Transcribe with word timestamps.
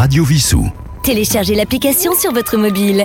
Radio 0.00 0.24
Vissou. 0.24 0.72
Téléchargez 1.02 1.54
l'application 1.54 2.14
sur 2.14 2.32
votre 2.32 2.56
mobile. 2.56 3.04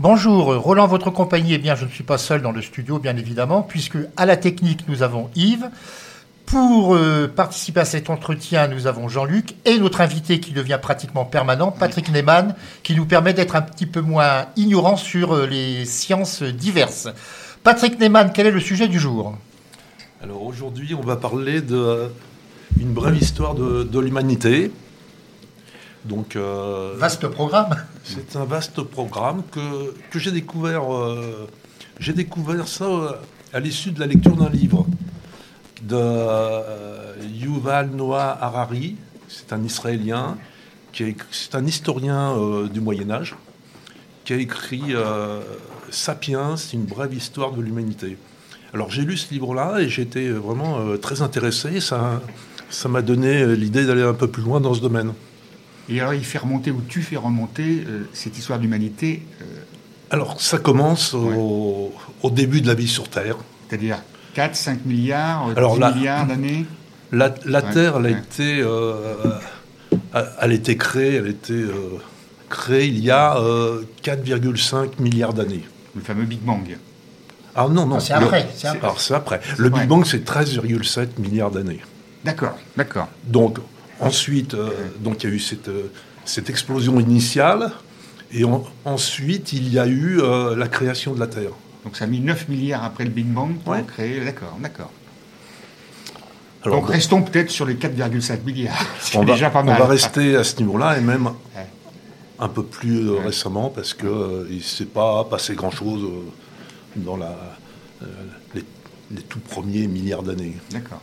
Bonjour, 0.00 0.56
Roland, 0.56 0.88
votre 0.88 1.10
compagnie. 1.10 1.54
Eh 1.54 1.58
bien, 1.58 1.76
je 1.76 1.84
ne 1.84 1.88
suis 1.88 2.02
pas 2.02 2.18
seul 2.18 2.42
dans 2.42 2.50
le 2.50 2.60
studio, 2.60 2.98
bien 2.98 3.16
évidemment, 3.16 3.62
puisque 3.62 3.96
à 4.16 4.26
la 4.26 4.36
technique, 4.36 4.88
nous 4.88 5.04
avons 5.04 5.30
Yves. 5.36 5.70
Pour 6.46 6.96
euh, 6.96 7.32
participer 7.32 7.78
à 7.78 7.84
cet 7.84 8.10
entretien, 8.10 8.66
nous 8.66 8.88
avons 8.88 9.06
Jean-Luc 9.06 9.54
et 9.64 9.78
notre 9.78 10.00
invité 10.00 10.40
qui 10.40 10.50
devient 10.50 10.80
pratiquement 10.82 11.24
permanent, 11.24 11.70
Patrick 11.70 12.10
Neyman, 12.10 12.56
qui 12.82 12.96
nous 12.96 13.06
permet 13.06 13.34
d'être 13.34 13.54
un 13.54 13.62
petit 13.62 13.86
peu 13.86 14.00
moins 14.00 14.46
ignorants 14.56 14.96
sur 14.96 15.32
euh, 15.32 15.46
les 15.46 15.84
sciences 15.84 16.42
diverses. 16.42 17.06
Patrick 17.62 18.00
Neyman, 18.00 18.32
quel 18.34 18.48
est 18.48 18.50
le 18.50 18.58
sujet 18.58 18.88
du 18.88 18.98
jour? 18.98 19.38
Alors 20.20 20.42
aujourd'hui, 20.42 20.96
on 20.96 21.06
va 21.06 21.14
parler 21.14 21.60
de 21.60 22.10
une 22.80 22.92
brève 22.92 23.16
histoire 23.16 23.54
de, 23.54 23.82
de 23.82 23.98
l'humanité. 23.98 24.70
Donc, 26.04 26.36
euh, 26.36 26.94
Vaste 26.96 27.26
programme. 27.28 27.74
c'est 28.04 28.36
un 28.36 28.44
vaste 28.44 28.82
programme 28.82 29.42
que, 29.50 29.94
que 30.10 30.18
j'ai 30.18 30.30
découvert. 30.30 30.92
euh, 30.94 31.46
j'ai 31.98 32.12
découvert 32.12 32.68
ça 32.68 32.84
euh, 32.84 33.12
à 33.52 33.60
l'issue 33.60 33.90
de 33.90 34.00
la 34.00 34.06
lecture 34.06 34.36
d'un 34.36 34.48
livre 34.48 34.86
de 35.82 35.96
euh, 35.96 37.14
Yuval 37.34 37.90
Noah 37.90 38.38
Harari. 38.40 38.96
C'est 39.28 39.52
un 39.52 39.62
Israélien, 39.62 40.38
qui 40.92 41.16
c'est 41.30 41.54
un 41.54 41.66
historien 41.66 42.34
du 42.72 42.80
Moyen 42.80 43.10
Âge, 43.10 43.36
qui 44.24 44.32
a 44.32 44.36
écrit 44.36 44.94
Sapiens, 45.90 46.54
une 46.72 46.84
brève 46.86 47.12
histoire 47.12 47.52
de 47.52 47.60
l'humanité. 47.60 48.16
Alors 48.72 48.90
j'ai 48.90 49.02
lu 49.02 49.18
ce 49.18 49.30
livre-là 49.34 49.80
et 49.80 49.90
j'étais 49.90 50.30
vraiment 50.30 50.96
très 50.96 51.20
intéressé. 51.20 51.80
Ça, 51.80 52.22
ça 52.70 52.88
m'a 52.88 53.02
donné 53.02 53.42
euh, 53.42 53.54
l'idée 53.54 53.84
d'aller 53.86 54.02
un 54.02 54.14
peu 54.14 54.28
plus 54.28 54.42
loin 54.42 54.60
dans 54.60 54.74
ce 54.74 54.80
domaine. 54.80 55.12
Et 55.88 56.00
alors, 56.00 56.12
il 56.14 56.24
fait 56.24 56.38
remonter, 56.38 56.70
ou 56.70 56.82
tu 56.86 57.00
fais 57.02 57.16
remonter, 57.16 57.84
euh, 57.88 58.02
cette 58.12 58.36
histoire 58.36 58.58
d'humanité, 58.58 59.22
euh, 59.40 59.44
Alors 60.10 60.40
ça 60.40 60.58
commence 60.58 61.14
au, 61.14 61.92
au 62.22 62.30
début 62.30 62.60
de 62.60 62.66
la 62.66 62.74
vie 62.74 62.88
sur 62.88 63.08
Terre. 63.08 63.36
c'est-à-dire 63.68 63.98
4, 64.34 64.54
5 64.54 64.84
milliards, 64.84 65.48
euh, 65.48 65.54
Alors 65.56 65.74
10 65.74 65.80
là- 65.80 65.92
milliards 65.94 66.26
d'années 66.26 66.66
La, 67.10 67.34
la 67.46 67.60
Ouais, 67.64 67.72
Terre, 67.72 67.94
elle 67.98 68.06
a 68.06 68.10
été, 68.18 68.60
euh, 68.60 69.14
elle 70.40 70.50
a 70.50 70.54
été 70.54 70.76
créée, 70.76 71.14
elle 71.14 71.26
a 71.26 71.30
été 71.30 71.54
euh, 71.54 71.72
créée 72.50 72.86
il 72.86 72.98
y 72.98 73.10
a 73.10 73.38
euh, 73.38 73.82
4,5 74.04 75.00
milliards 75.00 75.32
d'années. 75.32 75.64
Le 75.94 76.02
fameux 76.02 76.24
Big 76.24 76.40
Bang. 76.40 76.76
Ah 77.56 77.66
non, 77.70 77.86
non. 77.86 77.96
Ah, 77.96 78.00
c'est 78.00 78.12
le- 78.18 78.24
après, 78.26 78.46
c'est 78.54 78.68
après. 78.68 78.80
Alors 78.82 79.00
c'est 79.00 79.14
après. 79.14 79.40
Le. 79.56 79.70
Big 79.70 79.86
Bang, 79.88 80.04
c'est 80.04 80.22
13,7 80.24 81.18
milliards 81.18 81.50
d'années. 81.50 81.80
D'accord, 82.24 82.58
d'accord. 82.76 83.08
Donc 83.24 83.58
ensuite, 84.00 84.54
euh, 84.54 84.70
donc 85.00 85.22
il 85.22 85.28
y 85.30 85.32
a 85.32 85.34
eu 85.36 85.38
cette, 85.38 85.68
euh, 85.68 85.90
cette 86.24 86.50
explosion 86.50 86.98
initiale, 87.00 87.70
et 88.32 88.44
en- 88.44 88.64
ensuite 88.84 89.52
il 89.52 89.72
y 89.72 89.78
a 89.78 89.86
eu 89.86 90.20
euh, 90.20 90.54
la 90.56 90.68
création 90.68 91.14
de 91.14 91.20
la 91.20 91.26
Terre. 91.26 91.50
Donc 91.84 91.96
ça 91.96 92.04
a 92.04 92.08
mis 92.08 92.20
9 92.20 92.48
milliards 92.48 92.84
après 92.84 93.04
le 93.04 93.10
Big 93.10 93.26
Bang 93.26 93.56
pour 93.58 93.72
Ouais. 93.72 93.84
créer. 93.86 94.24
D'accord, 94.24 94.56
d'accord. 94.60 94.90
Donc 96.64 96.86
bon, 96.86 96.92
restons 96.92 97.22
peut-être 97.22 97.50
sur 97.50 97.64
les 97.64 97.76
4,5 97.76 98.44
milliards. 98.44 98.74
On, 99.14 99.20
va, 99.24 99.32
déjà 99.32 99.48
pas 99.48 99.62
on 99.62 99.66
va 99.66 99.86
rester 99.86 100.36
à 100.36 100.44
ce 100.44 100.56
niveau-là 100.56 100.98
et 100.98 101.00
même 101.00 101.26
Ouais. 101.26 101.66
un 102.40 102.48
peu 102.48 102.64
plus 102.64 103.08
Ouais. 103.10 103.24
récemment 103.24 103.70
parce 103.70 103.94
que 103.94 104.06
euh, 104.06 104.46
il 104.50 104.56
ne 104.58 104.62
s'est 104.62 104.84
pas 104.86 105.24
passé 105.24 105.54
grand-chose 105.54 106.02
dans 106.96 107.16
la, 107.16 107.36
les, 108.54 108.64
les 109.12 109.22
tout 109.22 109.38
premiers 109.38 109.86
milliards 109.86 110.24
d'années. 110.24 110.56
D'accord. 110.72 111.00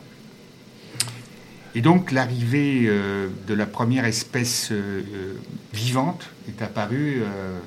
Et 1.76 1.82
donc 1.82 2.14
l'arrivée 2.14 2.86
euh, 2.86 3.28
de 3.48 3.54
la 3.54 3.66
première 3.66 4.06
espèce 4.06 4.70
euh, 4.72 5.02
euh, 5.14 5.34
vivante 5.74 6.30
est 6.48 6.62
apparue 6.62 7.22
euh, 7.22 7.60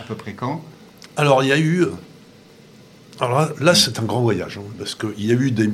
à 0.00 0.04
peu 0.04 0.14
près 0.14 0.34
quand? 0.34 0.62
Alors 1.16 1.42
il 1.42 1.48
y 1.48 1.52
a 1.52 1.58
eu, 1.58 1.84
alors 3.20 3.40
là, 3.40 3.48
là, 3.60 3.74
c'est 3.74 3.98
un 3.98 4.04
grand 4.04 4.20
voyage 4.20 4.58
hein, 4.58 4.66
parce 4.78 4.94
qu'il 4.94 5.26
y 5.26 5.32
a 5.32 5.34
eu 5.34 5.50
des, 5.50 5.70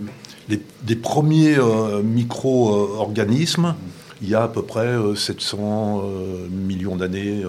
des 0.82 0.96
premiers 0.96 1.56
micro-organismes 2.02 3.74
il 4.22 4.28
y 4.28 4.34
a 4.36 4.44
à 4.44 4.48
peu 4.48 4.62
près 4.62 4.86
euh, 4.86 5.16
700 5.16 6.02
euh, 6.04 6.48
millions 6.48 6.94
d'années, 6.94 7.42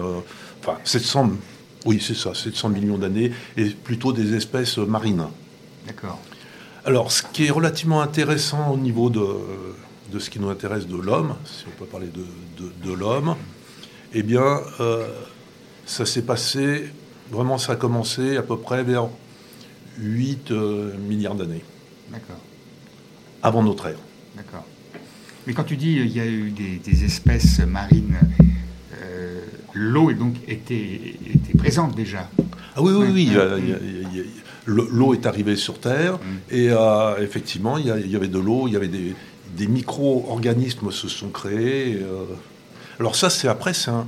enfin 0.60 0.76
700, 0.84 1.30
oui 1.86 2.02
c'est 2.04 2.16
ça, 2.16 2.34
700 2.34 2.70
millions 2.70 2.98
d'années 2.98 3.32
et 3.56 3.66
plutôt 3.66 4.12
des 4.12 4.34
espèces 4.34 4.78
marines. 4.78 5.26
D'accord. 5.86 6.18
Alors, 6.84 7.12
ce 7.12 7.22
qui 7.32 7.46
est 7.46 7.50
relativement 7.50 8.02
intéressant 8.02 8.70
au 8.72 8.76
niveau 8.76 9.08
de, 9.08 9.24
de 10.14 10.20
ce 10.20 10.30
qui 10.30 10.38
nous 10.38 10.48
intéresse 10.48 10.86
de 10.86 10.96
l'homme, 10.96 11.34
si 11.44 11.64
on 11.66 11.76
peut 11.78 11.86
parler 11.90 12.06
de, 12.06 12.24
de- 12.62 12.72
de 12.88 12.92
l'homme, 12.92 13.34
eh 14.14 14.22
bien, 14.22 14.60
euh, 14.78 15.08
ça 15.86 16.06
s'est 16.06 16.22
passé, 16.22 16.84
vraiment, 17.32 17.58
ça 17.58 17.72
a 17.72 17.76
commencé 17.76 18.36
à 18.36 18.42
peu 18.42 18.56
près 18.56 18.84
vers 18.84 19.08
8 19.98 20.52
euh, 20.52 20.96
milliards 21.08 21.34
d'années, 21.34 21.64
D'accord. 22.12 22.36
avant 23.42 23.62
notre 23.64 23.86
ère. 23.86 23.98
D'accord. 24.36 24.64
Mais 25.48 25.52
quand 25.52 25.64
tu 25.64 25.76
dis 25.76 25.98
euh, 25.98 26.04
il 26.04 26.16
y 26.16 26.20
a 26.20 26.26
eu 26.26 26.50
des, 26.50 26.76
des 26.76 27.04
espèces 27.04 27.58
marines, 27.66 28.16
euh, 29.02 29.40
l'eau 29.72 30.10
est 30.10 30.14
donc 30.14 30.34
était, 30.46 31.16
était 31.34 31.58
présente 31.58 31.96
déjà. 31.96 32.30
Ah 32.76 32.82
oui, 32.82 32.92
oui, 32.94 33.08
oui. 33.12 34.22
L'eau 34.66 35.12
est 35.12 35.26
arrivée 35.26 35.56
sur 35.56 35.78
Terre 35.80 36.14
Mm. 36.18 36.54
et 36.54 36.70
effectivement, 37.20 37.76
il 37.78 37.86
y, 37.86 38.10
y 38.10 38.16
avait 38.16 38.28
de 38.28 38.38
l'eau, 38.38 38.66
il 38.68 38.72
y 38.72 38.76
avait 38.76 38.88
des, 38.88 39.14
des 39.56 39.66
micro-organismes 39.66 40.90
se 40.90 41.08
sont 41.08 41.28
créés. 41.30 41.94
euh, 42.02 42.24
alors 43.00 43.16
ça, 43.16 43.30
c'est 43.30 43.48
après, 43.48 43.74
c'est 43.74 43.90
un, 43.90 44.06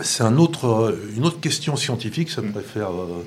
c'est 0.00 0.22
un 0.22 0.36
autre, 0.36 0.66
euh, 0.66 1.10
une 1.16 1.24
autre 1.24 1.40
question 1.40 1.76
scientifique. 1.76 2.30
Ça 2.30 2.42
pourrait 2.42 2.62
faire 2.64 2.90
euh, 2.92 3.24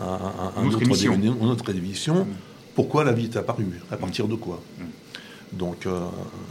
un, 0.00 0.04
un- 0.04 0.52
un 0.56 0.62
Une 0.64 0.68
autre 0.74 0.82
émission. 0.82 1.14
une 1.14 1.48
autre 1.48 1.70
émission. 1.70 2.24
Mm. 2.24 2.28
Pourquoi 2.74 3.04
la 3.04 3.12
vie 3.12 3.24
est 3.24 3.36
apparue? 3.36 3.80
À 3.90 3.96
partir 3.96 4.26
de 4.28 4.34
quoi? 4.34 4.60
Mm. 4.78 4.84
donc 5.58 5.84
euh, 5.84 6.00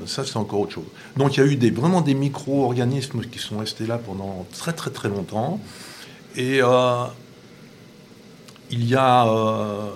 ça 0.06 0.24
c'est 0.24 0.38
encore 0.38 0.60
autre 0.62 0.74
chose. 0.74 0.86
Donc 1.18 1.36
il 1.36 1.40
y 1.40 1.44
a 1.44 1.48
eu 1.48 1.56
des, 1.56 1.72
vraiment 1.72 2.02
des 2.02 2.14
micro-organismes 2.14 3.22
qui 3.32 3.40
sont 3.40 3.58
restés 3.58 3.88
là 3.88 3.98
pendant 3.98 4.46
très 4.60 4.74
très 4.74 4.92
très 4.92 5.10
longtemps. 5.10 5.60
Et 6.36 6.62
euh, 6.62 7.04
il, 8.70 8.86
y 8.88 8.96
a, 8.96 9.28
euh, 9.28 9.90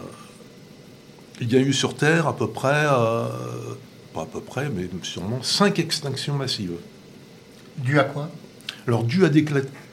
il 1.41 1.51
y 1.51 1.57
a 1.57 1.59
eu 1.59 1.73
sur 1.73 1.95
Terre 1.95 2.27
à 2.27 2.35
peu 2.35 2.47
près, 2.49 2.85
euh, 2.85 3.27
pas 4.13 4.23
à 4.23 4.25
peu 4.25 4.41
près, 4.41 4.69
mais 4.69 4.87
sûrement 5.03 5.41
cinq 5.41 5.79
extinctions 5.79 6.35
massives. 6.35 6.77
Dû 7.77 7.99
à 7.99 8.05
quoi? 8.05 8.29
Alors 8.87 9.03
dû 9.03 9.25
à 9.25 9.29
des 9.29 9.45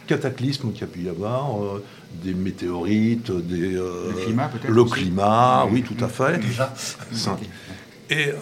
cataclysmes 0.06 0.72
qu'il 0.72 0.82
y 0.82 0.84
a 0.84 0.86
pu 0.86 1.00
y 1.03 1.08
avoir, 1.08 1.62
euh, 1.62 1.82
des 2.22 2.34
météorites, 2.34 3.30
des, 3.30 3.75
euh, 3.75 4.12
Le 4.14 4.25
climat, 4.25 4.48
peut-être 4.48 4.70
le 4.70 4.84
climat, 4.84 5.66
oui 5.70 5.82
tout 5.82 6.04
à 6.04 6.08
fait. 6.08 6.38
Déjà. 6.38 6.72
Et 8.10 8.32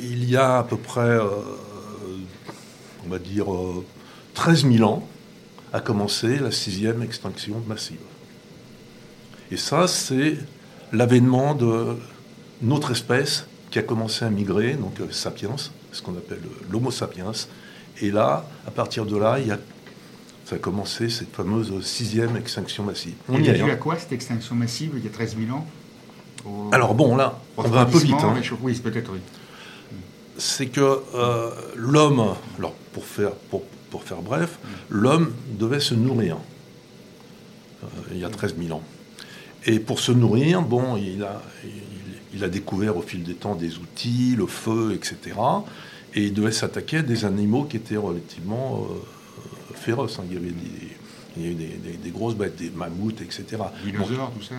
il 0.00 0.30
y 0.30 0.36
a 0.36 0.58
à 0.58 0.62
peu 0.62 0.76
près, 0.76 1.18
on 3.08 3.10
va 3.10 3.18
dire, 3.18 3.52
euh, 3.52 3.84
13 4.34 4.70
000 4.70 4.88
ans, 4.88 5.06
a 5.72 5.80
commencé 5.80 6.38
la 6.38 6.50
sixième 6.50 7.02
extinction 7.02 7.62
massive. 7.66 7.98
Et 9.50 9.56
ça, 9.56 9.88
c'est 9.88 10.36
l'avènement 10.92 11.54
de 11.54 11.96
notre 12.62 12.90
espèce 12.92 13.46
qui 13.70 13.78
a 13.78 13.82
commencé 13.82 14.24
à 14.24 14.30
migrer, 14.30 14.74
donc 14.74 14.98
euh, 15.00 15.10
sapiens, 15.10 15.56
ce 15.92 16.02
qu'on 16.02 16.12
appelle 16.16 16.40
euh, 16.44 16.66
l'Homo 16.70 16.90
sapiens. 16.90 17.32
Et 18.00 18.10
là, 18.10 18.46
à 18.66 18.70
partir 18.70 19.04
de 19.06 19.16
là, 19.16 19.38
il 19.38 19.48
y 19.48 19.50
a, 19.50 19.58
ça 20.44 20.56
a 20.56 20.58
commencé 20.58 21.08
cette 21.10 21.34
fameuse 21.34 21.84
sixième 21.84 22.36
extinction 22.36 22.84
massive. 22.84 23.14
On 23.28 23.38
y 23.40 23.48
est. 23.48 23.52
dû 23.62 23.70
à 23.70 23.76
quoi 23.76 23.96
cette 23.98 24.12
extinction 24.12 24.54
massive 24.54 24.92
il 24.96 25.04
y 25.04 25.06
a 25.08 25.10
13 25.10 25.36
000 25.38 25.56
ans 25.56 25.66
Au- 26.46 26.70
Alors 26.72 26.94
bon, 26.94 27.16
là, 27.16 27.38
on 27.56 27.62
va 27.62 27.80
un 27.80 27.84
peu 27.86 27.98
vite. 27.98 28.14
hein. 28.22 28.34
Oui, 28.62 28.74
c'est 28.74 28.82
peut-être 28.82 29.10
oui. 29.12 29.18
c'est 30.38 30.66
que 30.68 31.00
euh, 31.14 31.50
l'homme, 31.76 32.34
alors 32.58 32.72
pour 32.92 33.04
faire, 33.04 33.32
pour, 33.50 33.62
pour 33.90 34.02
faire 34.04 34.22
bref, 34.22 34.58
l'homme 34.88 35.32
devait 35.58 35.80
se 35.80 35.94
nourrir 35.94 36.36
euh, 37.82 37.86
il 38.12 38.18
y 38.18 38.24
a 38.24 38.28
13 38.30 38.54
000 38.58 38.76
ans. 38.76 38.82
Et 39.66 39.80
pour 39.80 39.98
se 40.00 40.12
nourrir, 40.12 40.62
bon, 40.62 40.96
il 40.96 41.22
a, 41.24 41.42
il, 41.64 41.70
il 42.38 42.44
a 42.44 42.48
découvert 42.48 42.96
au 42.96 43.02
fil 43.02 43.22
des 43.24 43.34
temps 43.34 43.54
des 43.56 43.76
outils, 43.78 44.34
le 44.36 44.46
feu, 44.46 44.92
etc. 44.94 45.36
Et 46.14 46.24
il 46.24 46.32
devait 46.34 46.52
s'attaquer 46.52 46.98
à 46.98 47.02
des 47.02 47.24
animaux 47.24 47.64
qui 47.64 47.76
étaient 47.76 47.96
relativement 47.96 48.86
euh, 48.90 49.74
féroces. 49.74 50.18
hein. 50.20 50.24
Il 50.30 50.34
y 50.34 50.36
avait 50.36 50.50
des, 50.50 50.88
il 51.36 51.42
y 51.42 51.46
avait 51.46 51.54
des, 51.54 51.66
des- 51.90 51.96
des 51.96 52.10
grosses 52.10 52.34
bêtes, 52.36 52.56
des 52.56 52.70
mammouths, 52.70 53.20
etc. 53.20 53.44
Bon, 53.58 53.64
Dinosaures, 53.84 54.32
tout 54.36 54.42
ça. 54.44 54.54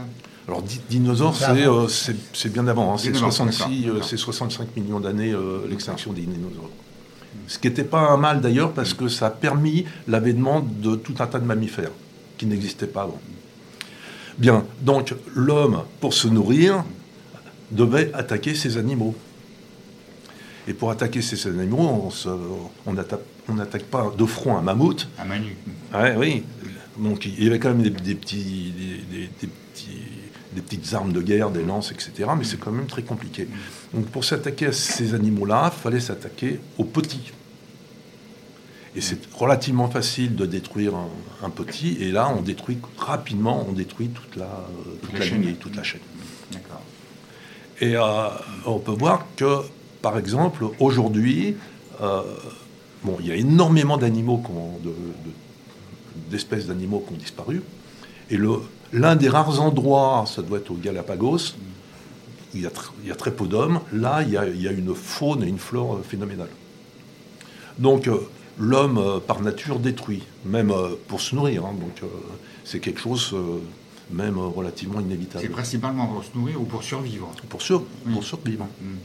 alors, 0.48 0.62
di- 0.62 0.82
dinosaures, 0.90 1.36
C'est 1.36 1.46
euh, 1.66 2.50
bien 2.52 2.68
avant. 2.68 2.94
hein. 2.94 2.98
C'est 2.98 3.12
Bien 3.12 3.22
avant, 3.22 3.32
66, 3.32 3.58
d'accord, 3.60 3.72
euh, 3.72 3.94
d'accord. 3.94 4.08
c'est 4.10 4.18
65 4.18 4.76
millions 4.78 5.00
d'années 5.00 5.32
euh, 5.32 5.62
l'extinction 5.70 6.12
des 6.14 6.22
dinosaures. 6.22 6.70
Ce 7.48 7.58
qui 7.58 7.68
n'était 7.68 7.84
pas 7.84 8.02
un 8.12 8.18
mal 8.18 8.42
d'ailleurs, 8.42 8.74
parce 8.74 8.94
que 8.94 9.08
ça 9.08 9.28
a 9.28 9.30
permis 9.32 9.86
l'avènement 10.08 10.60
de 10.60 10.96
tout 10.96 11.16
un 11.20 11.28
tas 11.28 11.40
de 11.40 11.46
mammifères 11.46 11.92
qui 12.38 12.46
n'existaient 12.46 12.88
pas 12.88 13.04
avant. 13.04 13.20
Bien, 14.38 14.66
donc 14.82 15.14
l'homme, 15.36 15.84
pour 16.00 16.14
se 16.14 16.28
nourrir, 16.28 16.84
devait 17.72 18.12
attaquer 18.14 18.56
ces 18.56 18.78
animaux. 18.78 19.16
Et 20.68 20.74
pour 20.74 20.92
attaquer 20.92 21.22
ces 21.22 21.48
animaux, 21.48 22.12
on 22.86 22.94
n'attaque 22.94 23.84
pas 23.86 24.14
de 24.16 24.26
front 24.26 24.58
un 24.58 24.62
mammouth. 24.62 25.08
Un 25.18 25.26
manu. 25.26 25.56
Ouais, 25.94 26.16
oui. 26.16 26.44
Donc 26.98 27.26
il 27.26 27.44
y 27.44 27.48
avait 27.48 27.60
quand 27.60 27.70
même 27.70 27.82
des, 27.82 27.92
petits, 28.16 28.74
des, 29.10 29.30
des, 29.42 30.62
petites 30.62 30.94
armes 30.94 31.14
de 31.14 31.22
guerre, 31.22 31.50
des 31.50 31.64
lances, 31.64 31.92
etc. 31.92 32.30
Mais 32.38 32.44
c'est 32.44 32.60
quand 32.60 32.72
même 32.72 32.88
très 32.88 33.04
compliqué. 33.04 33.48
Donc 33.94 34.08
pour 34.08 34.26
s'attaquer 34.26 34.68
à 34.68 34.72
ces 34.74 35.14
animaux-là, 35.14 35.72
il 35.76 35.82
fallait 35.82 36.00
s'attaquer 36.00 36.60
aux 36.78 36.84
petits. 36.84 37.32
Et 38.96 39.02
c'est 39.02 39.20
relativement 39.34 39.90
facile 39.90 40.36
de 40.36 40.46
détruire 40.46 40.94
un, 41.44 41.50
petit. 41.50 41.98
Et 42.02 42.12
là, 42.12 42.34
on 42.36 42.42
détruit 42.42 42.80
rapidement, 42.98 43.66
on 43.68 43.72
détruit 43.72 44.10
toute 44.10 44.36
la, 44.36 44.68
toute, 45.02 45.18
la, 45.18 45.26
lignée, 45.26 45.54
toute 45.54 45.76
la 45.76 45.84
chaîne. 45.84 46.02
Et 47.82 47.96
euh, 47.96 48.02
on 48.66 48.80
peut 48.80 48.92
voir 48.92 49.26
que, 49.36 49.62
par 50.02 50.18
exemple, 50.18 50.66
aujourd'hui, 50.80 51.56
euh, 52.02 52.22
bon, 53.04 53.18
il 53.22 53.28
y 53.28 53.32
a 53.32 53.36
énormément 53.36 53.98
d'animaux, 53.98 54.44
d'espèces 56.30 56.68
d'animaux 56.68 57.04
qui 57.08 57.14
ont 57.14 57.18
disparu. 57.18 57.64
Et 58.30 58.38
l'un 58.92 59.16
des 59.16 59.30
rares 59.30 59.62
endroits, 59.62 60.26
ça 60.28 60.42
doit 60.42 60.60
être 60.60 60.72
au 60.72 60.76
Galapagos, 60.76 61.56
il 62.54 62.70
il 63.04 63.08
y 63.08 63.12
a 63.12 63.16
très 63.16 63.32
peu 63.32 63.48
d'hommes. 63.48 63.80
Là, 63.94 64.24
il 64.24 64.32
y, 64.32 64.38
a, 64.38 64.72
une 64.72 64.94
faune 64.94 65.44
et 65.44 65.48
une 65.48 65.60
flore 65.60 66.00
phénoménales. 66.04 66.50
Donc, 67.78 68.08
euh, 68.08 68.18
l'homme, 68.58 69.22
par 69.26 69.42
nature, 69.42 69.80
détruit, 69.80 70.24
même 70.44 70.74
pour 71.08 71.22
se 71.22 71.34
nourrir. 71.34 71.66
Hein. 71.66 71.76
donc, 71.80 72.10
c'est 72.66 72.80
quelque 72.80 73.00
chose 73.00 73.34
même 74.12 74.38
relativement 74.38 75.00
inévitable. 75.00 75.44
C'est 75.44 75.52
principalement 75.52 76.08
pour 76.08 76.24
se 76.24 76.30
nourrir 76.36 76.62
ou 76.62 76.66
pour 76.66 76.84
survivre 76.84 77.32
Pour, 77.48 77.60
pour 77.60 78.24
survivre. 78.24 78.66
Mm. 78.82 78.96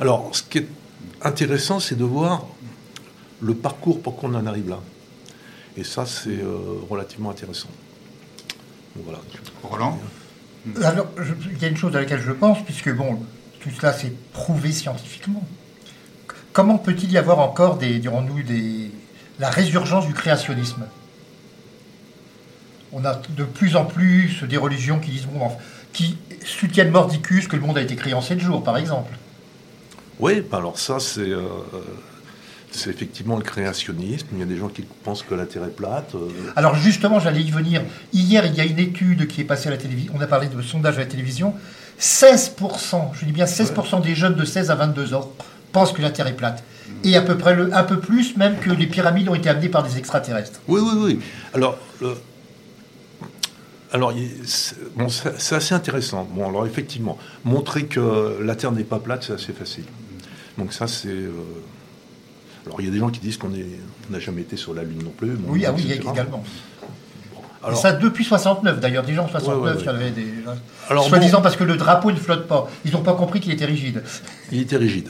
Alors, 0.00 0.30
ce 0.32 0.42
qui 0.42 0.58
est 0.58 0.68
intéressant, 1.22 1.80
c'est 1.80 1.96
de 1.96 2.04
voir 2.04 2.46
le 3.40 3.54
parcours 3.54 4.02
pour 4.02 4.16
qu'on 4.16 4.34
en 4.34 4.46
arrive 4.46 4.68
là. 4.68 4.80
Et 5.76 5.84
ça, 5.84 6.06
c'est 6.06 6.40
euh, 6.40 6.80
relativement 6.90 7.30
intéressant. 7.30 7.68
voilà. 8.96 9.20
Roland 9.62 9.98
mm. 10.66 10.82
Alors, 10.82 11.06
il 11.52 11.58
y 11.62 11.64
a 11.64 11.68
une 11.68 11.76
chose 11.76 11.94
à 11.94 12.00
laquelle 12.00 12.22
je 12.22 12.32
pense, 12.32 12.64
puisque 12.64 12.92
bon, 12.94 13.20
tout 13.60 13.70
cela 13.70 13.92
c'est 13.92 14.12
prouvé 14.32 14.72
scientifiquement. 14.72 15.46
Comment 16.52 16.78
peut-il 16.78 17.12
y 17.12 17.18
avoir 17.18 17.38
encore, 17.38 17.78
des, 17.78 17.98
dirons-nous, 17.98 18.42
des, 18.42 18.90
la 19.38 19.50
résurgence 19.50 20.06
du 20.06 20.14
créationnisme? 20.14 20.84
On 22.92 23.04
a 23.04 23.20
de 23.36 23.44
plus 23.44 23.76
en 23.76 23.84
plus 23.84 24.42
des 24.44 24.56
religions 24.56 24.98
qui 24.98 25.10
disent 25.10 25.28
qui 25.92 26.16
soutiennent 26.44 26.90
mordicus 26.90 27.48
que 27.48 27.56
le 27.56 27.62
monde 27.62 27.78
a 27.78 27.82
été 27.82 27.96
créé 27.96 28.14
en 28.14 28.20
7 28.20 28.38
jours, 28.40 28.62
par 28.62 28.76
exemple. 28.76 29.12
Oui, 30.20 30.42
bah 30.50 30.58
alors 30.58 30.78
ça, 30.78 30.98
c'est 31.00 31.20
euh, 31.20 31.42
c'est 32.70 32.90
effectivement 32.90 33.36
le 33.36 33.42
créationnisme. 33.42 34.26
Il 34.32 34.38
y 34.38 34.42
a 34.42 34.46
des 34.46 34.56
gens 34.56 34.68
qui 34.68 34.82
pensent 35.04 35.22
que 35.22 35.34
la 35.34 35.46
Terre 35.46 35.64
est 35.64 35.74
plate. 35.74 36.14
Euh. 36.14 36.28
Alors 36.56 36.74
justement, 36.74 37.20
j'allais 37.20 37.42
y 37.42 37.50
venir. 37.50 37.82
Hier, 38.12 38.44
il 38.46 38.54
y 38.54 38.60
a 38.60 38.64
une 38.64 38.78
étude 38.78 39.26
qui 39.26 39.40
est 39.40 39.44
passée 39.44 39.68
à 39.68 39.70
la 39.70 39.76
télévision. 39.76 40.12
On 40.16 40.20
a 40.20 40.26
parlé 40.26 40.48
de 40.48 40.60
sondage 40.60 40.96
à 40.96 41.00
la 41.00 41.06
télévision. 41.06 41.54
16%, 42.00 43.14
je 43.14 43.24
dis 43.24 43.32
bien 43.32 43.46
16% 43.46 44.02
des 44.02 44.14
jeunes 44.14 44.34
de 44.34 44.44
16 44.44 44.70
à 44.70 44.74
22 44.76 45.14
ans 45.14 45.32
pensent 45.72 45.92
que 45.92 46.02
la 46.02 46.10
Terre 46.10 46.26
est 46.26 46.36
plate. 46.36 46.62
Et 47.04 47.16
à 47.16 47.22
peu 47.22 47.36
près 47.36 47.54
le, 47.54 47.74
un 47.74 47.82
peu 47.84 47.98
plus 47.98 48.36
même 48.36 48.58
que 48.58 48.70
les 48.70 48.86
pyramides 48.86 49.28
ont 49.28 49.34
été 49.34 49.48
amenées 49.48 49.68
par 49.68 49.82
des 49.82 49.98
extraterrestres. 49.98 50.60
Oui, 50.68 50.80
oui, 50.82 50.92
oui. 50.96 51.20
Alors, 51.54 51.76
le, 52.00 52.16
alors, 53.92 54.12
c'est 54.46 55.54
assez 55.54 55.74
intéressant. 55.74 56.28
Bon, 56.30 56.48
alors 56.48 56.66
effectivement, 56.66 57.18
montrer 57.44 57.86
que 57.86 58.38
la 58.42 58.54
Terre 58.54 58.72
n'est 58.72 58.84
pas 58.84 58.98
plate, 58.98 59.24
c'est 59.24 59.32
assez 59.32 59.52
facile. 59.52 59.84
Donc 60.58 60.72
ça, 60.72 60.86
c'est... 60.86 61.08
Euh, 61.08 61.30
alors, 62.66 62.80
il 62.80 62.86
y 62.86 62.88
a 62.88 62.92
des 62.92 62.98
gens 62.98 63.08
qui 63.08 63.20
disent 63.20 63.38
qu'on 63.38 63.50
n'a 64.10 64.18
jamais 64.18 64.42
été 64.42 64.56
sur 64.56 64.74
la 64.74 64.82
Lune 64.82 65.02
non 65.02 65.12
plus. 65.16 65.30
oui, 65.46 65.64
ah 65.64 65.72
oui, 65.74 65.82
il 65.84 65.88
y 65.88 65.92
a 65.92 65.96
également. 65.96 66.44
Alors, 67.64 67.78
ça 67.78 67.92
depuis 67.92 68.24
69 68.24 68.78
d'ailleurs, 68.78 69.04
déjà 69.04 69.22
en 69.22 69.28
69, 69.28 69.78
il 69.80 69.84
y 69.84 69.88
avait 69.88 70.10
des. 70.10 70.26
Alors, 70.88 71.04
Soi-disant 71.04 71.40
parce 71.40 71.56
que 71.56 71.64
le 71.64 71.76
drapeau 71.76 72.12
ne 72.12 72.16
flotte 72.16 72.46
pas. 72.46 72.68
Ils 72.84 72.92
n'ont 72.92 73.02
pas 73.02 73.14
compris 73.14 73.40
qu'il 73.40 73.52
était 73.52 73.64
rigide. 73.64 74.02
Il 74.52 74.60
était 74.60 74.76
rigide. 74.76 75.08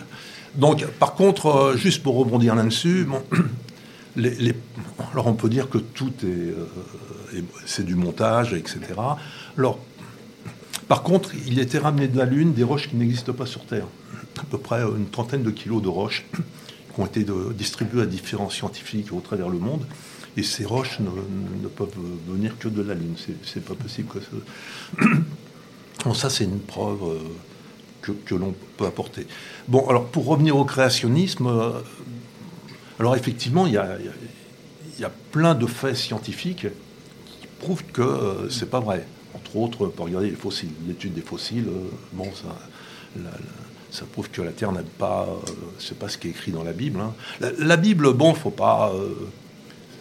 Donc, 0.55 0.87
par 0.87 1.15
contre, 1.15 1.47
euh, 1.47 1.77
juste 1.77 2.03
pour 2.03 2.17
rebondir 2.17 2.55
là-dessus, 2.55 3.05
bon, 3.05 3.23
alors 5.13 5.27
on 5.27 5.35
peut 5.35 5.49
dire 5.49 5.69
que 5.69 5.79
tout 5.79 6.13
est, 6.23 6.27
euh, 6.27 6.67
c'est 7.67 7.85
du 7.85 7.95
montage, 7.95 8.55
etc. 8.55 8.81
Alors, 9.57 9.79
par 10.89 11.03
contre, 11.03 11.33
il 11.47 11.59
était 11.59 11.79
ramené 11.79 12.09
de 12.09 12.17
la 12.17 12.25
Lune 12.25 12.55
des 12.55 12.65
roches 12.65 12.89
qui 12.89 12.97
n'existent 12.97 13.33
pas 13.33 13.47
sur 13.47 13.65
Terre, 13.67 13.87
à 14.39 14.45
peu 14.45 14.59
près 14.59 14.83
une 14.83 15.09
trentaine 15.09 15.43
de 15.43 15.51
kilos 15.51 15.83
de 15.83 15.89
roches 15.89 16.25
qui 16.33 17.01
ont 17.01 17.07
été 17.07 17.27
distribuées 17.57 18.03
à 18.03 18.07
différents 18.07 18.51
scientifiques 18.51 19.13
au 19.13 19.21
travers 19.21 19.49
le 19.49 19.59
monde. 19.59 19.87
Et 20.37 20.43
ces 20.43 20.65
roches 20.65 21.01
ne, 21.01 21.69
peuvent 21.69 21.89
venir 22.29 22.57
que 22.59 22.69
de 22.69 22.81
la 22.81 22.95
Lune. 22.95 23.17
C'est 23.45 23.65
pas 23.65 23.75
possible 23.75 24.09
que 24.09 24.21
ça. 24.21 26.15
ça, 26.15 26.31
c'est 26.31 26.45
une 26.45 26.61
preuve 26.61 27.01
euh, 27.03 28.15
que, 28.25 28.35
l'on 28.35 28.55
peut 28.77 28.87
apporter. 28.87 29.27
Bon, 29.67 29.87
alors 29.89 30.07
pour 30.07 30.27
revenir 30.27 30.57
au 30.57 30.65
créationnisme, 30.65 31.47
euh, 31.49 31.71
alors 32.99 33.15
effectivement, 33.15 33.67
il 33.67 33.73
y 33.75 33.77
a, 33.79 35.11
plein 35.31 35.55
de 35.55 35.67
faits 35.67 35.95
scientifiques 35.95 36.67
qui 37.41 37.47
prouvent 37.61 37.85
que 37.85 38.03
euh, 38.03 38.51
c'est 38.51 38.71
pas 38.71 38.81
vrai. 38.81 39.05
Entre 39.35 39.57
autres, 39.57 39.87
pour 39.87 40.07
regarder 40.07 40.31
les 40.31 40.37
fossiles, 40.37 40.71
l'étude 40.87 41.15
des 41.15 41.21
fossiles, 41.21 41.69
euh, 41.69 41.91
bon, 42.13 42.29
ça, 43.91 44.05
prouve 44.13 44.31
que 44.31 44.43
la 44.43 44.51
Terre 44.51 44.73
n'a 44.73 44.83
pas, 44.99 45.29
euh, 45.29 45.51
c'est 45.79 45.99
pas 45.99 46.09
ce 46.09 46.19
qui 46.19 46.29
est 46.29 46.31
écrit 46.31 46.51
dans 46.51 46.65
la 46.65 46.73
Bible. 46.73 46.99
Hein. 47.01 47.13
La, 47.59 47.77
Bible, 47.77 48.13
bon, 48.15 48.35
faut 48.35 48.51
pas, 48.51 48.93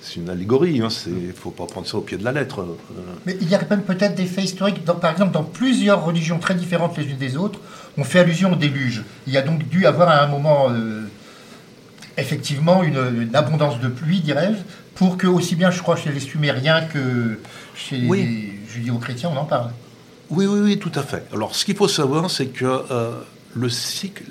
c'est 0.01 0.15
une 0.15 0.29
allégorie, 0.29 0.81
hein, 0.81 0.87
il 1.05 1.33
faut 1.33 1.51
pas 1.51 1.65
prendre 1.65 1.85
ça 1.85 1.97
au 1.97 2.01
pied 2.01 2.17
de 2.17 2.23
la 2.23 2.31
lettre. 2.31 2.65
Mais 3.25 3.37
il 3.39 3.49
y 3.49 3.53
a 3.53 3.61
même 3.69 3.83
peut-être 3.83 4.15
des 4.15 4.25
faits 4.25 4.45
historiques, 4.45 4.83
par 4.85 5.11
exemple, 5.11 5.33
dans 5.33 5.43
plusieurs 5.43 6.03
religions 6.03 6.39
très 6.39 6.55
différentes 6.55 6.97
les 6.97 7.05
unes 7.05 7.17
des 7.17 7.37
autres, 7.37 7.59
on 7.97 8.03
fait 8.03 8.19
allusion 8.19 8.53
au 8.53 8.55
déluge. 8.55 9.03
Il 9.27 9.33
y 9.33 9.37
a 9.37 9.41
donc 9.41 9.67
dû 9.67 9.85
avoir 9.85 10.09
à 10.09 10.23
un 10.23 10.27
moment 10.27 10.69
effectivement 12.17 12.83
une, 12.83 13.29
abondance 13.33 13.79
de 13.79 13.87
pluie, 13.87 14.21
dirais-je, 14.21 14.59
pour 14.95 15.17
que 15.17 15.27
aussi 15.27 15.55
bien, 15.55 15.71
je 15.71 15.81
crois, 15.81 15.95
chez 15.95 16.11
les 16.11 16.19
Sumériens 16.19 16.81
que 16.81 17.39
chez 17.75 17.97
les 17.97 18.53
judéo-chrétiens, 18.69 19.29
on 19.33 19.37
en 19.37 19.45
parle. 19.45 19.71
Oui, 20.29 20.45
oui, 20.45 20.59
oui, 20.59 20.79
tout 20.79 20.91
à 20.95 21.03
fait. 21.03 21.23
Alors, 21.33 21.55
ce 21.55 21.63
qu'il 21.63 21.75
faut 21.75 21.87
savoir, 21.87 22.29
c'est 22.29 22.47
que 22.47 22.65
euh, 22.65 23.11
le 23.53 23.69
cycle, 23.69 24.23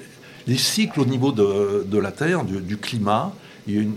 les 0.47 0.59
cycles 0.59 1.01
au 1.01 1.07
niveau 1.07 1.33
de, 1.33 1.99
la 1.99 2.13
Terre, 2.13 2.45
du, 2.45 2.77
climat, 2.77 3.33
il 3.67 3.91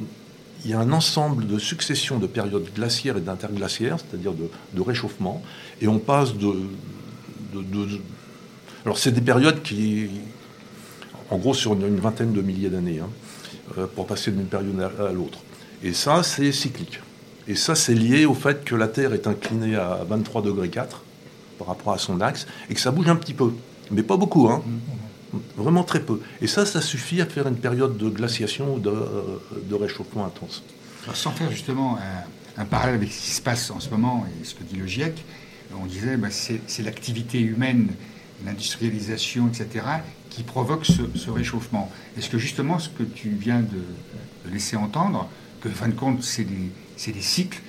y, 0.66 0.74
a 0.74 0.80
un 0.80 0.92
ensemble 0.94 1.46
de 1.48 1.60
successions 1.60 2.20
de 2.20 2.28
périodes 2.28 2.68
glaciaires 2.74 3.18
et 3.18 3.22
d'interglaciaires, 3.22 3.98
c'est-à-dire 4.00 4.34
de, 4.34 4.82
réchauffement, 4.82 5.42
et 5.82 5.88
on 5.88 6.00
passe 6.00 6.36
de... 6.36 6.54
alors, 8.86 8.98
c'est 8.98 9.12
des 9.12 9.22
périodes 9.22 9.62
qui, 9.62 10.10
en 11.30 11.38
gros, 11.38 11.54
sur 11.54 11.74
une, 11.74 12.00
vingtaine 12.00 12.32
de 12.32 12.42
milliers 12.42 12.70
d'années. 12.70 13.00
Hein. 13.00 13.10
Euh, 13.78 13.86
pour 13.86 14.08
passer 14.08 14.32
d'une 14.32 14.46
période 14.46 14.80
à 14.82 15.12
l'autre. 15.12 15.40
Et 15.84 15.94
ça, 15.94 16.24
c'est 16.24 16.52
cyclique. 16.52 17.00
Et 17.48 17.56
ça, 17.56 17.76
c'est 17.76 17.94
lié 17.94 18.26
au 18.26 18.34
fait 18.34 18.64
que 18.64 18.74
la 18.76 18.88
Terre 18.88 19.14
est 19.14 19.28
inclinée 19.28 19.76
à 19.76 20.00
23 20.08 20.42
degrés 20.42 20.70
4 20.70 21.04
par 21.60 21.68
rapport 21.68 21.94
à 21.94 21.98
son 21.98 22.20
axe 22.20 22.48
et 22.70 22.74
que 22.74 22.80
ça 22.80 22.92
bouge 22.92 23.08
un 23.10 23.16
petit 23.16 23.34
peu. 23.34 23.54
Mais 23.92 24.02
pas 24.02 24.18
beaucoup, 24.18 24.50
hein. 24.50 24.64
Vraiment 25.56 25.84
très 25.84 26.00
peu. 26.00 26.20
Et 26.42 26.48
ça, 26.48 26.66
ça 26.66 26.82
suffit 26.82 27.22
à 27.22 27.28
faire 27.28 27.48
une 27.48 27.58
période 27.58 27.98
de 27.98 28.10
glaciation 28.10 28.76
ou 28.76 28.80
de, 28.80 28.92
de 29.64 29.76
réchauffement 29.76 30.26
intense. 30.26 30.64
sans 31.14 31.32
faire 31.32 31.52
justement 31.52 32.00
un, 32.58 32.66
parallèle 32.66 32.96
avec 32.96 33.12
ce 33.12 33.22
qui 33.22 33.32
se 33.32 33.42
passe 33.42 33.70
en 33.70 33.80
ce 33.80 33.90
moment 33.92 34.26
et 34.42 34.44
ce 34.44 34.56
que 34.56 34.64
dit 34.64 34.78
le 34.78 34.88
GIEC, 34.88 35.24
on 35.80 35.86
disait 35.86 36.18
bah, 36.18 36.30
c'est 36.32 36.84
l'activité 36.84 37.40
humaine, 37.40 37.90
l'industrialisation, 38.44 39.48
etc., 39.48 39.86
qui 40.40 40.44
provoque 40.44 40.86
ce, 40.86 41.30
réchauffement. 41.30 41.92
Est-ce 42.18 42.30
que 42.30 42.38
justement 42.38 42.80
ce 42.80 42.88
que 42.88 43.04
tu 43.04 43.28
viens 43.28 43.60
de, 43.60 43.84
laisser 44.50 44.78
entendre, 44.78 45.30
que 45.60 45.68
fin 45.68 45.90
de 45.90 45.94
compte 45.94 46.24
c'est 46.24 46.46
des, 46.46 47.12
des, 47.12 47.22
cycles, 47.22 47.62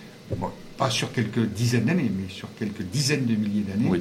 pas 0.79 0.89
sur 0.89 1.12
quelques 1.12 1.45
dizaines 1.47 1.87
d'années, 1.87 2.12
mais 2.17 2.33
sur 2.33 2.49
quelques 2.57 2.83
dizaines 2.83 3.27
de 3.27 3.35
milliers 3.35 3.65
d'années, 3.65 4.00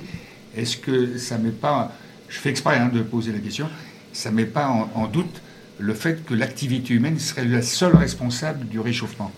est-ce 0.56 0.78
que 0.78 1.18
ça 1.18 1.40
ne 1.40 1.46
met 1.46 1.52
pas, 1.52 1.96
je 2.28 2.38
fais 2.38 2.52
exprès 2.52 2.78
hein, 2.78 2.92
de 2.94 3.02
poser 3.02 3.32
la 3.32 3.40
question, 3.40 3.68
ça 4.14 4.30
ne 4.30 4.36
met 4.36 4.46
pas 4.46 4.70
en 4.94 5.08
doute 5.08 5.42
le 5.80 5.96
fait 5.96 6.24
que 6.24 6.36
l'activité 6.36 6.94
humaine 6.94 7.18
serait 7.18 7.46
la 7.46 7.64
seule 7.64 7.96
responsable 7.96 8.68
du 8.68 8.80
réchauffement? 8.80 9.32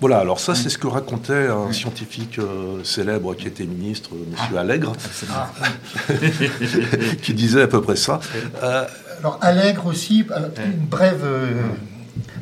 Voilà, 0.00 0.18
alors 0.18 0.40
ça, 0.40 0.54
c'est 0.54 0.70
ce 0.70 0.78
que 0.78 0.86
racontait 0.86 1.48
un 1.48 1.72
scientifique 1.72 2.38
euh, 2.38 2.82
célèbre 2.84 3.34
qui 3.34 3.46
était 3.46 3.64
ministre, 3.64 4.10
M. 4.14 4.34
Ah. 4.38 4.60
Allègre, 4.60 4.94
ah. 5.30 5.50
qui 7.22 7.34
disait 7.34 7.62
à 7.62 7.66
peu 7.66 7.82
près 7.82 7.96
ça. 7.96 8.18
Euh, 8.62 8.86
alors 9.18 9.38
Allègre 9.42 9.86
aussi, 9.86 10.24
euh, 10.30 10.48
une 10.64 10.86
brève, 10.86 11.24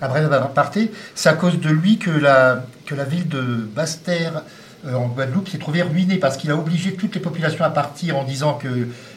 un 0.00 0.08
bref 0.08 0.30
aparté, 0.30 0.92
c'est 1.16 1.28
à 1.28 1.34
cause 1.34 1.58
de 1.58 1.68
lui 1.68 1.98
que 1.98 2.10
la, 2.10 2.64
que 2.86 2.94
la 2.94 3.04
ville 3.04 3.28
de 3.28 3.42
Basse-Terre 3.74 4.42
en 4.86 5.08
Guadeloupe 5.08 5.48
s'est 5.48 5.58
trouvée 5.58 5.82
ruinée 5.82 6.18
parce 6.18 6.36
qu'il 6.36 6.52
a 6.52 6.56
obligé 6.56 6.94
toutes 6.94 7.16
les 7.16 7.20
populations 7.20 7.64
à 7.64 7.70
partir 7.70 8.16
en 8.16 8.22
disant 8.22 8.54
que 8.54 8.68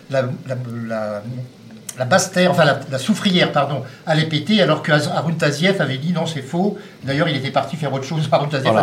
la, 0.09 0.23
la 0.87 1.21
basse 2.05 2.31
terre, 2.31 2.51
enfin 2.51 2.65
la, 2.65 2.97
soufrière, 2.97 3.51
pardon, 3.51 3.83
allait 4.05 4.25
péter, 4.25 4.61
alors 4.61 4.81
que 4.81 4.91
Arun 4.91 5.33
Taziev 5.33 5.81
avait 5.81 5.97
dit 5.97 6.13
non, 6.13 6.25
c'est 6.25 6.41
faux. 6.41 6.77
D'ailleurs, 7.03 7.27
il 7.27 7.35
était 7.35 7.51
parti 7.51 7.75
faire 7.75 7.93
autre 7.93 8.05
chose, 8.05 8.29
Taziev. 8.49 8.73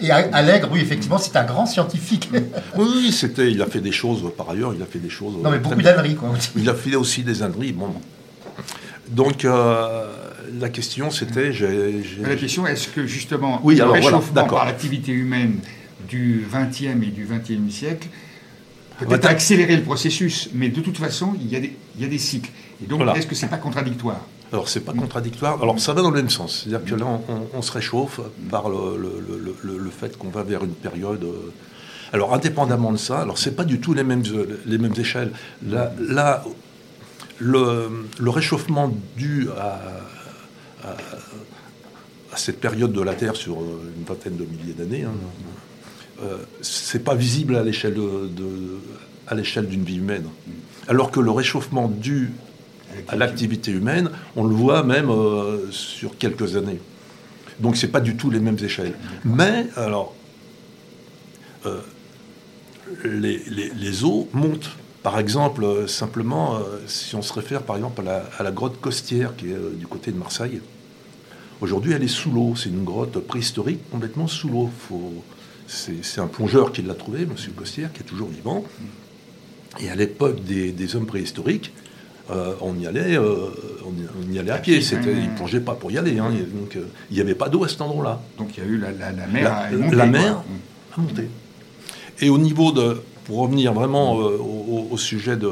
et 0.00 0.10
Allègre, 0.10 0.68
oui, 0.72 0.80
effectivement, 0.80 1.18
c'est 1.18 1.36
un 1.36 1.44
grand 1.44 1.66
scientifique. 1.66 2.30
oui, 2.76 3.12
c'était, 3.12 3.50
il 3.50 3.60
a 3.62 3.66
fait 3.66 3.80
des 3.80 3.92
choses 3.92 4.24
par 4.36 4.50
ailleurs, 4.50 4.72
il 4.74 4.82
a 4.82 4.86
fait 4.86 4.98
des 4.98 5.10
choses. 5.10 5.34
Non, 5.42 5.50
mais 5.50 5.58
beaucoup 5.58 5.82
d'âneries, 5.82 6.14
quoi. 6.14 6.30
Il 6.56 6.68
a 6.68 6.74
fait 6.74 6.96
aussi 6.96 7.22
des 7.22 7.42
âneries, 7.42 7.72
bon. 7.72 7.92
Donc, 9.08 9.44
euh, 9.44 10.06
la 10.60 10.68
question, 10.68 11.10
c'était. 11.10 11.52
La 12.22 12.36
question, 12.36 12.66
est-ce 12.66 12.88
que 12.88 13.06
justement, 13.06 13.60
oui, 13.62 13.76
le 13.76 13.84
réchauffement 13.84 14.44
par 14.44 14.64
l'activité 14.64 15.12
humaine 15.12 15.58
du 16.08 16.46
XXe 16.52 16.82
et 16.82 17.10
du 17.10 17.26
XXIe 17.30 17.70
siècle 17.70 18.08
peut-être 19.06 19.26
accélérer 19.26 19.76
le 19.76 19.82
processus, 19.82 20.50
mais 20.54 20.68
de 20.68 20.80
toute 20.80 20.98
façon, 20.98 21.34
il 21.40 21.48
y 21.48 21.56
a 21.56 21.60
des, 21.60 21.76
il 21.96 22.02
y 22.02 22.04
a 22.04 22.08
des 22.08 22.18
cycles. 22.18 22.50
Et 22.82 22.86
donc, 22.86 23.02
est-ce 23.16 23.26
que 23.26 23.34
c'est 23.34 23.48
pas 23.48 23.58
contradictoire 23.58 24.20
alors, 24.52 24.68
c'est 24.68 24.80
pas 24.80 24.92
contradictoire. 24.92 25.62
Alors, 25.62 25.80
ça 25.80 25.94
va 25.94 26.02
dans 26.02 26.10
le 26.10 26.16
même 26.16 26.28
sens. 26.28 26.64
C'est-à-dire 26.64 26.84
que 26.86 26.94
là, 26.94 27.06
on, 27.54 27.62
se 27.62 27.72
réchauffe 27.72 28.20
par 28.50 28.68
le, 28.68 28.98
le, 29.62 29.90
fait 29.90 30.18
qu'on 30.18 30.28
va 30.28 30.42
vers 30.42 30.62
une 30.62 30.74
période. 30.74 31.24
Euh, 31.24 31.50
alors, 32.12 32.34
indépendamment 32.34 32.92
de 32.92 32.98
ça, 32.98 33.22
alors 33.22 33.38
c'est 33.38 33.56
pas 33.56 33.64
du 33.64 33.80
tout 33.80 33.94
les 33.94 34.04
mêmes, 34.04 34.22
les 34.66 34.76
mêmes 34.76 34.92
échelles. 34.98 35.32
Là, 35.66 35.90
là 35.98 36.44
le, 37.38 37.88
réchauffement 38.20 38.92
dû 39.16 39.48
à, 39.58 39.80
à, 40.84 42.36
cette 42.36 42.60
période 42.60 42.92
de 42.92 43.00
la 43.00 43.14
Terre 43.14 43.36
sur 43.36 43.56
une 43.60 44.04
vingtaine 44.06 44.36
de 44.36 44.44
milliers 44.44 44.74
d'années, 44.74 45.04
hein, 45.04 45.14
euh, 46.22 46.36
c'est 46.60 47.02
pas 47.02 47.14
visible 47.14 47.56
à 47.56 47.62
l'échelle 47.62 47.94
de, 47.94 48.78
à 49.32 49.34
l'échelle 49.34 49.66
d'une 49.66 49.82
vie 49.82 49.96
humaine. 49.96 50.26
Alors 50.88 51.10
que 51.10 51.20
le 51.20 51.30
réchauffement 51.30 51.88
dû 51.88 52.30
à 53.08 53.16
l'activité 53.16 53.72
humaine, 53.72 54.10
on 54.36 54.44
le 54.44 54.54
voit 54.54 54.82
même 54.82 55.10
euh, 55.10 55.70
sur 55.70 56.18
quelques 56.18 56.56
années. 56.56 56.80
Donc 57.58 57.76
c'est 57.76 57.88
pas 57.88 58.00
du 58.00 58.16
tout 58.16 58.30
les 58.30 58.40
mêmes 58.40 58.58
échelles. 58.62 58.94
Mais 59.24 59.66
alors, 59.76 60.14
euh, 61.64 61.80
les, 63.04 64.04
eaux 64.04 64.28
montent. 64.34 64.70
Par 65.02 65.18
exemple, 65.18 65.88
simplement, 65.88 66.60
si 66.86 67.16
on 67.16 67.22
se 67.22 67.32
réfère 67.32 67.62
par 67.62 67.76
exemple 67.76 68.02
à 68.06 68.42
la, 68.42 68.50
grotte 68.52 68.80
Costière 68.80 69.34
qui 69.34 69.46
est 69.50 69.76
du 69.76 69.86
côté 69.86 70.12
de 70.12 70.18
Marseille, 70.18 70.60
aujourd'hui 71.60 71.92
elle 71.92 72.04
est 72.04 72.08
sous 72.08 72.30
l'eau. 72.30 72.54
C'est 72.54 72.68
une 72.68 72.84
grotte 72.84 73.18
préhistorique 73.18 73.80
complètement 73.90 74.28
sous 74.28 74.48
l'eau. 74.48 74.70
Faut, 74.88 75.24
c'est 75.66 76.20
un 76.20 76.26
plongeur 76.26 76.72
qui 76.72 76.82
l'a 76.82 76.94
trouvé, 76.94 77.22
M. 77.22 77.34
Costière, 77.56 77.92
qui 77.92 78.00
est 78.00 78.06
toujours 78.06 78.28
vivant. 78.28 78.64
Et 79.80 79.90
à 79.90 79.94
l'époque 79.94 80.42
des, 80.44 80.96
hommes 80.96 81.06
préhistoriques, 81.06 81.72
euh, 82.30 82.54
on 82.60 82.78
y 82.78 82.86
allait, 82.86 83.16
euh, 83.16 83.48
on, 83.84 84.32
y 84.32 84.38
allait 84.38 84.50
à 84.50 84.58
pied. 84.58 84.80
C'était, 84.80 85.12
ils 85.12 85.30
plongeaient 85.30 85.60
pas 85.60 85.74
pour 85.74 85.90
y 85.90 85.98
aller. 85.98 86.18
Hein. 86.18 86.30
donc, 86.54 86.76
euh, 86.76 86.84
il 87.10 87.14
n'y 87.14 87.20
avait 87.20 87.34
pas 87.34 87.48
d'eau 87.48 87.64
à 87.64 87.68
cet 87.68 87.80
endroit-là. 87.80 88.20
Donc 88.38 88.56
il 88.56 88.62
y 88.62 88.66
a 88.66 88.68
eu 88.68 88.78
la, 88.78 88.92
mer. 89.26 89.70
La, 89.92 90.06
mer 90.06 90.42
a 90.96 91.00
monté. 91.00 91.28
Et 92.20 92.30
au 92.30 92.38
niveau 92.38 92.72
de, 92.72 93.02
pour 93.24 93.38
revenir 93.38 93.72
vraiment 93.72 94.14
au, 94.14 94.96
sujet 94.96 95.36
de, 95.36 95.50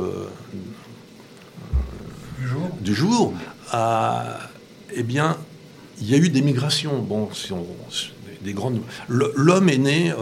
du 2.38 2.46
jour, 2.46 2.68
du 2.80 2.94
jour 2.94 3.34
eh 4.92 5.02
bien, 5.02 5.36
il 6.00 6.10
y 6.10 6.14
a 6.14 6.18
eu 6.18 6.28
des 6.28 6.42
migrations. 6.42 6.98
Bon, 6.98 7.30
si 7.32 7.52
on, 7.52 7.66
des 8.42 8.52
grandes. 8.52 8.80
L'homme 9.08 9.68
est 9.68 9.78
né 9.78 10.12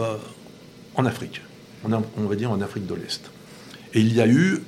en 0.95 1.05
Afrique, 1.05 1.41
on, 1.83 1.91
on, 1.93 2.25
va 2.25 2.35
dire 2.35 2.51
en 2.51 2.59
Afrique 2.61 2.87
de 2.87 2.95
l'Est. 2.95 3.29
Et 3.93 4.01
il 4.01 4.13
y 4.13 4.21
a 4.21 4.27
eu 4.27 4.61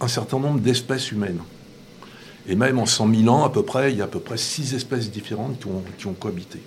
un 0.00 0.08
certain 0.08 0.38
nombre 0.38 0.60
d'espèces 0.60 1.10
humaines. 1.10 1.40
Et 2.48 2.54
même 2.54 2.78
en 2.78 2.86
100 2.86 3.14
000 3.14 3.28
ans, 3.28 3.44
à 3.44 3.50
peu 3.50 3.62
près, 3.62 3.92
il 3.92 3.98
y 3.98 4.02
a 4.02 4.04
à 4.04 4.08
peu 4.08 4.20
près 4.20 4.36
six 4.36 4.74
espèces 4.74 5.10
différentes 5.10 5.58
qui 5.58 5.66
ont, 5.66 5.82
qui 5.98 6.06
ont 6.06 6.14
cohabité. 6.14 6.60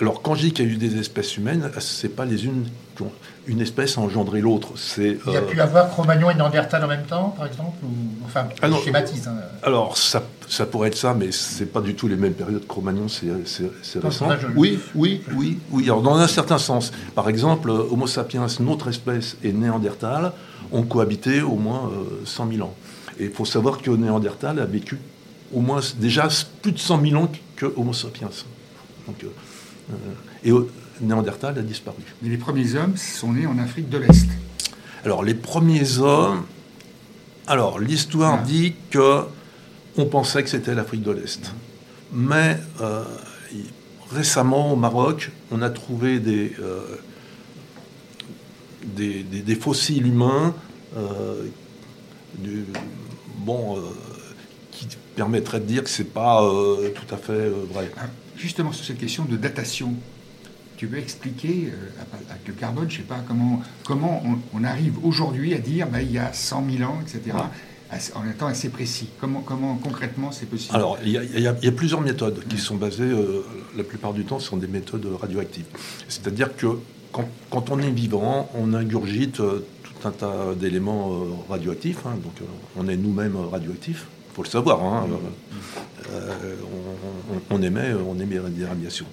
Alors, 0.00 0.22
quand 0.22 0.34
je 0.34 0.42
dis 0.42 0.52
qu'il 0.52 0.66
y 0.66 0.68
a 0.68 0.72
eu 0.72 0.76
des 0.76 0.98
espèces 0.98 1.36
humaines, 1.36 1.70
c'est 1.78 2.14
pas 2.14 2.24
les 2.24 2.46
unes 2.46 2.66
qui 2.96 3.02
ont, 3.02 3.12
une 3.46 3.60
espèce 3.60 3.98
a 3.98 4.00
engendré 4.00 4.40
l'autre. 4.40 4.72
Il 4.98 5.04
y 5.04 5.36
a 5.36 5.40
euh, 5.40 5.40
pu 5.42 5.60
avoir 5.60 5.90
Cro-Magnon 5.90 6.30
et 6.30 6.34
Néandertal 6.34 6.84
en 6.84 6.88
même 6.88 7.04
temps, 7.04 7.34
par 7.36 7.46
exemple 7.46 7.78
ou, 7.82 7.88
Enfin, 8.24 8.46
ah 8.62 8.68
schématise. 8.84 9.28
Hein. 9.28 9.36
Alors, 9.62 9.96
ça, 9.96 10.22
ça, 10.48 10.66
pourrait 10.66 10.88
être 10.88 10.96
ça, 10.96 11.14
mais 11.14 11.32
c'est 11.32 11.72
pas 11.72 11.80
du 11.80 11.94
tout 11.94 12.08
les 12.08 12.16
mêmes 12.16 12.34
périodes. 12.34 12.66
Cro-Magnon, 12.66 13.08
c'est 13.08 14.00
récent. 14.00 14.28
Oui, 14.56 14.78
oui, 14.94 15.22
oui, 15.34 15.58
oui. 15.70 15.84
Alors, 15.84 16.02
dans 16.02 16.16
un 16.16 16.28
certain 16.28 16.58
sens, 16.58 16.92
par 17.14 17.28
exemple, 17.28 17.70
Homo 17.70 18.06
sapiens, 18.06 18.46
notre 18.60 18.88
espèce, 18.88 19.36
et 19.42 19.52
Néandertal 19.52 20.32
ont 20.72 20.82
cohabité 20.82 21.42
au 21.42 21.56
moins 21.56 21.90
100 22.24 22.46
euh, 22.46 22.52
000 22.52 22.66
ans. 22.66 22.74
Et 23.18 23.24
il 23.24 23.30
faut 23.30 23.44
savoir 23.44 23.78
que 23.82 23.90
Néandertal 23.90 24.58
a 24.60 24.64
vécu 24.64 24.98
au 25.52 25.60
moins 25.60 25.80
déjà 25.98 26.28
plus 26.62 26.72
de 26.72 26.78
100 26.78 27.02
000 27.02 27.22
ans 27.22 27.32
que 27.56 27.66
Homo 27.76 27.92
sapiens. 27.92 28.30
Donc, 29.06 29.24
euh, 29.24 29.28
euh, 29.92 29.94
et 30.44 31.04
Néandertal 31.04 31.58
a 31.58 31.62
disparu. 31.62 32.02
Mais 32.22 32.28
les 32.28 32.36
premiers 32.36 32.74
hommes 32.74 32.96
sont 32.96 33.32
nés 33.32 33.46
en 33.46 33.58
Afrique 33.58 33.88
de 33.88 33.98
l'Est. 33.98 34.28
Alors, 35.04 35.22
les 35.22 35.34
premiers 35.34 35.98
hommes. 35.98 36.44
Alors, 37.46 37.78
l'histoire 37.78 38.40
ah. 38.42 38.46
dit 38.46 38.74
que 38.90 39.22
on 39.96 40.06
pensait 40.06 40.42
que 40.42 40.50
c'était 40.50 40.74
l'Afrique 40.74 41.02
de 41.02 41.10
l'Est. 41.10 41.52
Mais 42.12 42.58
euh, 42.80 43.04
récemment, 44.10 44.72
au 44.72 44.76
Maroc, 44.76 45.30
on 45.50 45.62
a 45.62 45.70
trouvé 45.70 46.20
des, 46.20 46.52
euh, 46.60 46.80
des, 48.84 49.54
fossiles 49.54 50.06
humains 50.06 50.54
bon, 53.38 53.78
qui 54.70 54.86
permettraient 55.16 55.60
de 55.60 55.66
dire 55.66 55.84
que 55.84 55.90
c'est 55.90 56.12
pas 56.12 56.40
tout 56.94 57.14
à 57.14 57.18
fait 57.18 57.48
vrai. 57.48 57.90
Ah 57.96 58.06
justement 58.38 58.72
sur 58.72 58.84
cette 58.84 58.98
question 58.98 59.24
de 59.24 59.36
datation, 59.36 59.94
tu 60.76 60.86
veux 60.86 60.98
expliquer 60.98 61.72
euh, 61.72 62.30
avec 62.30 62.46
le 62.46 62.54
carbone, 62.54 62.88
je 62.88 62.98
ne 62.98 63.02
sais 63.02 63.08
pas 63.08 63.22
comment, 63.26 63.62
comment 63.84 64.22
on, 64.54 64.64
arrive 64.64 65.04
aujourd'hui 65.04 65.54
à 65.54 65.58
dire 65.58 65.88
bah, 65.88 66.02
il 66.02 66.12
y 66.12 66.18
a 66.18 66.32
100 66.32 66.64
000 66.78 66.90
ans, 66.90 66.98
etc., 67.02 67.36
en 68.14 68.28
étant 68.28 68.46
assez 68.46 68.68
précis 68.68 69.08
comment, 69.18 69.40
comment 69.40 69.76
concrètement 69.76 70.30
c'est 70.30 70.44
possible? 70.44 70.76
Alors, 70.76 70.98
il 71.02 71.10
y, 71.10 71.46
a, 71.46 71.72
plusieurs 71.72 72.02
méthodes 72.02 72.44
qui 72.46 72.58
sont 72.58 72.76
basées, 72.76 73.02
euh, 73.02 73.42
la 73.78 73.82
plupart 73.82 74.12
du 74.12 74.24
temps, 74.24 74.38
sur 74.38 74.58
des 74.58 74.66
méthodes 74.66 75.06
radioactives. 75.18 75.64
C'est-à-dire 76.06 76.54
que 76.54 76.66
quand, 77.12 77.70
on 77.70 77.78
est 77.80 77.90
vivant, 77.90 78.50
on 78.54 78.74
ingurgite 78.74 79.40
euh, 79.40 79.66
tout 79.82 80.08
un 80.08 80.12
tas 80.12 80.54
d'éléments 80.54 81.10
radioactifs, 81.48 82.06
hein. 82.06 82.16
donc 82.22 82.34
on 82.76 82.88
est 82.88 82.96
nous-mêmes 82.96 83.36
radioactifs 83.36 84.06
faut 84.38 84.44
le 84.44 84.48
savoir. 84.48 84.84
Hein, 84.84 85.08
euh, 86.12 86.54
on, 87.50 87.60
émet, 87.60 87.92
on 87.92 88.20
émet 88.20 88.38
des 88.50 88.64
radiations. 88.64 89.06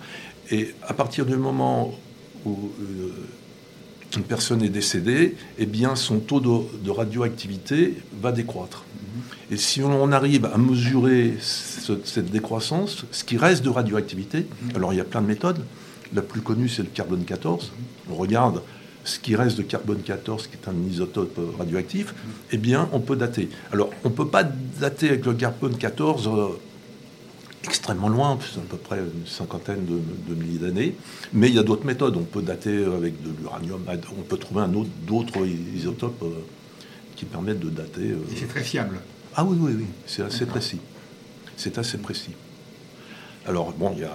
Et 0.52 0.76
à 0.84 0.94
partir 0.94 1.26
du 1.26 1.36
moment 1.36 1.96
où 2.46 2.72
euh, 2.80 3.10
une 4.16 4.24
personne 4.24 4.62
est 4.62 4.70
décédée, 4.70 5.36
eh 5.58 5.66
bien 5.66 5.96
son 5.96 6.20
taux 6.20 6.40
de, 6.40 6.92
radioactivité 6.92 7.96
va 8.22 8.32
décroître. 8.32 8.84
Et 9.50 9.58
si 9.58 9.82
on 9.82 10.12
arrive 10.12 10.46
à 10.46 10.60
mesurer 10.60 11.38
cette 11.40 12.30
décroissance, 12.30 13.06
ce 13.10 13.24
qui 13.24 13.38
reste 13.38 13.64
de 13.64 13.70
radioactivité, 13.70 14.46
alors 14.76 14.94
il 14.94 14.98
y 14.98 15.02
a 15.02 15.06
plein 15.06 15.22
de 15.22 15.28
méthodes. 15.28 15.66
La 16.16 16.22
plus 16.22 16.42
connue, 16.42 16.70
c'est 16.70 16.84
le 16.84 16.90
carbone 16.90 17.26
14. 17.26 17.72
On 18.10 18.16
regarde 18.16 18.62
ce 19.04 19.20
qui 19.20 19.36
reste 19.36 19.58
de 19.58 19.64
carbone 19.64 20.02
14, 20.02 20.48
qui 20.48 20.54
est 20.54 20.70
un 20.70 20.90
isotope 20.90 21.40
radioactif, 21.60 22.16
eh 22.52 22.58
bien, 22.58 22.90
on 22.92 23.00
peut 23.00 23.16
dater. 23.16 23.50
Alors, 23.72 23.92
on 24.04 24.10
ne 24.10 24.14
peut 24.14 24.28
pas 24.28 24.44
dater 24.44 25.10
avec 25.10 25.26
le 25.26 25.34
carbone 25.34 25.78
14 25.78 26.28
euh, 26.28 26.48
extrêmement 27.66 28.10
loin, 28.10 28.40
c'est 28.42 28.60
à 28.60 28.64
peu 28.64 28.78
près 28.78 28.98
une 28.98 29.28
cinquantaine 29.28 29.86
de, 29.86 30.36
milliers 30.36 30.60
d'années, 30.60 30.96
mais 31.34 31.50
il 31.50 31.56
y 31.56 31.60
a 31.60 31.64
d'autres 31.64 31.86
méthodes. 31.86 32.16
On 32.18 32.24
peut 32.24 32.42
dater 32.42 32.84
avec 32.84 33.22
de 33.22 33.30
l'uranium, 33.40 33.82
on 34.18 34.22
peut 34.22 34.38
trouver 34.38 34.62
un 34.62 34.74
autre, 34.74 34.90
d'autres 35.06 35.46
isotopes 35.76 36.24
euh, 36.24 36.42
qui 37.16 37.26
permettent 37.26 37.60
de 37.60 37.70
dater. 37.70 38.12
Euh, 38.12 38.32
Et 38.32 38.38
c'est 38.38 38.48
très 38.48 38.64
fiable. 38.64 39.00
Ah 39.36 39.44
oui, 39.44 39.58
oui, 39.60 39.74
oui, 39.78 39.86
c'est 40.08 40.24
assez 40.24 40.46
précis. 40.46 40.80
C'est 41.58 41.78
assez 41.78 41.98
précis. 41.98 42.32
Alors, 43.48 43.74
bon, 43.74 43.94
il 43.96 44.02
y 44.02 44.06
a, 44.06 44.14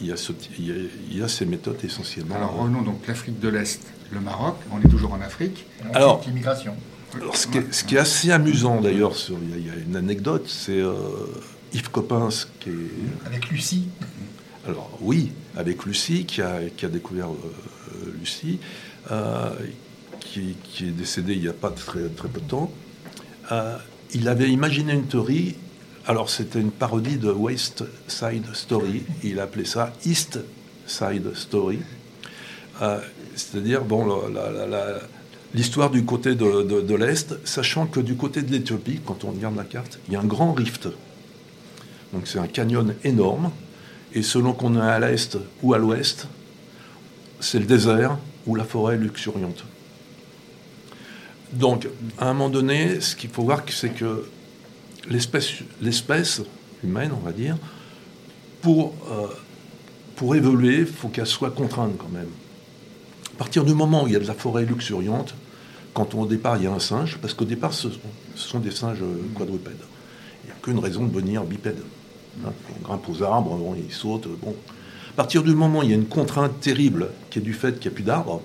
il 0.00 1.18
y 1.18 1.22
a, 1.22 1.28
ces 1.28 1.44
méthodes 1.44 1.78
essentiellement. 1.84 2.36
Alors, 2.36 2.56
revenons 2.56 2.82
donc 2.82 3.06
l'Afrique 3.06 3.38
de 3.38 3.48
l'Est, 3.48 3.82
le 4.10 4.20
Maroc, 4.20 4.56
on 4.72 4.80
est 4.80 4.88
toujours 4.88 5.12
en 5.12 5.20
Afrique. 5.20 5.66
Alors, 5.92 6.22
l'immigration. 6.26 6.74
Alors, 7.14 7.36
ce, 7.36 7.46
qui 7.46 7.96
est, 7.96 7.98
assez 7.98 8.30
amusant 8.30 8.80
d'ailleurs, 8.80 9.12
il 9.28 9.66
y, 9.66 9.70
a 9.70 9.74
une 9.74 9.96
anecdote, 9.96 10.46
c'est 10.46 10.80
euh, 10.80 10.94
Yves 11.74 11.90
Coppens 11.90 12.46
qui 12.60 12.70
est. 12.70 13.26
Avec 13.26 13.50
Lucie 13.50 13.88
Alors, 14.66 14.90
oui, 15.00 15.32
avec 15.56 15.84
Lucie, 15.84 16.24
qui 16.24 16.40
a, 16.40 16.60
qui 16.74 16.86
a 16.86 16.88
découvert 16.88 17.28
euh, 17.28 18.14
Lucie, 18.18 18.60
euh, 19.10 19.50
qui, 20.20 20.56
qui, 20.62 20.88
est 20.88 20.92
décédée 20.92 21.34
il 21.34 21.40
n'y 21.40 21.48
a 21.48 21.52
pas 21.52 21.70
très, 21.70 22.08
très 22.08 22.28
peu 22.28 22.40
de 22.40 22.46
temps. 22.46 22.70
il 24.14 24.28
avait 24.28 24.50
imaginé 24.50 24.94
une 24.94 25.06
théorie 25.06 25.56
alors 26.06 26.30
c'était 26.30 26.60
une 26.60 26.70
parodie 26.70 27.18
de 27.18 27.30
West 27.30 27.84
Side 28.08 28.46
Story. 28.54 29.02
Il 29.22 29.38
appelait 29.40 29.64
ça 29.64 29.92
East 30.04 30.40
Side 30.86 31.34
Story. 31.34 31.80
Euh, 32.82 33.00
c'est-à-dire, 33.36 33.84
bon, 33.84 34.22
l'histoire 35.54 35.90
du 35.90 36.04
côté 36.04 36.34
de, 36.34 36.94
l'Est, 36.94 37.34
sachant 37.46 37.86
que 37.86 38.00
du 38.00 38.16
côté 38.16 38.42
de 38.42 38.50
l'Éthiopie, 38.50 39.00
quand 39.04 39.24
on 39.24 39.30
regarde 39.30 39.56
la 39.56 39.64
carte, 39.64 39.98
il 40.08 40.14
y 40.14 40.16
a 40.16 40.20
un 40.20 40.26
grand 40.26 40.52
rift. 40.52 40.88
Donc 42.12 42.26
c'est 42.26 42.38
un 42.38 42.46
canyon 42.46 42.94
énorme, 43.04 43.50
et 44.12 44.22
selon 44.22 44.52
qu'on 44.52 44.76
est 44.76 44.80
à 44.80 44.98
l'Est 44.98 45.38
ou 45.62 45.74
à 45.74 45.78
l'Ouest, 45.78 46.26
c'est 47.38 47.58
le 47.58 47.66
désert 47.66 48.18
ou 48.46 48.54
la 48.54 48.64
forêt 48.64 48.96
luxuriante. 48.96 49.64
Donc, 51.52 51.88
à 52.18 52.28
un 52.28 52.32
moment 52.32 52.48
donné, 52.48 53.00
ce 53.00 53.16
qu'il 53.16 53.30
faut 53.30 53.42
voir, 53.42 53.62
c'est 53.68 53.90
que 53.90 54.24
l'espèce, 55.08 56.42
humaine, 56.84 57.10
on 57.16 57.24
va 57.24 57.32
dire, 57.32 57.56
pour, 58.60 58.94
euh, 59.10 59.26
pour 60.16 60.34
évoluer, 60.34 60.80
il 60.80 60.86
faut 60.86 61.08
qu'elle 61.08 61.26
soit 61.26 61.50
contrainte 61.50 61.92
quand 61.98 62.10
même. 62.12 62.28
À 63.34 63.38
partir 63.38 63.64
du 63.64 63.74
moment 63.74 64.04
où 64.04 64.06
il 64.06 64.12
y 64.12 64.16
a 64.16 64.20
de 64.20 64.26
la 64.26 64.34
forêt 64.34 64.64
luxuriante, 64.64 65.34
quand 65.94 66.14
on- 66.14 66.22
au 66.22 66.26
départ 66.26 66.56
il 66.58 66.64
y 66.64 66.66
a 66.66 66.72
un 66.72 66.78
singe, 66.78 67.18
parce 67.20 67.34
qu'au 67.34 67.44
départ 67.46 67.72
ce 67.72 67.90
sont, 67.90 67.98
ce 68.34 68.48
sont 68.48 68.58
des 68.60 68.70
singes 68.70 69.02
euh, 69.02 69.22
quadrupèdes. 69.34 69.80
Il 70.44 70.46
n'y 70.46 70.52
a 70.52 70.56
qu'une 70.62 70.78
raison 70.78 71.04
de 71.04 71.12
venir 71.12 71.42
bipède. 71.44 71.82
Hein, 72.44 72.52
on 72.78 72.82
grimpe 72.86 73.08
aux 73.08 73.22
arbres, 73.22 73.56
bon, 73.56 73.74
ils 73.74 73.92
sautent. 73.92 74.28
Bon. 74.42 74.54
À 75.10 75.16
partir 75.16 75.42
du 75.42 75.54
moment 75.54 75.80
où 75.80 75.82
il 75.82 75.90
y 75.90 75.92
a 75.92 75.96
une 75.96 76.06
contrainte 76.06 76.60
terrible 76.60 77.08
qui 77.30 77.40
est 77.40 77.42
du 77.42 77.52
fait 77.52 77.80
qu'il 77.80 77.90
n'y 77.90 77.94
a 77.94 77.96
plus 77.96 78.04
d'arbres, 78.04 78.42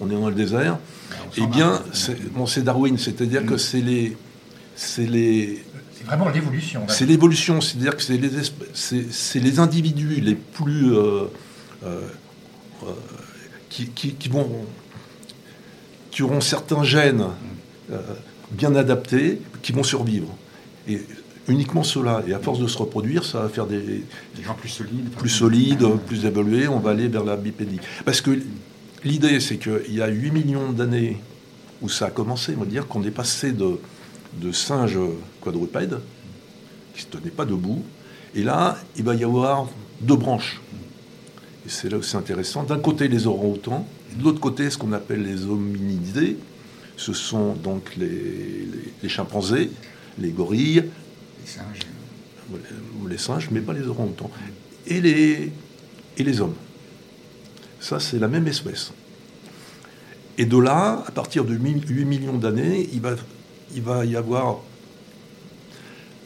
on 0.00 0.08
est 0.10 0.14
dans 0.14 0.28
le 0.28 0.34
désert, 0.34 0.78
On 1.12 1.44
eh 1.44 1.46
bien, 1.46 1.82
c'est 1.92 2.32
bon, 2.32 2.46
Darwin, 2.64 2.96
c'est-à-dire 2.96 3.44
que 3.44 3.58
c'est 3.58 3.82
les, 3.82 4.16
c'est 4.82 5.06
les, 5.06 5.62
C'est 5.96 6.04
vraiment 6.04 6.28
l'évolution. 6.30 6.84
c'est 6.88 7.04
l'évolution, 7.04 7.60
c'est-à-dire 7.60 7.96
que 7.96 8.02
c'est 8.02 8.16
les, 8.16 8.30
c'est, 8.72 9.12
c'est 9.12 9.40
les 9.40 9.58
individus 9.58 10.20
les 10.20 10.34
plus 10.34 10.94
euh, 10.94 11.24
euh, 11.84 12.00
euh, 12.84 12.86
qui, 13.68 13.86
qui- 13.88 14.14
qui 14.14 14.28
vont 14.30 14.48
qui 16.10 16.22
auront 16.22 16.40
certains 16.40 16.82
gènes 16.82 17.26
euh, 17.92 17.98
bien 18.52 18.74
adaptés 18.74 19.40
qui 19.62 19.72
vont 19.72 19.82
survivre. 19.84 20.28
Et 20.88 21.00
uniquement 21.46 21.82
cela. 21.84 22.22
Et 22.26 22.32
à 22.32 22.38
force 22.40 22.58
de 22.58 22.66
se 22.66 22.78
reproduire, 22.78 23.24
ça 23.24 23.42
va 23.42 23.48
faire 23.48 23.66
des, 23.66 23.78
Des 24.36 24.42
gens 24.44 24.54
plus 24.54 24.68
solides. 24.70 25.10
plus 25.10 25.28
solides, 25.28 25.86
plus 26.06 26.24
évolués, 26.24 26.68
on 26.68 26.80
va 26.80 26.90
aller 26.92 27.06
vers 27.08 27.24
la 27.24 27.36
bipédie. 27.36 27.78
Parce 28.04 28.20
que 28.20 28.40
l'idée, 29.04 29.38
c'est 29.40 29.56
qu'il 29.58 29.94
y 29.94 30.00
a 30.02 30.08
8 30.08 30.30
millions 30.32 30.72
d'années 30.72 31.18
où 31.82 31.88
ça 31.88 32.06
a 32.06 32.10
commencé, 32.10 32.54
on 32.56 32.60
va 32.60 32.66
dire 32.66 32.86
qu'on 32.88 33.04
est 33.04 33.10
passé 33.10 33.52
de, 33.52 33.78
de 34.34 34.52
singes 34.52 34.98
quadrupèdes, 35.40 35.98
qui 36.94 37.00
ne 37.06 37.12
se 37.12 37.18
tenaient 37.18 37.30
pas 37.30 37.44
debout, 37.44 37.82
et 38.34 38.42
là, 38.42 38.78
il 38.96 39.04
va 39.04 39.14
y 39.14 39.24
avoir 39.24 39.68
deux 40.00 40.16
branches. 40.16 40.60
Et 41.66 41.68
c'est 41.68 41.88
là 41.88 41.98
où 41.98 42.02
c'est 42.02 42.16
intéressant. 42.16 42.62
D'un 42.62 42.78
côté, 42.78 43.08
les 43.08 43.26
orang-outans, 43.26 43.86
de 44.16 44.24
l'autre 44.24 44.40
côté, 44.40 44.70
ce 44.70 44.78
qu'on 44.78 44.92
appelle 44.92 45.22
les 45.22 45.44
hominidés. 45.46 46.36
Ce 46.96 47.12
sont 47.12 47.54
donc 47.54 47.96
les, 47.96 48.08
les- 48.08 48.92
les 49.02 49.08
chimpanzés, 49.08 49.70
les 50.18 50.30
gorilles, 50.30 50.84
Les 51.42 51.46
singes. 51.50 51.80
ou 52.52 52.56
les- 52.56 53.02
ou 53.04 53.06
les 53.08 53.18
singes, 53.18 53.48
mais 53.50 53.60
pas 53.60 53.72
les 53.72 53.86
orang-outans. 53.86 54.30
Et 54.86 55.00
les, 55.00 55.50
et 56.18 56.22
les 56.22 56.40
hommes. 56.40 56.54
Ça, 57.80 57.98
c'est 58.00 58.18
la 58.18 58.28
même 58.28 58.46
espèce. 58.46 58.92
Et 60.38 60.44
de 60.44 60.58
là, 60.58 61.02
à 61.06 61.10
partir 61.10 61.44
de 61.44 61.54
8 61.54 62.04
millions 62.04 62.36
d'années, 62.38 62.88
il 62.92 63.00
va, 63.00 63.16
il 63.74 63.82
va 63.82 64.04
y 64.04 64.16
avoir... 64.16 64.58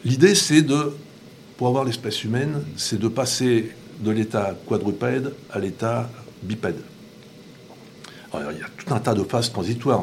L'idée, 0.04 0.34
c'est 0.34 0.62
de, 0.62 0.92
pour 1.56 1.68
avoir 1.68 1.84
l'espèce 1.84 2.24
humaine, 2.24 2.62
c'est 2.76 2.98
de 2.98 3.08
passer 3.08 3.70
de 4.00 4.10
l'état 4.10 4.54
quadrupède 4.66 5.32
à 5.50 5.58
l'état 5.58 6.10
bipède. 6.42 6.80
Alors, 8.32 8.50
il 8.52 8.58
y 8.58 8.62
a 8.62 8.66
tout 8.76 8.92
un 8.92 8.98
tas 8.98 9.14
de 9.14 9.22
phases 9.22 9.52
transitoires. 9.52 10.02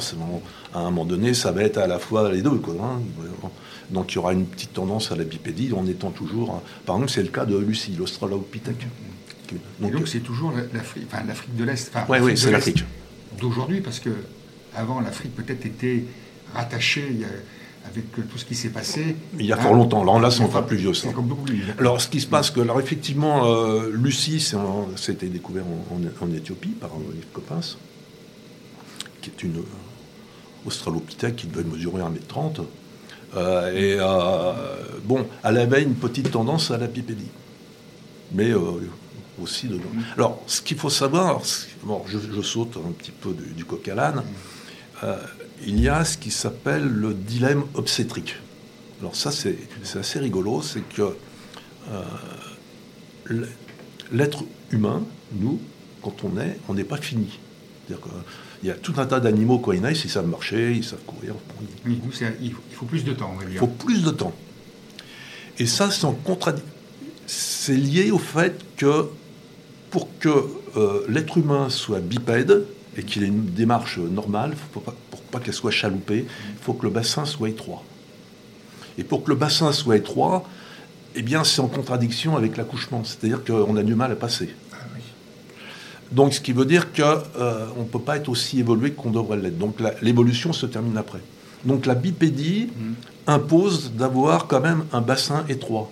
À 0.74 0.79
un 0.79 0.83
moment 0.86 1.05
donné, 1.05 1.33
ça 1.33 1.51
va 1.51 1.63
être 1.63 1.77
à 1.77 1.86
la 1.88 2.00
fois 2.00 2.31
les 2.31 2.41
deux. 2.41 2.57
quoi, 2.57 2.74
hein. 2.81 3.01
Donc 3.89 4.13
il 4.13 4.15
y 4.15 4.17
aura 4.19 4.31
une 4.31 4.45
petite 4.45 4.71
tendance 4.71 5.12
à 5.12 5.17
la 5.17 5.25
bipédie 5.25 5.74
en 5.74 5.86
étant 5.86 6.12
toujours. 6.12 6.51
hein. 6.55 6.62
Par 6.86 6.95
exemple, 6.95 7.12
c'est 7.12 7.24
le 7.24 7.27
cas 7.27 7.45
de 7.45 7.57
Lucie, 7.57 7.93
l'Australopithèque. 7.98 8.88
Donc, 9.81 10.07
c'est 10.07 10.21
toujours 10.21 10.53
la- 10.53 10.63
l'Afrique, 10.74 11.07
enfin 11.12 11.25
l'Afrique 11.27 11.57
de 11.57 11.63
l'Est. 11.65 11.91
Enfin, 11.93 12.05
oui, 12.21 12.38
c'est 12.38 12.45
l'Est 12.45 12.51
l'Afrique. 12.53 12.86
D'aujourd'hui, 13.38 13.82
parce 13.82 13.99
que 13.99 14.12
avant 14.73 15.01
l'Afrique 15.01 15.36
peut-être 15.36 15.65
était 15.65 16.06
a- 17.26 17.88
avec 17.88 18.12
tout 18.30 18.38
ce 18.38 18.46
qui 18.46 18.56
s'est 18.56 18.70
passé. 18.70 19.16
Il 19.40 19.46
y 19.46 19.52
a 19.54 19.58
fort 19.58 19.74
longtemps. 19.74 20.04
Là, 20.04 20.20
là, 20.20 20.30
c'est 20.32 20.38
il 20.38 20.42
y 20.42 20.44
a 20.44 20.48
encore 20.48 20.62
pas- 20.62 20.68
plus 20.68 20.78
vieux, 20.78 20.94
ça. 20.94 21.02
C'est 21.04 21.08
encore 21.10 21.24
beaucoup 21.24 21.44
plus 21.44 21.56
vieux. 21.56 21.74
Alors, 21.80 22.00
ce 22.00 22.08
qui 22.08 22.22
se 22.22 22.28
passe, 22.28 22.52
que, 22.52 22.60
alors 22.62 22.80
effectivement, 22.80 23.46
euh, 23.46 23.90
Lucie, 23.92 24.40
c'était 24.98 25.28
découvert 25.28 25.64
en, 25.66 25.96
en- 25.96 26.26
en 26.28 26.34
Éthiopie 26.34 26.70
par 26.70 26.92
Yves 27.16 27.26
Coppens, 27.34 27.78
qui 29.22 29.30
est 29.30 29.44
une 29.44 29.58
euh, 29.58 30.68
australopithèque 30.68 31.36
qui 31.38 31.48
devait 31.48 31.64
mesurer 31.68 32.02
1m30. 32.02 32.62
Euh, 33.36 33.72
et 33.74 33.98
euh, 34.00 34.54
bon, 35.04 35.26
elle 35.44 35.58
avait 35.58 35.82
une 35.84 35.96
petite 35.96 36.32
tendance 36.32 36.70
à 36.72 36.78
la 36.78 36.88
bipédie. 36.88 37.30
Mais 38.34 38.54
aussi 39.42 39.68
de. 39.68 39.80
Alors, 40.18 40.42
ce 40.48 40.62
qu'il 40.62 40.78
faut 40.78 40.90
savoir, 40.90 41.42
bon, 41.84 42.04
je, 42.08 42.20
je 42.34 42.42
saute 42.42 42.78
un 42.78 42.92
petit 42.92 43.12
peu 43.12 43.34
du, 43.34 43.54
du 43.54 43.66
coq 43.66 43.86
à 43.88 43.96
l'âne. 43.96 44.24
Il 45.65 45.80
y 45.80 45.89
a 45.89 46.04
ce 46.06 46.17
qui 46.17 46.32
s'appelle 46.32 46.88
le 46.88 47.13
dilemme 47.13 47.63
obstétrique. 47.76 48.36
Alors 49.00 49.15
ça, 49.15 49.32
c'est 49.32 49.58
assez 49.97 50.19
rigolo, 50.19 50.62
c'est 50.62 50.82
que 50.88 51.15
euh, 51.89 52.04
l'être 54.12 54.43
humain, 54.71 55.04
nous, 55.34 55.60
quand 56.02 56.24
on 56.24 56.39
est, 56.39 56.58
on 56.67 56.74
n'est 56.74 56.84
pas 56.84 56.97
fini. 56.97 57.39
C'est-à-dire 57.88 58.06
qu'il 58.60 58.67
y 58.69 58.71
a 58.71 58.76
tout 58.76 58.93
un 58.97 59.06
tas 59.06 59.19
d'animaux, 59.19 59.60
quand 59.60 59.71
ils 59.71 59.82
naissent, 59.82 60.04
ils 60.06 60.10
savent 60.10 60.28
marcher, 60.28 60.74
ils 60.76 60.84
savent 60.84 61.04
courir. 61.06 61.34
Il 61.86 62.00
faut- 62.52 62.62
il 62.82 62.88
plus 62.88 63.04
de 63.04 63.13
temps, 63.13 63.32
on 63.34 63.38
va 63.38 63.43
il 63.45 63.52
dire. 63.52 63.60
faut 63.60 63.67
plus 63.67 64.04
de 64.04 64.12
temps. 64.12 64.34
Et 65.60 65.65
ça, 65.65 65.91
c'est 65.91 66.06
en 66.06 66.13
contradi- 66.13 66.62
C'est 67.28 67.76
lié 67.76 68.12
au 68.12 68.17
fait 68.17 68.60
que 68.76 69.06
pour 69.89 70.08
que 70.19 70.30
euh, 70.76 71.06
l'être 71.08 71.38
humain 71.38 71.69
soit 71.69 72.00
bipède 72.00 72.65
et 72.97 73.04
qu'il 73.04 73.23
ait 73.23 73.27
une 73.27 73.45
démarche 73.45 73.97
normale, 73.99 74.54
faut 74.73 74.80
pas- 74.82 74.95
pour 75.10 75.21
pas 75.21 75.39
qu'elle 75.39 75.54
soit 75.54 75.71
chaloupée, 75.71 76.25
il 76.27 76.62
faut 76.62 76.73
que 76.73 76.84
le 76.86 76.91
bassin 76.91 77.25
soit 77.25 77.49
étroit. 77.49 77.84
Et 78.97 79.04
pour 79.04 79.23
que 79.23 79.30
le 79.30 79.36
bassin 79.36 79.71
soit 79.71 79.95
étroit, 79.95 80.43
eh 81.15 81.21
bien, 81.21 81.43
c'est 81.43 81.62
en 81.62 81.67
contradiction 81.67 82.36
avec 82.38 82.58
l'accouchement. 82.58 83.04
C'est-à-dire 83.04 83.43
qu'on 83.43 83.75
a 83.77 83.84
du 83.84 83.95
mal 83.95 84.12
à 84.12 84.15
passer. 84.15 84.54
Ah 84.73 84.75
oui. 84.95 85.01
Donc, 86.12 86.34
ce 86.34 86.41
qui 86.41 86.51
veut 86.54 86.65
dire 86.65 86.91
qu'on 86.93 87.80
ne 87.82 87.88
peut 87.89 87.99
pas 87.99 88.17
être 88.17 88.30
aussi 88.30 88.60
évolué 88.60 88.91
qu'on 88.91 89.12
devrait 89.12 89.38
l'être. 89.38 89.58
Donc, 89.58 89.77
l'évolution 90.01 90.51
se 90.54 90.65
termine 90.65 90.97
après. 90.97 91.19
Donc, 91.65 91.86
la 91.86 91.95
bipédie 91.95 92.69
impose 93.27 93.91
d'avoir 93.93 94.47
quand 94.47 94.60
même 94.62 94.84
un 94.91 95.01
bassin 95.01 95.45
étroit. 95.47 95.89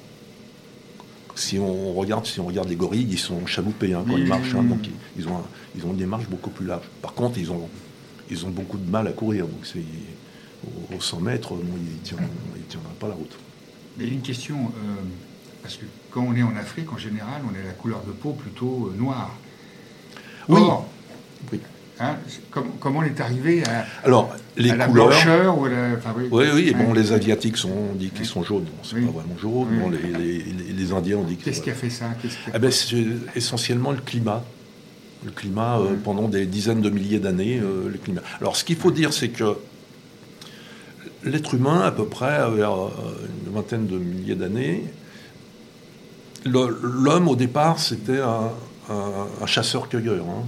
Si 1.39 1.57
on 1.57 1.93
regarde, 1.93 2.25
si 2.25 2.39
on 2.41 2.45
regarde 2.47 2.67
les 2.67 2.75
gorilles, 2.75 3.07
ils 3.09 3.17
sont 3.17 3.45
chaloupés 3.45 3.93
hein, 3.93 4.03
quand 4.05 4.17
ils 4.17 4.27
marchent. 4.27 4.55
hein, 4.55 4.63
donc, 4.63 4.79
ils, 4.87 5.21
ils 5.21 5.27
ont 5.29 5.37
un- 5.37 5.45
ils 5.75 5.85
ont 5.85 5.93
des 5.93 6.05
marches 6.05 6.27
beaucoup 6.27 6.49
plus 6.49 6.65
larges. 6.65 6.87
Par 7.01 7.13
contre, 7.13 7.37
ils 7.37 7.49
ont, 7.49 7.69
ils 8.29 8.45
ont 8.45 8.49
beaucoup 8.49 8.77
de 8.77 8.89
mal 8.89 9.07
à 9.07 9.11
courir. 9.13 9.45
Donc, 9.47 9.65
c'est, 9.65 9.79
au, 10.91 10.95
au 10.97 10.99
100 11.01 11.21
mètres, 11.21 11.53
bon, 11.53 11.61
ils 11.77 11.93
ne 11.95 12.03
tiendront, 12.03 12.89
pas 12.99 13.07
la 13.07 13.13
route. 13.13 13.37
Mais 13.97 14.05
une 14.07 14.21
question, 14.21 14.57
euh, 14.57 14.95
parce 15.61 15.75
que 15.77 15.85
quand 16.11 16.23
on 16.27 16.35
est 16.35 16.43
en 16.43 16.55
Afrique, 16.57 16.91
en 16.91 16.97
général, 16.97 17.41
on 17.49 17.55
a 17.57 17.63
la 17.65 17.71
couleur 17.71 18.01
de 18.05 18.11
peau 18.11 18.33
plutôt 18.33 18.91
euh, 18.93 18.97
noire. 18.97 19.33
Oui. 20.49 20.59
Or, 20.59 20.87
Oui. 21.53 21.59
Hein, 21.99 22.15
comment 22.79 22.99
on 22.99 23.03
est 23.03 23.19
arrivé 23.21 23.63
à, 23.65 23.85
Alors, 24.05 24.35
les 24.57 24.71
à 24.71 24.75
la 24.75 24.87
couleurs. 24.87 25.07
blancheur 25.07 25.59
ou 25.59 25.65
à 25.65 25.69
la, 25.69 25.87
enfin, 25.97 26.13
Oui, 26.31 26.45
oui, 26.53 26.73
bon, 26.77 26.93
les 26.93 27.11
Asiatiques 27.11 27.57
sont, 27.57 27.71
on 27.91 27.95
dit 27.95 28.09
qu'ils 28.09 28.25
sont 28.25 28.43
jaunes. 28.43 28.65
C'est 28.83 28.95
Oui. 28.95 29.05
pas 29.05 29.11
vraiment 29.11 29.37
jaune. 29.37 29.67
Bon, 29.79 29.89
les, 29.89 29.99
les- 30.17 30.43
les- 30.43 30.73
les 30.73 30.91
Indiens, 30.93 31.17
on 31.17 31.23
dit 31.23 31.37
que 31.37 31.45
Qu'est-ce 31.45 31.61
qui 31.61 31.71
a 31.71 31.73
fait 31.73 31.89
ça? 31.89 32.05
A- 32.05 32.51
Ah 32.53 32.59
ben, 32.59 32.71
c'est 32.71 32.95
essentiellement 33.35 33.91
le 33.91 33.99
climat. 34.01 34.43
Le 35.25 35.31
climat, 35.31 35.79
euh, 35.79 35.95
pendant 36.03 36.29
des 36.29 36.45
dizaines 36.45 36.81
de 36.81 36.89
milliers 36.89 37.19
d'années, 37.19 37.59
euh, 37.61 37.89
le 37.91 37.97
climat. 37.97 38.21
Alors, 38.39 38.55
ce 38.55 38.63
qu'il 38.63 38.77
faut 38.77 38.91
dire, 38.91 39.11
c'est 39.11 39.27
que 39.29 39.57
l'être 41.25 41.53
humain, 41.55 41.81
à 41.81 41.91
peu 41.91 42.05
près, 42.05 42.37
vers 42.51 42.71
euh, 42.73 42.89
une 43.45 43.53
vingtaine 43.53 43.85
de 43.87 43.97
milliers 43.97 44.35
d'années, 44.35 44.85
l'homme, 46.45 47.27
au 47.27 47.35
départ, 47.35 47.79
c'était 47.79 48.19
un, 48.21 48.49
un- 48.89 49.27
un 49.41 49.45
chasseur-cueilleur. 49.45 50.23
hein. 50.25 50.43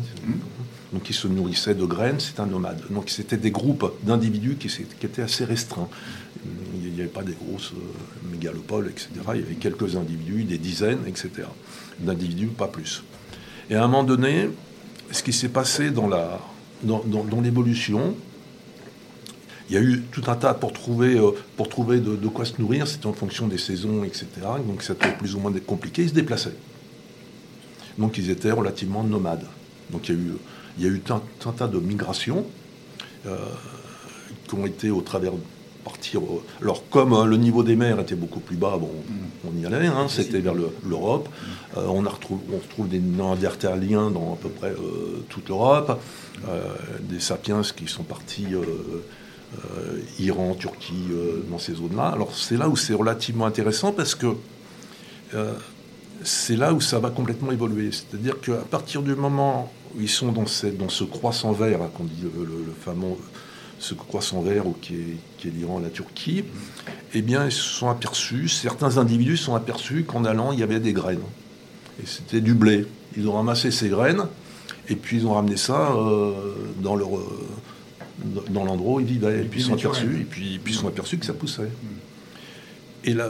Donc, 0.93 1.09
il 1.09 1.13
se 1.13 1.27
nourrissait 1.27 1.75
de 1.75 1.85
graines, 1.85 2.19
c'était 2.19 2.41
un 2.41 2.47
nomade. 2.47 2.81
Donc, 2.89 3.09
c'était 3.09 3.37
des 3.37 3.51
groupes 3.51 3.93
d'individus 4.03 4.55
qui, 4.55 4.67
qui 4.67 5.05
étaient 5.05 5.21
assez 5.21 5.45
restreints. 5.45 5.89
Il 6.83 6.91
n'y 6.91 6.99
avait 6.99 7.09
pas 7.09 7.23
des 7.23 7.33
grosses 7.33 7.71
euh, 7.73 8.29
mégalopoles, 8.31 8.89
etc. 8.89 9.09
Il 9.35 9.41
y 9.41 9.43
avait 9.43 9.55
quelques 9.55 9.95
individus, 9.95 10.43
des 10.43 10.57
dizaines, 10.57 11.05
etc. 11.07 11.47
D'individus, 11.99 12.47
pas 12.47 12.67
plus. 12.67 13.03
Et 13.69 13.75
à 13.75 13.83
un 13.83 13.87
moment 13.87 14.03
donné, 14.03 14.49
ce 15.11 15.23
qui 15.23 15.33
s'est 15.33 15.49
passé 15.49 15.91
dans 15.91 16.09
l'évolution, 17.41 18.15
il 19.71 19.75
y 19.75 19.77
a 19.77 19.81
eu 19.81 20.01
tout 20.11 20.23
un 20.27 20.35
tas 20.35 20.53
pour 20.53 20.73
trouver, 20.73 21.17
euh, 21.17 21.31
de, 21.57 22.27
quoi 22.27 22.43
se 22.43 22.59
nourrir, 22.59 22.85
c'était 22.87 23.07
en 23.07 23.13
fonction 23.13 23.47
des 23.47 23.57
saisons, 23.57 24.03
etc. 24.03 24.25
Donc 24.67 24.83
c'était 24.83 25.13
plus 25.13 25.33
ou 25.33 25.39
moins 25.39 25.53
compliqué, 25.65 26.03
ils 26.03 26.09
se 26.09 26.13
déplaçaient. 26.13 26.57
Donc 27.97 28.17
ils 28.17 28.29
étaient 28.29 28.51
relativement 28.51 29.01
nomades. 29.05 29.45
Donc 29.91 30.09
il 30.09 30.15
y 30.15 30.17
a 30.17 30.21
eu, 30.21 30.31
il 30.77 30.83
y 30.83 30.87
a 30.87 30.89
eu 30.89 31.01
un, 31.09 31.51
tas 31.51 31.67
de 31.67 31.79
migrations. 31.79 32.45
qui 34.47 34.55
ont 34.55 34.65
été 34.65 34.89
au 34.89 35.01
travers 35.01 35.33
partir. 35.83 36.21
Alors, 36.61 36.87
comme 36.89 37.25
le 37.25 37.37
niveau 37.37 37.63
des 37.63 37.75
mers 37.75 37.99
était 37.99 38.15
beaucoup 38.15 38.39
plus 38.39 38.55
bas, 38.55 38.77
bon, 38.79 38.91
mm. 39.07 39.49
on 39.49 39.61
y 39.61 39.65
allait, 39.65 39.87
hein, 39.87 40.07
c'était 40.07 40.39
vers 40.39 40.53
l'Europe. 40.53 41.29
on, 41.75 42.05
a 42.05 42.09
retrouve, 42.09 42.39
on 42.51 42.57
retrouve 42.57 42.89
des 42.89 42.99
Néandertaliens 42.99 44.11
dans 44.11 44.33
à 44.33 44.37
peu 44.37 44.49
près 44.49 44.73
toute 45.29 45.49
l'Europe, 45.49 45.99
des 47.01 47.19
sapiens 47.19 47.61
qui 47.61 47.87
sont 47.87 48.03
partis 48.03 48.47
euh, 49.53 49.99
Iran, 50.17 50.55
Turquie, 50.57 51.07
euh, 51.11 51.43
dans 51.49 51.57
ces 51.57 51.73
zones-là. 51.73 52.07
Alors 52.07 52.33
c'est 52.33 52.55
là 52.55 52.69
où 52.69 52.77
c'est 52.77 52.93
relativement 52.93 53.45
intéressant 53.45 53.91
parce 53.91 54.15
que 54.15 54.27
euh, 55.33 55.53
c'est 56.23 56.55
là 56.55 56.73
où 56.73 56.79
ça 56.79 56.99
va 56.99 57.09
complètement 57.09 57.51
évoluer. 57.51 57.91
C'est-à-dire 57.91 58.39
qu'à 58.39 58.63
partir 58.69 59.01
du 59.01 59.13
moment 59.13 59.71
ils 59.99 60.09
sont 60.09 60.31
dans, 60.31 60.43
dans 60.43 60.89
ce 60.89 61.03
croissant 61.03 61.51
vert, 61.51 61.81
hein, 61.81 61.89
qu'on 61.95 62.03
dit 62.03 62.21
le, 62.23 62.73
fameux 62.79 63.15
ce 63.79 63.95
croissant 63.95 64.41
vert 64.41 64.63
qui 64.79 64.93
est, 64.93 65.49
l'Iran 65.49 65.79
et 65.79 65.83
la 65.83 65.89
Turquie, 65.89 66.43
eh 67.15 67.21
bien, 67.23 67.45
ils 67.45 67.51
se 67.51 67.61
sont 67.61 67.89
aperçus, 67.89 68.47
certains 68.47 68.99
individus 68.99 69.37
se 69.37 69.45
sont 69.45 69.55
aperçus 69.55 70.03
qu'en 70.03 70.23
allant, 70.23 70.51
il 70.51 70.59
y 70.59 70.63
avait 70.63 70.79
des 70.79 70.93
graines. 70.93 71.23
Et 72.01 72.05
c'était 72.05 72.41
du 72.41 72.53
blé. 72.53 72.85
Ils 73.17 73.27
ont 73.27 73.33
ramassé 73.33 73.71
ces 73.71 73.89
graines, 73.89 74.27
et 74.87 74.95
puis 74.95 75.17
ils 75.17 75.25
ont 75.25 75.33
ramené 75.33 75.57
ça 75.57 75.95
dans 76.79 76.95
leur, 76.95 77.09
dans 78.51 78.65
l'endroit 78.65 78.97
où 78.97 78.99
ils 78.99 79.05
vivaient. 79.07 79.41
Et 79.41 79.45
puis 79.45 79.61
ils 79.61 79.65
sont 79.65 79.73
aperçus, 79.73 80.21
et 80.21 80.25
puis, 80.25 80.59
puis 80.63 80.73
ils 80.73 80.77
sont 80.77 80.87
aperçus 80.87 81.17
que 81.17 81.25
ça 81.25 81.33
poussait. 81.33 81.63
Mm. 81.63 81.87
Et 83.05 83.13
là, 83.15 83.29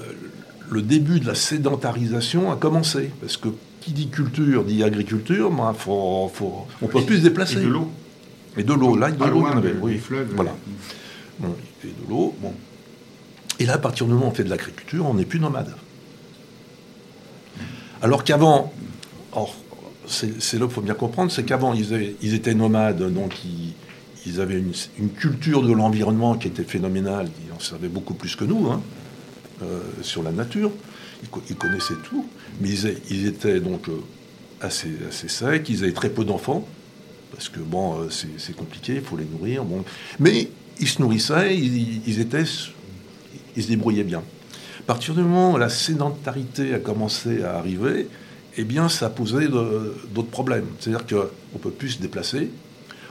le 0.69 0.81
début 0.81 1.19
de 1.19 1.27
la 1.27 1.35
sédentarisation 1.35 2.51
a 2.51 2.55
commencé. 2.55 3.11
Parce 3.19 3.37
que 3.37 3.49
qui 3.81 3.91
dit 3.91 4.07
culture 4.07 4.63
dit 4.63 4.83
agriculture, 4.83 5.51
ben, 5.51 5.73
faut, 5.73 6.31
faut, 6.33 6.67
on 6.81 6.87
peut 6.87 7.01
plus 7.01 7.17
se 7.17 7.23
déplacer. 7.23 7.57
Et 7.57 7.63
de 7.63 7.67
l'eau. 7.67 7.91
Et 8.57 8.63
de 8.63 8.73
l'eau. 8.73 8.95
Là, 8.95 9.11
de 9.11 9.25
l'eau, 9.25 9.45
il 9.47 9.51
y 9.51 9.53
en 9.53 9.57
avait. 9.57 9.75
Oui, 9.81 9.97
fleuves. 9.97 10.31
Voilà. 10.35 10.55
Bon, 11.39 11.55
et 11.83 11.87
de 11.87 12.09
l'eau. 12.09 12.35
Bon. 12.39 12.53
Et 13.59 13.65
là, 13.65 13.73
à 13.73 13.77
partir 13.77 14.05
du 14.05 14.13
moment 14.13 14.27
où 14.27 14.29
on 14.29 14.33
fait 14.33 14.43
de 14.43 14.49
l'agriculture, 14.49 15.05
on 15.05 15.15
n'est 15.15 15.25
plus 15.25 15.39
nomade. 15.39 15.75
Alors 18.01 18.23
qu'avant, 18.23 18.73
c'est 20.07 20.27
là 20.27 20.65
qu'il 20.65 20.69
faut 20.69 20.81
bien 20.81 20.93
comprendre, 20.93 21.31
c'est 21.31 21.43
qu'avant, 21.43 21.73
ils, 21.73 22.15
ils, 22.21 22.33
étaient 22.33 22.55
nomades, 22.55 23.13
donc 23.13 23.43
ils, 23.45 23.73
ils 24.25 24.39
avaient 24.39 24.61
une, 24.97 25.09
culture 25.09 25.61
de 25.61 25.71
l'environnement 25.71 26.35
qui 26.35 26.47
était 26.47 26.63
phénoménale, 26.63 27.29
ils 27.45 27.53
en 27.53 27.59
savaient 27.59 27.87
beaucoup 27.87 28.13
plus 28.13 28.35
que 28.35 28.43
nous 28.43 28.69
hein, 28.69 28.81
euh, 29.63 29.81
sur 30.01 30.23
la 30.23 30.31
nature, 30.31 30.71
ils, 31.49 31.55
connaissaient 31.55 31.97
tout, 32.03 32.25
mais 32.59 32.69
ils, 32.69 33.27
étaient 33.27 33.59
donc 33.59 33.89
euh, 33.89 34.01
assez, 34.59 34.89
assez 35.07 35.27
secs, 35.27 35.67
ils 35.69 35.83
avaient 35.83 35.93
très 35.93 36.09
peu 36.09 36.25
d'enfants, 36.25 36.67
parce 37.31 37.49
que 37.49 37.59
bon, 37.59 38.01
euh, 38.01 38.09
c'est 38.09 38.55
compliqué, 38.55 38.95
il 38.95 39.01
faut 39.01 39.17
les 39.17 39.25
nourrir, 39.25 39.63
bon. 39.63 39.83
mais 40.19 40.49
ils 40.79 40.87
se 40.87 41.01
nourrissaient, 41.01 41.55
ils, 41.55 42.19
étaient, 42.19 42.43
ils 43.55 43.63
se 43.63 43.67
débrouillaient 43.67 44.03
bien. 44.03 44.23
À 44.79 44.83
partir 44.83 45.13
du 45.13 45.21
moment 45.21 45.53
où 45.53 45.57
la 45.57 45.69
sédentarité 45.69 46.73
a 46.73 46.79
commencé 46.79 47.43
à 47.43 47.57
arriver, 47.57 48.07
eh 48.57 48.63
bien, 48.63 48.89
ça 48.89 49.09
posé 49.09 49.47
d'autres 49.47 50.29
problèmes. 50.29 50.65
C'est-à-dire 50.79 51.05
qu'on 51.05 51.29
ne 51.53 51.59
peut 51.59 51.71
plus 51.71 51.91
se 51.91 52.01
déplacer, 52.01 52.49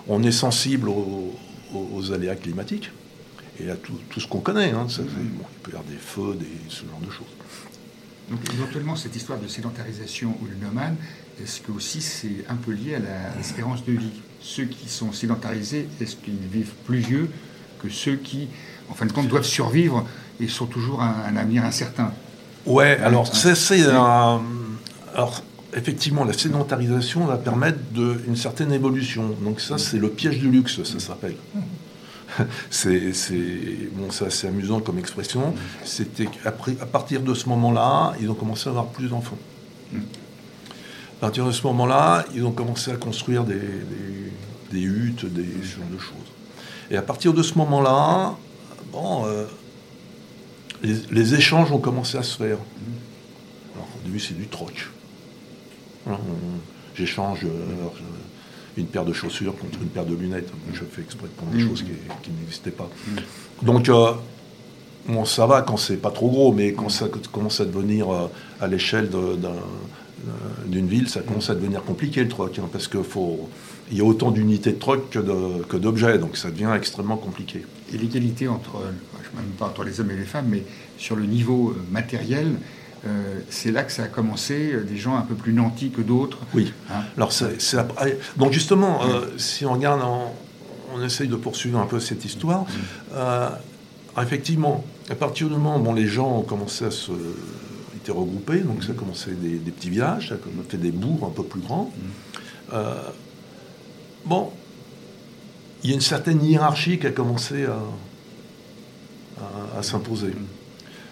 on 0.08 0.22
est 0.22 0.32
sensible 0.32 0.88
aux, 0.88 2.12
aléas 2.12 2.34
climatiques 2.34 2.90
et 3.60 3.70
à 3.70 3.76
tout, 3.76 3.94
ce 4.18 4.26
qu'on 4.26 4.40
connaît. 4.40 4.72
Hein. 4.72 4.86
il 4.98 5.04
peut 5.62 5.70
y 5.70 5.74
avoir 5.74 5.84
des 5.84 5.96
feux, 5.96 6.34
des, 6.34 6.46
ce 6.68 6.80
genre 6.80 7.00
de 7.00 7.10
choses. 7.10 7.26
Donc 8.30 8.40
éventuellement, 8.54 8.94
cette 8.94 9.16
histoire 9.16 9.38
de 9.38 9.48
sédentarisation 9.48 10.36
ou 10.40 10.46
le 10.46 10.54
nomade, 10.64 10.94
est-ce 11.42 11.60
que 11.60 11.72
aussi 11.72 12.00
c'est 12.00 12.44
un 12.48 12.54
peu 12.54 12.70
lié 12.70 12.94
à 12.94 13.36
l'espérance 13.36 13.84
de 13.84 13.92
vie? 13.92 14.12
Ceux 14.40 14.64
qui 14.64 14.88
sont 14.88 15.12
sédentarisés, 15.12 15.88
est-ce 16.00 16.16
qu'ils 16.16 16.34
vivent 16.50 16.74
plus 16.86 16.98
vieux 16.98 17.28
que 17.82 17.88
ceux 17.88 18.16
qui, 18.16 18.48
en 18.88 18.94
fin 18.94 19.06
de 19.06 19.12
compte, 19.12 19.28
doivent 19.28 19.42
survivre 19.42 20.06
et 20.38 20.48
sont 20.48 20.66
toujours 20.66 21.02
un, 21.02 21.14
un 21.28 21.36
avenir 21.36 21.64
incertain? 21.64 22.12
Ouais, 22.66 22.98
alors 22.98 23.26
c'est 23.34 23.86
un... 23.90 24.40
Alors, 25.14 25.42
effectivement, 25.74 26.24
la 26.24 26.32
sédentarisation 26.32 27.24
va 27.24 27.36
permettre 27.36 27.78
une 28.26 28.36
certaine 28.36 28.72
évolution. 28.72 29.34
Donc 29.42 29.60
ça, 29.60 29.76
c'est 29.76 29.98
le 29.98 30.08
piège 30.08 30.38
du 30.38 30.50
luxe, 30.50 30.82
ça 30.84 31.00
s'appelle. 31.00 31.36
c'est 32.70 33.12
bon, 33.92 34.08
assez 34.08 34.46
amusant 34.46 34.80
comme 34.80 34.98
expression. 34.98 35.54
C'était 35.84 36.28
à 36.44 36.86
partir 36.86 37.22
de 37.22 37.34
ce 37.34 37.48
moment-là, 37.48 38.14
ils 38.20 38.30
ont 38.30 38.34
commencé 38.34 38.68
à 38.68 38.70
avoir 38.70 38.86
plus 38.86 39.08
d'enfants. 39.08 39.38
À 39.94 41.20
partir 41.20 41.46
de 41.46 41.52
ce 41.52 41.62
moment-là, 41.66 42.24
ils 42.34 42.44
ont 42.44 42.52
commencé 42.52 42.90
à 42.90 42.96
construire 42.96 43.44
des, 43.44 43.60
huttes, 44.72 45.26
des 45.26 45.44
ce 45.62 45.76
genre 45.76 45.88
de 45.92 45.98
choses. 45.98 46.16
Et 46.90 46.96
à 46.96 47.02
partir 47.02 47.34
de 47.34 47.42
ce 47.42 47.56
moment-là, 47.58 48.34
bon, 48.92 49.26
euh, 49.26 49.44
les, 50.82 50.94
les, 51.10 51.34
échanges 51.34 51.70
ont 51.72 51.78
commencé 51.78 52.16
à 52.16 52.22
se 52.22 52.36
faire. 52.36 52.58
Alors 53.74 53.88
au 53.96 54.06
début, 54.06 54.18
c'est 54.18 54.36
du 54.36 54.46
troc. 54.48 54.88
J'échange 56.94 57.44
euh, 57.44 57.88
une 58.76 58.86
paire 58.86 59.04
de 59.04 59.12
chaussures 59.12 59.56
contre 59.56 59.80
une 59.82 59.88
paire 59.88 60.06
de 60.06 60.14
lunettes. 60.14 60.50
Je 60.72 60.84
fais 60.84 61.02
exprès 61.02 61.26
de 61.26 61.32
prendre 61.32 61.52
des 61.52 61.62
mm. 61.62 61.68
choses 61.68 61.82
qui, 61.82 62.30
n'existaient 62.40 62.70
pas. 62.70 62.88
Donc, 63.62 63.88
euh, 63.88 64.12
bon, 65.08 65.24
ça 65.24 65.46
va 65.46 65.62
quand 65.62 65.76
c'est 65.76 65.96
pas 65.96 66.10
trop 66.10 66.28
gros, 66.28 66.52
mais 66.52 66.72
quand 66.72 66.88
ça 66.88 67.06
commence 67.32 67.60
à 67.60 67.64
devenir 67.64 68.10
euh, 68.10 68.26
à 68.60 68.66
l'échelle 68.66 69.10
d'une 70.66 70.86
ville, 70.86 71.08
ça 71.08 71.20
commence 71.20 71.50
à 71.50 71.54
devenir 71.54 71.82
compliqué 71.82 72.22
le 72.22 72.28
troc, 72.28 72.58
hein, 72.58 72.68
parce 72.70 72.88
qu'il 72.88 73.04
faut. 73.04 73.48
Il 73.92 73.98
y 73.98 74.02
a 74.02 74.04
autant 74.04 74.30
d'unités 74.30 74.70
de 74.70 74.78
troc 74.78 75.10
que 75.10 75.76
d'objets, 75.76 76.18
donc 76.18 76.36
ça 76.36 76.52
devient 76.52 76.70
extrêmement 76.76 77.16
compliqué. 77.16 77.64
Et 77.92 77.98
l'égalité 77.98 78.46
entre, 78.46 78.82
je 79.20 79.40
ne 79.40 79.52
pas 79.58 79.66
entre 79.66 79.82
les 79.82 79.98
hommes 79.98 80.12
et 80.12 80.16
les 80.16 80.24
femmes, 80.24 80.46
mais 80.48 80.62
sur 80.96 81.16
le 81.16 81.24
niveau 81.24 81.74
matériel, 81.90 82.54
euh, 83.06 83.40
c'est 83.48 83.72
là 83.72 83.82
que 83.82 83.92
ça 83.92 84.04
a 84.04 84.08
commencé, 84.08 84.72
euh, 84.72 84.84
des 84.84 84.98
gens 84.98 85.16
un 85.16 85.22
peu 85.22 85.34
plus 85.34 85.52
nantis 85.52 85.90
que 85.90 86.02
d'autres. 86.02 86.38
Oui. 86.52 86.72
Hein 86.90 87.04
Alors, 87.16 87.32
c'est. 87.32 87.56
Donc, 88.36 88.52
justement, 88.52 89.04
euh, 89.04 89.26
si 89.38 89.64
on 89.64 89.72
regarde, 89.72 90.02
on 90.94 91.02
essaye 91.02 91.28
de 91.28 91.36
poursuivre 91.36 91.78
un 91.78 91.86
peu 91.86 92.00
cette 92.00 92.24
histoire. 92.24 92.66
effectivement, 94.20 94.84
à 95.08 95.14
partir 95.14 95.48
du 95.48 95.54
moment 95.54 95.78
où 95.78 95.94
les 95.94 96.06
gens 96.06 96.38
ont 96.38 96.42
commencé 96.42 96.84
à 96.84 96.90
se 96.90 97.12
étaient 97.96 98.12
regroupés, 98.12 98.60
donc 98.60 98.82
ça 98.82 98.92
a 98.92 98.94
commencé 98.94 99.32
des, 99.32 99.58
des 99.58 99.70
petits 99.70 99.90
villages, 99.90 100.30
ça 100.30 100.34
a 100.34 100.38
fait 100.68 100.78
des 100.78 100.90
bourgs 100.90 101.26
un 101.26 101.30
peu 101.30 101.42
plus 101.42 101.60
grands. 101.60 101.92
bon, 104.26 104.50
il 105.82 105.90
y 105.90 105.92
a 105.92 105.94
une 105.94 106.02
certaine 106.02 106.44
hiérarchie 106.44 106.98
qui 106.98 107.06
a 107.06 107.12
commencé 107.12 107.66
à 109.76 109.82
s'imposer. 109.82 110.32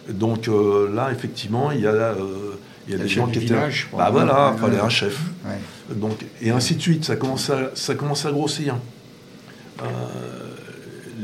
Donc 0.08 0.48
euh, 0.48 0.92
là, 0.94 1.10
effectivement, 1.12 1.70
il 1.70 1.80
y 1.80 1.86
a, 1.86 1.90
euh, 1.90 2.54
il 2.86 2.92
y 2.92 2.96
a 2.96 2.98
des 2.98 3.08
gens 3.08 3.26
qui 3.26 3.38
étaient. 3.40 3.54
bah 3.96 4.10
voilà, 4.10 4.54
il 4.54 4.60
fallait 4.60 4.80
un 4.80 4.88
chef. 4.88 5.18
Donc, 5.90 6.24
et 6.42 6.50
ainsi 6.50 6.76
de 6.76 6.80
suite, 6.80 7.04
ça 7.04 7.16
commence 7.16 7.50
à, 7.50 7.70
ça 7.74 7.94
commence 7.94 8.24
à 8.26 8.30
grossir. 8.30 8.76
Euh, 9.82 9.86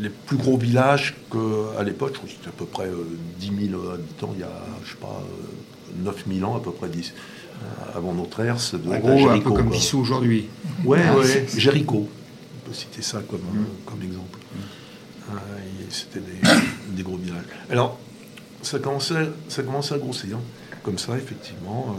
les 0.00 0.10
plus 0.10 0.36
gros 0.36 0.56
villages 0.56 1.14
qu'à 1.30 1.82
l'époque, 1.82 2.12
je 2.14 2.18
crois 2.18 2.28
que 2.28 2.34
c'était 2.34 2.48
à 2.48 2.52
peu 2.52 2.66
près 2.66 2.88
10 3.40 3.68
000 3.70 3.80
habitants, 3.90 4.32
il 4.34 4.40
y 4.40 4.42
a, 4.42 4.48
je 4.84 4.90
sais 4.90 4.96
pas, 4.96 5.22
9 6.02 6.24
000 6.30 6.50
ans, 6.50 6.56
à 6.56 6.60
peu 6.60 6.72
près 6.72 6.88
10, 6.88 7.14
avant 7.94 8.12
notre 8.12 8.40
ère, 8.40 8.60
c'est 8.60 8.82
de 8.82 8.98
gros, 8.98 9.28
un 9.30 9.38
peu 9.38 9.50
comme 9.50 9.70
Bissau 9.70 10.00
aujourd'hui. 10.00 10.48
Ouais, 10.84 10.98
ouais, 11.10 11.46
Jéricho. 11.56 12.08
On 12.08 12.68
peut 12.68 12.74
citer 12.74 13.02
ça 13.02 13.22
comme, 13.28 13.40
mm. 13.40 13.66
comme 13.86 14.02
exemple. 14.02 14.38
Mm. 14.54 15.36
c'était 15.90 16.20
des, 16.20 16.96
des, 16.96 17.02
gros 17.02 17.16
villages. 17.16 17.44
Alors, 17.70 17.98
ça 18.64 18.78
commençait, 18.78 19.28
ça 19.48 19.62
commençait 19.62 19.94
à 19.94 19.98
grossir, 19.98 20.38
comme 20.82 20.98
ça, 20.98 21.16
effectivement. 21.16 21.96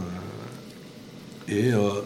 Euh, 1.48 1.52
et, 1.52 1.72
euh, 1.72 2.02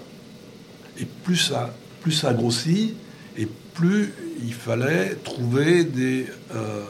et 0.98 1.06
plus, 1.24 1.36
ça, 1.36 1.74
plus 2.02 2.12
ça 2.12 2.28
a 2.30 2.34
grossi, 2.34 2.94
et 3.36 3.48
plus 3.74 4.12
il 4.42 4.54
fallait 4.54 5.14
trouver 5.24 5.84
des, 5.84 6.26
euh, 6.54 6.84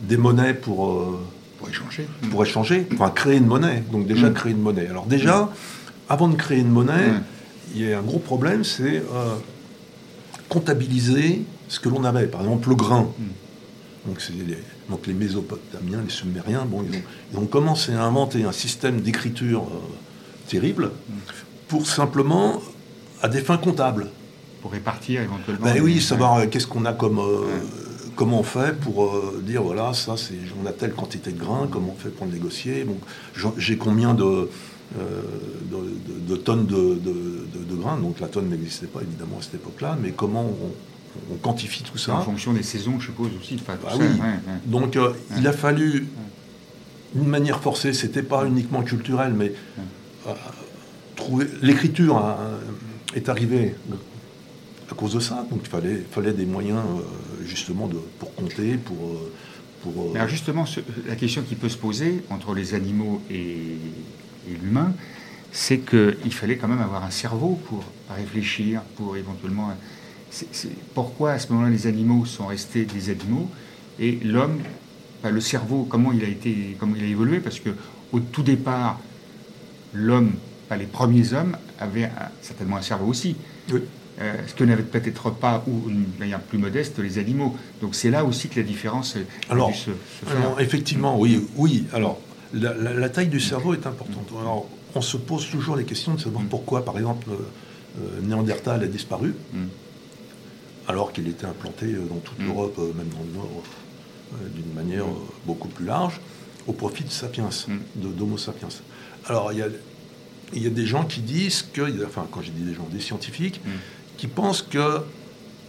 des 0.00 0.16
monnaies 0.16 0.54
pour, 0.54 1.18
pour 1.58 1.68
échanger. 1.68 2.06
Pour 2.30 2.44
échanger, 2.44 2.86
enfin 2.92 3.10
créer 3.10 3.36
une 3.36 3.46
monnaie. 3.46 3.82
Donc 3.90 4.06
déjà 4.06 4.30
mm. 4.30 4.34
créer 4.34 4.52
une 4.52 4.60
monnaie. 4.60 4.86
Alors 4.88 5.06
déjà, 5.06 5.42
mm. 5.42 5.48
avant 6.08 6.28
de 6.28 6.36
créer 6.36 6.58
une 6.58 6.70
monnaie, 6.70 7.10
mm. 7.10 7.22
il 7.74 7.88
y 7.88 7.92
a 7.92 7.98
un 7.98 8.02
gros 8.02 8.18
problème, 8.18 8.64
c'est 8.64 9.02
comptabiliser 10.48 11.42
ce 11.68 11.80
que 11.80 11.88
l'on 11.88 12.04
avait. 12.04 12.26
Par 12.26 12.40
exemple, 12.42 12.68
le 12.70 12.74
grain. 12.74 13.10
Donc, 14.06 14.22
les, 14.30 14.56
donc 14.88 15.06
les 15.06 15.12
Mésopotamiens, 15.12 16.02
les 16.02 16.10
Sumériens, 16.10 16.64
bon, 16.64 16.84
ils 17.32 17.38
ont, 17.38 17.46
commencé 17.46 17.92
à 17.92 18.04
inventer 18.04 18.44
un 18.44 18.52
système 18.52 19.00
d'écriture 19.00 19.62
euh, 19.64 20.48
terrible 20.48 20.92
pour 21.68 21.86
simplement 21.86 22.60
à 23.22 23.28
des 23.28 23.40
fins 23.40 23.58
comptables. 23.58 24.08
Pour 24.62 24.72
répartir 24.72 25.22
éventuellement. 25.22 25.66
Ben 25.66 25.80
oui, 25.82 26.00
savoir 26.00 26.38
euh, 26.38 26.46
qu'est-ce 26.46 26.66
qu'on 26.66 26.84
a 26.86 26.92
comme. 26.92 27.18
Euh, 27.18 27.44
comment 28.16 28.40
on 28.40 28.44
fait 28.44 28.76
pour 28.76 29.14
dire 29.42 29.62
voilà, 29.62 29.92
ça, 29.92 30.16
c'est, 30.16 30.34
on 30.60 30.66
a 30.66 30.72
telle 30.72 30.92
quantité 30.92 31.30
de 31.30 31.38
grains, 31.38 31.68
comment 31.70 31.94
on 31.96 32.02
fait 32.02 32.08
pour 32.08 32.26
le 32.26 32.32
négocier, 32.32 32.84
j'ai 33.56 33.76
combien 33.76 34.12
de, 34.12 34.50
de, 36.26 36.34
tonnes 36.34 36.66
de, 36.66 36.98
de, 36.98 37.76
grains, 37.76 37.96
donc 37.96 38.18
la 38.18 38.26
tonne 38.26 38.48
n'existait 38.48 38.88
pas 38.88 39.02
évidemment 39.02 39.38
à 39.38 39.42
cette 39.42 39.54
époque-là, 39.54 39.96
mais 40.02 40.10
comment 40.10 40.42
on, 40.42 40.72
on 41.32 41.36
quantifie 41.36 41.82
tout 41.82 41.98
ça. 41.98 42.14
En 42.16 42.22
fonction 42.22 42.52
des 42.52 42.62
saisons, 42.62 42.98
je 43.00 43.06
suppose 43.06 43.30
aussi. 43.40 43.56
Ah 43.68 43.72
ça, 43.90 43.96
oui. 43.96 44.04
ouais, 44.04 44.20
ouais. 44.20 44.38
Donc 44.66 44.96
euh, 44.96 45.12
il 45.36 45.46
a 45.46 45.52
fallu 45.52 46.06
une 47.16 47.26
manière 47.26 47.60
forcée, 47.60 47.92
c'était 47.92 48.22
pas 48.22 48.46
uniquement 48.46 48.82
culturel, 48.82 49.32
mais 49.34 49.52
euh, 50.26 50.32
trouver 51.16 51.46
l'écriture 51.62 52.18
hein, 52.18 52.36
est 53.14 53.28
arrivée 53.28 53.74
à 54.90 54.94
cause 54.94 55.14
de 55.14 55.20
ça. 55.20 55.46
Donc 55.50 55.60
il 55.62 55.68
fallait, 55.68 56.04
fallait 56.10 56.32
des 56.32 56.46
moyens 56.46 56.78
euh, 56.80 57.44
justement 57.46 57.86
de, 57.88 57.96
pour 58.18 58.34
compter, 58.34 58.76
pour, 58.76 58.96
pour 59.82 60.12
Mais 60.12 60.20
alors 60.20 60.28
justement, 60.30 60.66
ce- 60.66 60.80
la 61.06 61.16
question 61.16 61.42
qui 61.42 61.54
peut 61.54 61.68
se 61.68 61.76
poser 61.78 62.22
entre 62.30 62.54
les 62.54 62.74
animaux 62.74 63.20
et, 63.30 63.56
et 64.48 64.54
l'humain, 64.62 64.92
c'est 65.50 65.78
qu'il 65.78 66.32
fallait 66.32 66.56
quand 66.56 66.68
même 66.68 66.80
avoir 66.82 67.04
un 67.04 67.10
cerveau 67.10 67.58
pour 67.68 67.82
réfléchir, 68.14 68.82
pour 68.96 69.16
éventuellement... 69.16 69.72
c'est- 70.30 70.68
pourquoi 70.94 71.32
à 71.32 71.38
ce 71.38 71.52
moment-là 71.52 71.70
les 71.70 71.86
animaux 71.86 72.24
sont 72.26 72.46
restés 72.46 72.84
des 72.84 73.10
animaux 73.10 73.48
et 73.98 74.18
l'homme, 74.24 74.58
le 75.24 75.40
cerveau, 75.40 75.86
comment 75.88 76.12
il 76.12 76.22
a 76.24 76.28
été, 76.28 76.76
comment 76.78 76.94
il 76.96 77.02
a 77.02 77.06
évolué 77.06 77.40
Parce 77.40 77.58
que 77.60 77.70
au 78.12 78.20
tout 78.20 78.42
départ, 78.42 79.00
l'homme, 79.94 80.32
les 80.78 80.86
premiers 80.86 81.32
hommes 81.32 81.56
avaient 81.80 82.04
un- 82.04 82.30
certainement 82.42 82.76
un 82.76 82.82
cerveau 82.82 83.06
aussi. 83.06 83.36
Oui. 83.72 83.80
Euh, 84.20 84.34
ce 84.48 84.54
que 84.54 84.64
n'avaient 84.64 84.82
peut-être 84.82 85.30
pas, 85.30 85.62
ou 85.68 85.88
d'une 85.88 86.04
manière 86.18 86.40
plus 86.40 86.58
modeste, 86.58 86.98
les 86.98 87.18
animaux. 87.18 87.56
Donc 87.80 87.94
c'est 87.94 88.10
là 88.10 88.24
aussi 88.24 88.48
que 88.48 88.58
la 88.58 88.66
différence 88.66 89.16
a 89.48 89.54
dû 89.70 89.74
se, 89.78 89.84
se 89.84 89.90
faire. 90.26 90.36
Alors, 90.36 90.60
effectivement, 90.60 91.18
oui, 91.18 91.46
oui. 91.56 91.84
Alors, 91.92 92.18
la, 92.52 92.74
la- 92.74 92.94
la 92.94 93.08
taille 93.10 93.28
du 93.28 93.38
cerveau 93.40 93.74
est 93.74 93.86
importante. 93.86 94.28
Alors, 94.40 94.66
on 94.96 95.00
se 95.02 95.16
pose 95.16 95.48
toujours 95.48 95.76
les 95.76 95.84
questions 95.84 96.14
de 96.14 96.20
savoir 96.20 96.42
pourquoi, 96.50 96.84
par 96.84 96.98
exemple, 96.98 97.28
euh, 97.30 97.34
euh, 98.00 98.20
Néandertal 98.26 98.82
a 98.82 98.86
disparu, 98.86 99.34
Mm. 99.52 99.58
Alors 100.88 101.12
qu'il 101.12 101.28
était 101.28 101.46
implanté 101.46 101.86
euh, 101.86 102.00
dans 102.08 102.16
toute 102.18 102.38
Mm. 102.40 102.46
l'Europe, 102.46 102.76
euh, 102.78 102.92
même 102.96 103.08
dans 103.10 103.22
le 103.24 103.32
Nord, 103.38 103.62
euh, 104.34 104.48
d'une 104.56 104.72
manière 104.74 105.04
beaucoup 105.46 105.68
plus 105.68 105.84
large, 105.86 106.20
au 106.66 106.72
profit 106.72 107.04
de 107.04 107.10
Sapiens, 107.10 107.50
Mm. 107.68 107.76
de 108.02 108.08
d'Homo 108.08 108.38
sapiens. 108.38 108.68
Alors, 109.26 109.52
il 109.52 109.58
y 109.58 109.62
a, 109.62 109.68
il 110.54 110.62
y 110.62 110.66
a 110.66 110.70
des 110.70 110.86
gens 110.86 111.04
qui 111.04 111.20
disent 111.20 111.62
que, 111.72 111.82
enfin, 112.06 112.26
quand 112.30 112.40
j'ai 112.42 112.50
dit 112.50 112.62
des 112.62 112.74
gens, 112.74 112.88
des 112.90 113.00
scientifiques, 113.00 113.60
Mm. 113.64 113.68
qui 114.16 114.26
pensent 114.26 114.62
que 114.62 115.00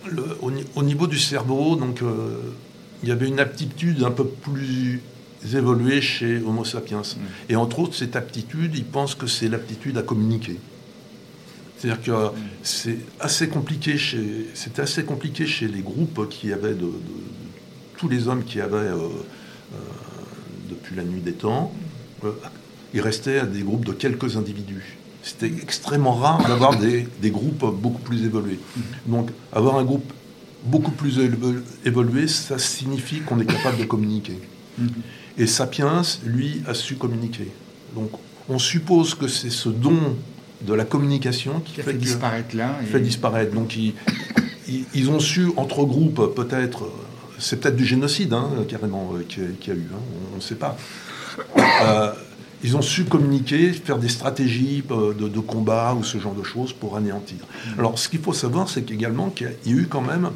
le- 0.09 0.37
au, 0.41 0.49
ni- 0.51 0.63
au 0.75 0.83
niveau 0.83 1.05
du 1.07 1.19
cerveau, 1.19 1.75
donc, 1.75 2.01
euh, 2.01 2.39
il 3.03 3.09
y 3.09 3.11
avait 3.11 3.27
une 3.27 3.39
aptitude 3.39 4.03
un 4.03 4.11
peu 4.11 4.25
plus 4.25 5.01
évoluée 5.53 6.01
chez 6.01 6.41
Homo 6.45 6.65
sapiens. 6.65 7.01
Et 7.49 7.55
entre 7.55 7.79
autres, 7.79 7.95
cette 7.95 8.15
aptitude, 8.17 8.75
ils 8.75 8.83
pensent 8.85 9.15
que 9.15 9.27
c'est 9.27 9.47
l'aptitude 9.47 9.97
à 9.97 10.01
communiquer. 10.01 10.57
C'est-à-dire 11.79 12.03
que 12.03 12.35
c'est 12.61 12.97
assez 13.21 13.47
compliqué 13.47 13.97
chez, 13.97 14.47
c'était 14.53 14.81
assez 14.81 15.03
compliqué 15.03 15.47
chez 15.47 15.67
les 15.67 15.79
groupes 15.79 16.27
qui 16.29 16.51
avaient 16.51 16.73
de, 16.73 16.91
tous 17.97 18.09
les 18.09 18.27
hommes 18.27 18.43
qui 18.43 18.59
avaient 18.59 18.75
euh, 18.75 18.97
euh, 19.73 19.77
depuis 20.69 20.95
la 20.95 21.03
nuit 21.03 21.21
des 21.21 21.33
temps. 21.33 21.73
euh, 22.25 22.31
il 22.93 23.01
restait 23.01 23.45
des 23.45 23.61
groupes 23.61 23.85
de 23.85 23.93
quelques 23.93 24.35
individus. 24.35 24.97
C'était 25.21 25.51
extrêmement 25.61 26.15
rare 26.15 26.45
d'avoir 26.47 26.77
des, 26.77 27.07
des 27.21 27.29
groupes 27.29 27.65
beaucoup 27.79 28.01
plus 28.01 28.25
évolués. 28.25 28.59
Donc, 29.05 29.29
avoir 29.53 29.77
un 29.77 29.83
groupe 29.83 30.11
beaucoup 30.63 30.91
plus 30.91 31.19
évolué, 31.85 32.27
ça 32.27 32.57
signifie 32.57 33.19
qu'on 33.19 33.39
est 33.39 33.45
capable 33.45 33.77
de 33.77 33.83
communiquer. 33.83 34.39
Et 35.37 35.45
Sapiens, 35.45 36.01
lui, 36.25 36.63
a 36.67 36.73
su 36.73 36.95
communiquer. 36.95 37.47
Donc, 37.95 38.09
on 38.49 38.57
suppose 38.57 39.13
que 39.13 39.27
c'est 39.27 39.51
ce 39.51 39.69
don 39.69 40.15
de 40.61 40.73
la 40.73 40.85
communication 40.85 41.59
qui 41.61 41.81
fait, 41.81 41.93
disparaître 41.93 42.55
l'un. 42.55 42.73
qui 42.79 42.85
et- 42.85 42.87
fait 42.91 42.99
disparaître. 42.99 43.53
Donc, 43.53 43.75
ils, 44.93 45.09
ont 45.09 45.19
su, 45.19 45.47
entre 45.57 45.83
groupes, 45.85 46.33
peut-être, 46.35 46.83
euh, 46.85 46.89
c'est 47.39 47.59
peut-être 47.59 47.75
du 47.75 47.85
génocide, 47.85 48.33
hein, 48.33 48.49
carrément, 48.67 49.13
euh, 49.15 49.23
qu'il 49.23 49.43
y 49.43 49.71
a- 49.71 49.73
eu, 49.73 49.87
hein, 49.93 49.99
on 50.33 50.35
ne 50.37 50.41
sait 50.41 50.55
pas. 50.55 50.77
Euh, 51.83 52.11
ils 52.63 52.75
ont 52.75 52.81
su 52.81 53.05
communiquer, 53.05 53.71
faire 53.71 53.97
des 53.97 54.09
stratégies 54.09 54.83
de, 54.89 55.29
de 55.29 55.39
combat 55.39 55.95
ou 55.97 56.03
ce 56.03 56.17
genre 56.19 56.35
de 56.35 56.43
choses 56.43 56.73
pour 56.73 56.97
anéantir. 56.97 57.37
Alors, 57.77 57.97
ce 57.97 58.09
qu'il 58.09 58.19
faut 58.19 58.33
savoir, 58.33 58.67
c'est 58.69 58.81
qu'également 58.81 59.29
qu'il 59.29 59.47
y 59.47 59.49
a- 59.49 59.53
il 59.65 59.71
y 59.71 59.75
a 59.75 59.81
eu 59.83 59.87
quand 59.87 60.01
même 60.01 60.29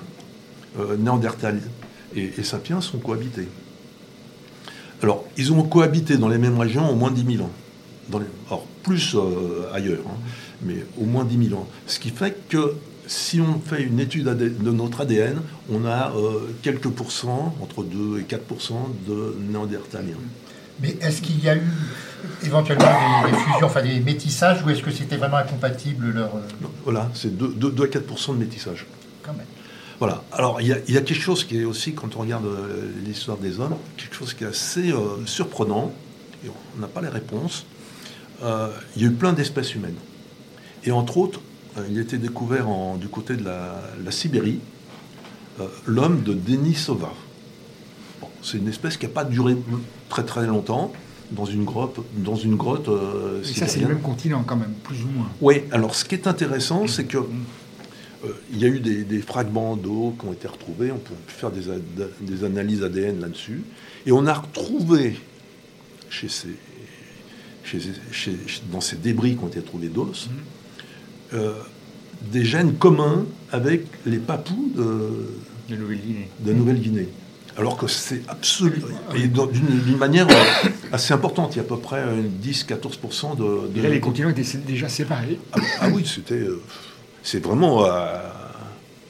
euh, 0.79 0.95
Néandertal 0.97 1.59
et, 2.15 2.31
et 2.37 2.43
Sapiens 2.43 2.79
ont 2.95 2.97
cohabité. 2.97 3.47
Alors, 5.03 5.25
ils 5.37 5.51
ont 5.51 5.61
cohabité 5.63 6.17
dans 6.17 6.29
les 6.29 6.37
mêmes 6.37 6.57
régions 6.57 6.89
au 6.89 6.95
moins 6.95 7.11
10 7.11 7.25
000 7.35 7.43
ans. 7.45 7.51
Dans 8.09 8.19
les- 8.19 8.25
alors, 8.47 8.65
plus 8.83 9.15
euh, 9.15 9.73
ailleurs, 9.73 10.03
hein, 10.07 10.17
mais 10.61 10.85
au 10.99 11.05
moins 11.05 11.23
10 11.25 11.47
000 11.49 11.59
ans. 11.59 11.67
Ce 11.87 11.99
qui 11.99 12.09
fait 12.09 12.37
que 12.49 12.75
si 13.07 13.41
on 13.41 13.59
fait 13.59 13.83
une 13.83 13.99
étude 13.99 14.25
de 14.25 14.71
notre 14.71 15.01
ADN, 15.01 15.41
on 15.71 15.85
a 15.85 16.11
euh, 16.15 16.47
quelques 16.61 16.89
pourcents, 16.89 17.55
entre 17.61 17.83
2 17.83 18.19
et 18.19 18.23
4% 18.23 18.73
de 19.07 19.35
néandertaliens. 19.51 20.15
Mais 20.81 20.97
est-ce 21.01 21.21
qu'il 21.21 21.43
y 21.43 21.49
a 21.49 21.55
eu 21.55 21.61
éventuellement 22.43 22.85
des, 23.25 23.31
des 23.31 23.37
fusions, 23.37 23.67
enfin 23.67 23.83
des 23.83 23.99
métissages, 23.99 24.63
ou 24.65 24.69
est-ce 24.69 24.81
que 24.81 24.91
c'était 24.91 25.17
vraiment 25.17 25.37
incompatible 25.37 26.11
leur. 26.11 26.35
euh, 26.35 26.39
Voilà, 26.83 27.09
c'est 27.13 27.35
2, 27.37 27.53
2 27.71 27.83
à 27.83 27.87
4% 27.87 28.33
de 28.33 28.37
métissage. 28.39 28.85
quand 29.21 29.33
même. 29.33 29.45
Voilà. 29.99 30.23
Alors, 30.31 30.59
il 30.61 30.67
y, 30.67 30.73
a, 30.73 30.77
il 30.87 30.93
y 30.93 30.97
a 30.97 31.01
quelque 31.01 31.21
chose 31.21 31.43
qui 31.45 31.59
est 31.61 31.65
aussi, 31.65 31.93
quand 31.93 32.15
on 32.15 32.19
regarde 32.19 32.45
l'histoire 33.05 33.37
des 33.37 33.59
hommes, 33.59 33.75
quelque 33.97 34.15
chose 34.15 34.33
qui 34.33 34.43
est 34.43 34.47
assez 34.47 34.91
euh, 34.91 35.25
surprenant, 35.25 35.93
et 36.45 36.49
on 36.77 36.81
n'a 36.81 36.87
pas 36.87 37.01
les 37.01 37.07
réponses. 37.09 37.65
Euh, 38.41 38.69
il 38.95 39.01
y 39.01 39.05
a 39.05 39.09
eu 39.09 39.13
plein 39.13 39.33
d'espèces 39.33 39.75
humaines. 39.75 39.95
Et 40.85 40.91
entre 40.91 41.17
autres, 41.17 41.41
euh, 41.77 41.85
il 41.89 41.97
a 41.97 42.01
été 42.01 42.17
découvert 42.17 42.67
en- 42.69 42.97
du 42.97 43.07
côté 43.07 43.35
de 43.35 43.43
la, 43.45 43.81
la 44.03 44.11
Sibérie, 44.11 44.59
euh, 45.59 45.67
l'homme 45.85 46.23
de 46.23 46.33
Denisova. 46.33 47.13
Bon, 48.21 48.27
c'est 48.41 48.57
une 48.57 48.67
espèce 48.67 48.97
qui 48.97 49.05
n'a 49.05 49.11
pas 49.11 49.23
duré 49.23 49.55
très 50.09 50.23
très 50.23 50.45
longtemps 50.47 50.91
dans 51.31 51.45
une 51.45 51.63
grotte, 51.63 51.99
dans 52.17 52.35
une 52.35 52.55
grotte 52.55 52.89
Et 53.43 53.53
ça, 53.53 53.67
c'est 53.67 53.79
le 53.79 53.87
même 53.87 54.01
continent 54.01 54.43
quand 54.45 54.55
même, 54.57 54.73
plus 54.83 55.01
ou 55.03 55.07
moins. 55.07 55.29
Oui, 55.41 55.61
alors 55.71 55.95
ce 55.95 56.05
qui 56.05 56.15
est 56.15 56.27
intéressant, 56.27 56.85
c'est 56.87 57.05
que 57.05 57.17
euh, 57.17 58.27
il 58.51 58.59
y 58.59 58.65
a 58.65 58.67
eu 58.67 58.79
des, 58.79 59.03
des 59.03 59.21
fragments 59.21 59.75
d'eau 59.75 60.15
qui 60.19 60.25
ont 60.27 60.33
été 60.33 60.47
retrouvés, 60.47 60.91
on 60.91 60.97
peut 60.97 61.13
faire 61.27 61.49
des 61.51 62.43
analyses 62.43 62.83
ADN 62.83 63.19
là-dessus, 63.21 63.63
et 64.05 64.11
on 64.11 64.25
a 64.27 64.33
retrouvé 64.33 65.19
chez 66.09 66.29
ces, 66.29 66.49
chez, 67.63 67.79
dans 68.71 68.81
ces 68.81 68.97
débris 68.97 69.35
qui 69.35 69.43
ont 69.43 69.47
été 69.47 69.61
trouvés 69.61 69.87
d'os 69.87 70.29
euh, 71.33 71.53
des 72.31 72.45
gènes 72.45 72.73
communs 72.75 73.25
avec 73.51 73.85
les 74.05 74.17
papous 74.17 74.71
de, 74.75 75.29
De 75.69 76.53
Nouvelle-Guinée. 76.53 77.09
Alors 77.57 77.77
que 77.77 77.87
c'est 77.87 78.21
absolument. 78.27 78.87
Et 79.15 79.27
dans- 79.27 79.45
d'une 79.45 79.97
manière 79.97 80.27
euh, 80.29 80.69
assez 80.91 81.13
importante, 81.13 81.53
il 81.53 81.57
y 81.57 81.59
a 81.59 81.63
à 81.63 81.67
peu 81.67 81.77
près 81.77 81.99
euh, 81.99 82.21
10-14% 82.43 83.35
de, 83.37 83.67
de- 83.73 83.79
Et 83.79 83.81
là, 83.83 83.89
les 83.89 83.99
continents 83.99 84.29
étaient 84.29 84.57
déjà 84.57 84.89
séparés. 84.89 85.39
ah, 85.53 85.59
ah 85.81 85.87
oui, 85.93 86.03
c'était. 86.05 86.33
euh, 86.35 86.61
c'est 87.21 87.43
vraiment. 87.43 87.85
euh, 87.85 88.17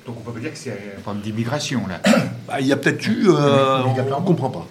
Donc 0.06 0.18
on 0.20 0.22
peut 0.22 0.32
pas 0.34 0.40
dire 0.42 0.52
que 0.52 0.58
c'est 0.58 0.72
un 0.72 1.02
problème 1.02 1.24
d'immigration, 1.24 1.88
là. 1.88 2.02
bah, 2.48 2.60
il 2.60 2.68
y 2.68 2.74
a 2.74 2.78
peut-être 2.78 3.06
eu. 3.08 3.28
euh, 3.30 3.84
on 3.86 3.96
ne 3.96 4.26
comprend 4.26 4.50
pas. 4.50 4.68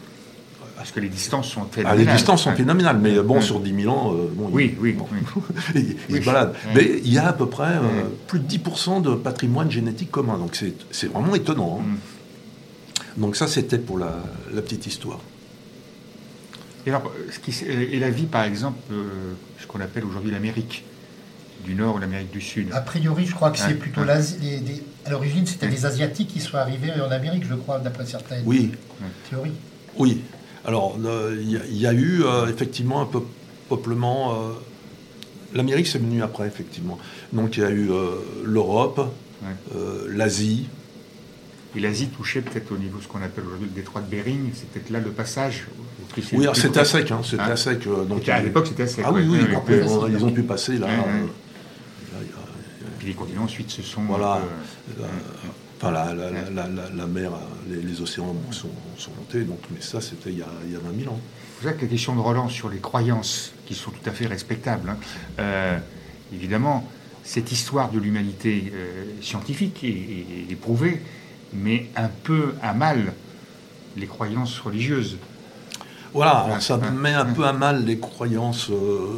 Parce 0.82 0.90
que 0.92 1.00
les 1.00 1.08
distances 1.08 1.48
sont 1.48 1.62
Ah, 1.62 1.68
phénoménales. 1.72 1.98
les 2.06 2.12
distances 2.12 2.42
sont 2.42 2.52
phénoménales, 2.56 2.98
mais 2.98 3.20
bon, 3.20 3.36
Ouais. 3.36 3.40
sur 3.40 3.60
10 3.60 3.82
000 3.82 3.94
ans, 3.94 4.14
euh, 4.14 4.26
bon, 4.32 4.48
Oui, 4.50 4.72
il, 4.74 4.80
oui, 4.80 4.92
bon, 4.92 5.06
oui. 5.12 5.42
il, 5.76 5.80
il 5.80 5.96
Oui. 6.16 6.20
se 6.20 6.26
balade. 6.26 6.54
Ouais. 6.66 6.72
Mais 6.74 7.00
il 7.04 7.12
y 7.12 7.18
a 7.18 7.28
à 7.28 7.32
peu 7.32 7.46
près 7.48 7.76
euh, 7.76 7.80
Ouais. 7.80 8.04
plus 8.26 8.40
de 8.40 8.46
10% 8.48 9.00
de 9.00 9.14
patrimoine 9.14 9.70
génétique 9.70 10.10
commun. 10.10 10.38
Donc 10.38 10.56
c'est 10.56 10.74
c'est 10.90 11.06
vraiment 11.06 11.34
étonnant. 11.36 11.80
hein. 11.80 11.84
Mm. 13.16 13.20
Donc 13.20 13.36
ça, 13.36 13.46
c'était 13.46 13.78
pour 13.78 13.96
la, 13.98 14.16
la 14.52 14.60
petite 14.62 14.86
histoire. 14.86 15.20
Et, 16.86 16.90
alors, 16.90 17.12
ce 17.30 17.38
qui 17.38 17.50
s- 17.52 17.62
et 17.68 17.98
la 18.00 18.10
vie, 18.10 18.26
par 18.26 18.42
exemple, 18.44 18.78
euh, 18.90 19.04
ce 19.60 19.66
qu'on 19.68 19.80
appelle 19.80 20.04
aujourd'hui 20.04 20.32
l'Amérique 20.32 20.84
du 21.64 21.76
Nord 21.76 21.94
ou 21.94 21.98
l'Amérique 21.98 22.32
du 22.32 22.40
Sud. 22.40 22.70
A 22.72 22.80
priori, 22.80 23.24
je 23.24 23.34
crois 23.36 23.52
que 23.52 23.58
c'est 23.58 23.74
plutôt 23.74 24.02
l'Asie. 24.02 24.36
les- 24.40 24.82
À 25.06 25.10
l'origine, 25.10 25.46
c'était 25.46 25.68
des 25.68 25.86
Asiatiques 25.86 26.28
qui 26.28 26.40
sont 26.40 26.56
arrivés 26.56 26.90
en 27.00 27.10
Amérique, 27.12 27.44
je 27.48 27.54
crois, 27.54 27.78
d'après 27.78 28.04
certaines 28.06 28.42
Oui, 28.46 28.72
théories. 29.30 29.52
oui. 29.96 30.22
Alors, 30.64 30.96
euh, 31.04 31.36
il 31.40 31.50
y, 31.50 31.56
a- 31.56 31.66
il 31.68 31.76
y 31.76 31.86
a 31.86 31.92
eu 31.92 32.22
euh, 32.24 32.46
effectivement 32.46 33.00
un 33.00 33.06
peu 33.06 33.20
peuplement. 33.68 34.32
euh, 34.34 34.52
L'Amérique, 35.54 35.86
c'est 35.86 35.98
venu 35.98 36.22
après, 36.22 36.46
effectivement. 36.46 36.98
Donc, 37.32 37.56
il 37.56 37.62
y 37.62 37.66
a 37.66 37.70
eu 37.70 37.90
euh, 37.90 38.12
l'Europe, 38.44 38.98
Ouais. 39.42 39.48
euh, 39.76 40.06
l'Asie. 40.08 40.66
Et 41.76 41.80
l'Asie 41.80 42.08
touchait 42.08 42.42
peut-être 42.42 42.70
au 42.72 42.76
niveau 42.78 42.98
de 42.98 43.02
ce 43.02 43.08
qu'on 43.08 43.22
appelle 43.22 43.44
aujourd'hui 43.46 43.68
le 43.68 43.74
détroit 43.74 44.00
de 44.02 44.06
Bering. 44.06 44.50
C'est 44.54 44.68
peut-être 44.70 44.90
là 44.90 45.00
le 45.00 45.10
passage. 45.10 45.66
Oui, 46.34 46.46
c'était 46.54 46.78
à 46.80 46.84
sec, 46.84 47.10
hein, 47.10 47.20
c'était 47.24 47.42
Hein 47.42 47.50
à 47.50 47.56
sec. 47.56 47.86
euh, 47.86 48.04
donc, 48.04 48.28
à 48.28 48.40
l'époque, 48.40 48.66
c'était 48.66 48.82
à 48.84 48.86
sec. 48.86 49.04
Ah 49.06 49.12
oui, 49.12 49.22
ouais, 49.28 49.38
oui, 49.68 49.76
ils 50.12 50.24
ont 50.24 50.30
pu 50.30 50.42
passer 50.42 50.76
là. 50.78 50.86
Ouais, 50.86 50.92
euh, 50.92 51.26
là, 52.12 52.18
Puis 52.98 53.08
les 53.08 53.14
continents 53.14 53.44
ensuite 53.44 53.70
se 53.70 53.82
sont. 53.82 54.02
Voilà. 54.02 54.40
Enfin, 55.82 55.90
la, 55.92 56.14
la, 56.14 56.30
la, 56.30 56.50
la, 56.50 56.68
la- 56.68 56.90
la 56.96 57.06
mer, 57.06 57.32
les, 57.68 57.82
les 57.82 58.00
océans 58.00 58.34
sont, 58.50 58.68
sont 58.96 59.10
montés, 59.18 59.42
donc, 59.42 59.58
mais 59.70 59.80
ça, 59.80 60.00
c'était 60.00 60.30
il, 60.30 60.38
y 60.38 60.42
a- 60.42 60.46
il 60.66 60.72
y 60.72 60.76
a 60.76 60.78
20 60.78 60.98
000 61.02 61.12
ans. 61.12 61.20
C'est 61.60 61.68
ça 61.68 61.72
que 61.74 61.82
la 61.82 61.88
question 61.88 62.14
de 62.14 62.20
Roland 62.20 62.48
sur 62.48 62.68
les 62.68 62.78
croyances, 62.78 63.52
qui 63.66 63.74
sont 63.74 63.90
tout 63.90 64.08
à 64.08 64.12
fait 64.12 64.26
respectables, 64.26 64.90
hein, 64.90 64.96
euh, 65.40 65.78
évidemment, 66.32 66.84
cette 67.24 67.52
histoire 67.52 67.90
de 67.90 67.98
l'humanité 67.98 68.72
euh, 68.74 69.04
scientifique 69.20 69.82
et, 69.84 70.46
éprouvée, 70.50 71.00
mais 71.52 71.88
un 71.96 72.08
peu 72.08 72.54
à 72.62 72.72
mal 72.74 73.12
les 73.96 74.06
croyances 74.06 74.58
religieuses. 74.58 75.18
Voilà, 76.14 76.58
ça 76.60 76.76
met 76.78 77.14
un 77.14 77.24
peu 77.26 77.44
à 77.46 77.52
mal 77.52 77.84
les 77.86 77.98
croyances 77.98 78.68
euh, 78.70 79.08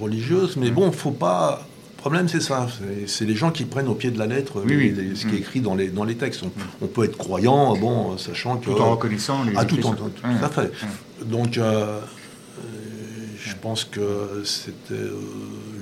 religieuses, 0.00 0.56
mais 0.56 0.70
bon, 0.70 0.90
faut 0.90 1.10
pas. 1.12 1.66
Problème, 2.00 2.28
c'est 2.28 2.40
ça. 2.40 2.66
C'est 3.06 3.24
les 3.24 3.34
gens 3.34 3.50
qui 3.50 3.64
prennent 3.64 3.88
au 3.88 3.94
pied 3.94 4.10
de 4.10 4.18
la 4.18 4.26
lettre 4.26 4.62
ce 4.66 5.26
qui 5.26 5.36
est 5.36 5.38
écrit 5.38 5.60
dans 5.60 5.74
les, 5.74 5.88
dans 5.88 6.04
les 6.04 6.16
textes. 6.16 6.42
On, 6.80 6.86
peut 6.86 7.04
être 7.04 7.16
croyant, 7.16 7.76
bon, 7.76 8.16
sachant 8.18 8.56
que. 8.56 8.66
Tout 8.66 8.80
en 8.80 8.92
reconnaissant 8.92 9.44
les. 9.44 9.52
Ah, 9.56 9.64
tout 9.64 9.84
en. 9.86 9.94
Tout, 9.94 10.10
à 10.42 10.48
fait. 10.48 10.72
Donc, 11.26 11.58
euh, 11.58 12.00
je 13.42 13.54
pense 13.56 13.84
que 13.84 14.42
c'était 14.44 14.94
euh, 14.94 15.18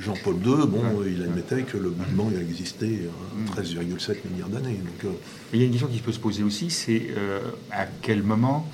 Jean-Paul 0.01 0.37
II, 0.37 0.67
bon, 0.67 1.03
il 1.07 1.23
admettait 1.23 1.63
que 1.63 1.77
le 1.77 1.91
mouvement 1.91 2.31
a 2.37 2.41
existé 2.41 3.09
13,7 3.57 3.79
mm. 3.79 4.31
milliards 4.33 4.49
d'années. 4.49 4.81
Euh, 5.05 5.09
il 5.53 5.61
y 5.61 5.63
a 5.63 5.67
une 5.67 5.73
question 5.73 5.89
qui 5.89 5.99
peut 5.99 6.13
se 6.13 6.19
poser 6.19 6.43
aussi, 6.43 6.71
c'est 6.71 7.09
euh, 7.17 7.41
à 7.71 7.87
quel 8.03 8.23
moment 8.23 8.69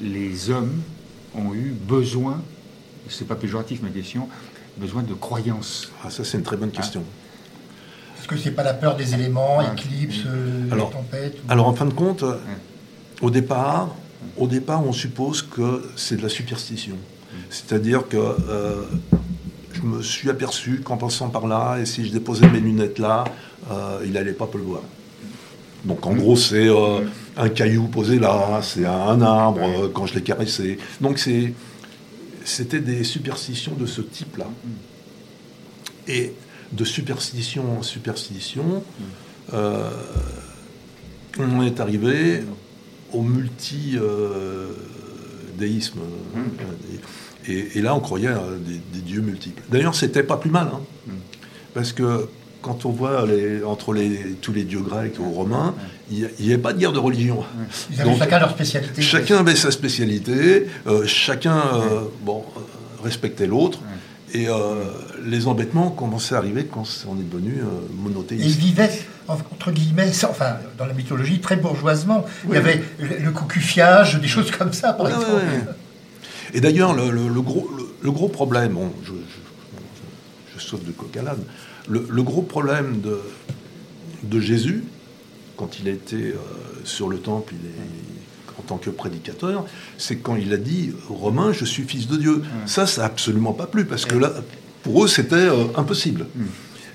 les 0.00 0.50
hommes 0.50 0.82
ont 1.34 1.54
eu 1.54 1.72
besoin, 1.72 2.42
c'est 3.08 3.26
pas 3.26 3.34
péjoratif 3.34 3.82
ma 3.82 3.90
question, 3.90 4.28
besoin 4.80 5.02
de 5.02 5.14
croyances 5.14 5.90
Ah 6.04 6.10
ça 6.10 6.24
c'est 6.24 6.38
une 6.38 6.44
très 6.44 6.56
bonne 6.56 6.70
question. 6.70 7.04
Est-ce 8.18 8.26
que 8.26 8.36
c'est 8.36 8.52
pas 8.52 8.62
la 8.62 8.74
peur 8.74 8.96
des 8.96 9.14
éléments, 9.14 9.60
éclipses, 9.60 10.24
alors, 10.70 10.90
tempêtes 10.90 11.38
Alors 11.48 11.68
en 11.68 11.74
fin 11.74 11.86
de 11.86 11.92
compte, 11.92 12.24
au 13.20 13.30
départ, 13.30 13.94
au 14.36 14.46
départ 14.46 14.84
on 14.86 14.92
suppose 14.92 15.42
que 15.42 15.90
c'est 15.96 16.16
de 16.16 16.22
la 16.22 16.28
superstition. 16.28 16.96
C'est-à-dire 17.50 18.08
que 18.08 18.16
euh, 18.16 18.82
je 19.72 19.82
me 19.82 20.02
suis 20.02 20.30
aperçu 20.30 20.80
qu'en 20.84 20.96
passant 20.96 21.28
par 21.28 21.46
là, 21.46 21.78
et 21.80 21.86
si 21.86 22.06
je 22.06 22.12
déposais 22.12 22.48
mes 22.48 22.60
lunettes 22.60 22.98
là, 22.98 23.24
euh, 23.70 24.00
il 24.04 24.12
n'allait 24.12 24.32
pas 24.32 24.48
le 24.54 24.60
voir. 24.60 24.82
Donc 25.84 26.06
en 26.06 26.12
gros, 26.12 26.36
c'est 26.36 26.68
euh, 26.68 27.00
un 27.36 27.48
caillou 27.48 27.88
posé 27.88 28.18
là, 28.18 28.60
c'est 28.62 28.84
un 28.84 29.20
arbre 29.22 29.88
quand 29.94 30.06
je 30.06 30.14
l'ai 30.14 30.22
caressé. 30.22 30.78
Donc 31.00 31.18
c'était 32.44 32.80
des 32.80 33.04
superstitions 33.04 33.74
de 33.74 33.86
ce 33.86 34.00
type-là. 34.00 34.48
Et 36.08 36.32
de 36.72 36.84
superstition 36.84 37.78
en 37.78 37.82
superstition, 37.82 38.82
on 41.38 41.62
est 41.62 41.80
arrivé 41.80 42.42
au 43.12 43.22
multi-déisme. 43.22 46.00
Et, 47.48 47.80
là, 47.80 47.94
on 47.94 48.00
croyait 48.00 48.28
à 48.28 48.42
des, 48.58 49.00
dieux 49.00 49.20
multiples. 49.20 49.62
D'ailleurs, 49.70 49.94
c'était 49.94 50.22
pas 50.22 50.36
plus 50.36 50.50
mal, 50.50 50.70
hein. 50.72 50.80
parce 51.74 51.92
que 51.92 52.28
quand 52.62 52.84
on 52.84 52.90
voit 52.90 53.24
entre 53.66 53.96
tous 54.40 54.52
les 54.52 54.64
dieux 54.64 54.80
grecs 54.80 55.18
ou 55.18 55.30
romains, 55.30 55.74
il 56.10 56.28
n'y 56.40 56.52
avait 56.52 56.58
pas 56.58 56.72
de 56.72 56.78
guerre 56.78 56.92
de 56.92 56.98
religion. 56.98 57.44
Ils 57.92 58.00
avaient 58.00 58.16
chacun 58.16 58.38
leur 58.38 58.50
spécialité. 58.50 59.02
Chacun 59.02 59.38
avait 59.38 59.56
sa 59.56 59.70
spécialité, 59.70 60.66
euh, 60.86 61.06
chacun 61.06 61.58
euh, 61.74 62.00
bon, 62.22 62.44
euh, 62.56 62.60
respectait 63.02 63.46
l'autre. 63.46 63.80
Et 64.32 64.46
les 65.26 65.48
embêtements 65.48 65.90
commençaient 65.90 66.36
à 66.36 66.38
arriver 66.38 66.64
quand 66.64 66.84
on 67.08 67.16
est 67.16 67.28
devenu 67.28 67.62
monothéiste. 67.96 68.44
ils 68.44 68.52
vivaient, 68.52 68.92
entre 69.26 69.72
guillemets, 69.72 70.12
enfin, 70.22 70.58
dans 70.78 70.86
la 70.86 70.92
mythologie, 70.92 71.40
très 71.40 71.56
bourgeoisement. 71.56 72.24
Il 72.46 72.54
y 72.54 72.56
avait 72.56 72.80
le, 73.00 73.32
cocufiage, 73.32 74.20
des 74.20 74.28
choses 74.28 74.52
comme 74.52 74.72
ça, 74.72 74.92
par 74.92 75.08
exemple. 75.08 75.42
Et 76.54 76.60
d'ailleurs, 76.60 76.94
le, 76.94 77.40
gros, 77.40 77.68
le, 78.00 78.10
gros 78.12 78.28
problème, 78.28 78.78
je, 79.04 79.14
saute 80.60 80.84
de 80.84 80.92
coq 80.92 81.16
à 81.16 81.22
l'âne, 81.22 81.42
le, 81.88 82.22
gros 82.22 82.42
problème 82.42 83.00
de, 83.00 83.20
de 84.24 84.40
Jésus, 84.40 84.84
quand 85.56 85.78
il 85.80 85.88
a 85.88 85.92
été 85.92 86.16
euh, 86.16 86.36
sur 86.84 87.08
le 87.08 87.18
temple, 87.18 87.54
il 87.60 87.68
est, 87.68 88.58
en 88.58 88.62
tant 88.62 88.76
que 88.76 88.90
prédicateur, 88.90 89.64
c'est 89.98 90.16
quand 90.16 90.36
il 90.36 90.52
a 90.52 90.56
dit 90.56 90.92
aux 91.08 91.14
Romains, 91.14 91.52
je 91.52 91.64
suis 91.64 91.84
fils 91.84 92.06
de 92.08 92.16
Dieu. 92.16 92.42
Ça, 92.66 92.86
ça 92.86 93.02
n'a 93.02 93.06
absolument 93.06 93.52
pas 93.52 93.66
plu, 93.66 93.84
parce 93.84 94.04
que 94.04 94.16
là, 94.16 94.32
pour 94.82 95.04
eux, 95.04 95.08
c'était 95.08 95.36
euh, 95.36 95.64
impossible. 95.76 96.26
Mm. 96.34 96.44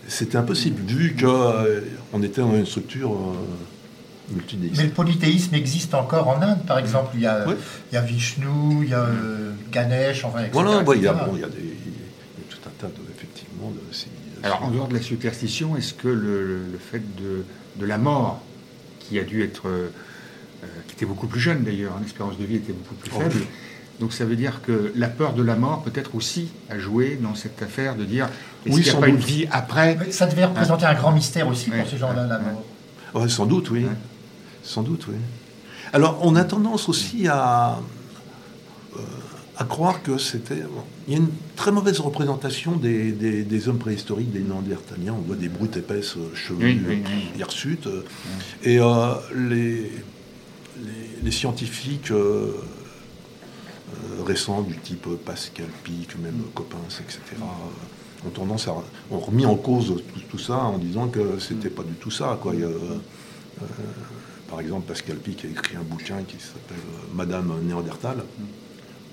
C'était 0.07 0.37
impossible, 0.37 0.81
vu 0.85 1.15
qu'on 1.19 1.27
euh, 1.27 1.81
était 2.21 2.41
dans 2.41 2.55
une 2.55 2.65
structure 2.65 3.11
mais 4.27 4.83
le 4.83 4.89
polythéisme 4.89 5.53
existe 5.53 5.93
encore 5.93 6.27
en 6.27 6.41
Inde, 6.41 6.65
par 6.65 6.79
exemple. 6.79 7.11
Il 7.13 7.21
y 7.21 7.27
a, 7.27 7.45
il 7.91 7.95
y 7.95 7.97
a 7.97 8.01
Vishnu, 8.01 8.83
il 8.83 8.89
y 8.89 8.93
a 8.93 9.07
Ganesh, 9.71 10.25
enfin, 10.25 10.39
etc. 10.39 10.51
Voilà, 10.53 10.83
il, 10.95 11.01
y 11.01 11.07
a, 11.07 11.13
bon, 11.13 11.33
il, 11.35 11.41
y 11.41 11.43
a 11.43 11.47
des, 11.47 11.75
tout 12.49 12.57
un 12.65 12.71
tas 12.79 12.87
de, 12.87 13.01
effectivement, 13.15 13.71
de 13.71 13.93
Alors, 14.45 14.63
en 14.63 14.69
dehors 14.69 14.87
de 14.87 14.93
la 14.93 15.01
superstition, 15.01 15.75
est-ce 15.75 15.93
que 15.93 16.07
le, 16.07 16.61
fait 16.79 17.01
de, 17.15 17.43
de, 17.77 17.85
la 17.85 17.97
mort, 17.97 18.41
qui 18.99 19.19
a 19.19 19.23
dû 19.23 19.43
être. 19.43 19.67
Euh, 19.67 19.89
qui 20.87 20.93
était 20.93 21.05
beaucoup 21.05 21.27
plus 21.27 21.39
jeune 21.39 21.63
d'ailleurs, 21.63 21.93
l'expérience 21.99 22.35
hein, 22.35 22.41
de 22.41 22.45
vie 22.45 22.55
était 22.55 22.73
beaucoup 22.73 22.95
plus 22.95 23.11
oh, 23.15 23.19
faible. 23.19 23.45
Donc 23.99 24.13
ça 24.13 24.25
veut 24.25 24.35
dire 24.35 24.61
que 24.61 24.91
la 24.95 25.07
peur 25.07 25.33
de 25.33 25.43
la 25.43 25.55
mort 25.55 25.83
peut-être 25.83 26.15
aussi 26.15 26.49
a 26.69 26.79
joué 26.79 27.19
dans 27.21 27.35
cette 27.35 27.61
affaire 27.61 27.95
de 27.95 28.03
dire 28.03 28.29
est-ce 28.65 28.75
qu'il 28.75 28.83
n'y 28.83 28.89
a 28.89 28.99
pas 28.99 29.07
une 29.07 29.17
vie 29.17 29.47
après 29.51 30.11
Ça 30.11 30.25
devait 30.25 30.45
représenter 30.45 30.85
un 30.85 30.95
grand 30.95 31.11
mystère 31.11 31.47
aussi 31.47 31.69
pour 31.69 31.87
ces 31.87 31.97
gens-là, 31.97 32.25
la 32.25 32.39
mort. 32.39 33.29
sans 33.29 33.45
doute, 33.45 33.69
oui. 33.69 33.85
Sans 34.63 34.81
doute, 34.81 35.07
oui. 35.07 35.15
Alors, 35.93 36.19
on 36.21 36.35
a 36.35 36.43
tendance 36.43 36.89
aussi 36.89 37.27
à, 37.27 37.79
euh, 38.95 38.99
à 39.57 39.63
croire 39.63 40.03
que 40.03 40.17
c'était. 40.17 40.63
il 41.07 41.13
y 41.13 41.15
a 41.15 41.19
une 41.19 41.29
très 41.55 41.71
mauvaise 41.71 41.99
représentation 41.99 42.75
des, 42.75 43.67
hommes 43.67 43.77
préhistoriques, 43.77 44.31
des 44.31 44.39
Néandertaliens. 44.41 45.13
On 45.13 45.21
voit 45.21 45.35
des 45.35 45.49
brutes 45.49 45.77
épaisses, 45.77 46.17
euh, 46.17 46.33
chevelus, 46.33 47.03
hirsutes. 47.37 47.87
Euh, 47.87 48.03
et 48.63 48.79
les, 49.35 49.91
les, 51.23 51.31
scientifiques 51.31 52.11
récents, 54.25 54.61
du 54.61 54.77
type 54.77 55.07
Pascal 55.25 55.67
Pic, 55.83 56.17
même 56.19 56.41
Coppens, 56.53 56.99
etc., 56.99 57.41
ont 58.25 58.29
tendance 58.29 58.67
à. 58.67 58.75
ont 59.11 59.19
remis 59.19 59.45
en 59.45 59.55
cause 59.55 60.01
tout, 60.29 60.39
ça 60.39 60.57
en 60.57 60.77
disant 60.77 61.07
que 61.07 61.39
c'était 61.39 61.69
pas 61.69 61.83
du 61.83 61.93
tout 61.93 62.11
ça. 62.11 62.37
Quoi. 62.41 62.53
Par 64.49 64.59
exemple, 64.59 64.87
Pascal 64.87 65.17
Pic 65.17 65.43
a 65.45 65.47
écrit 65.47 65.75
un 65.75 65.81
bouquin 65.81 66.21
qui 66.27 66.37
s'appelle 66.37 66.77
euh, 66.77 67.15
Madame 67.15 67.53
Néandertal, 67.63 68.23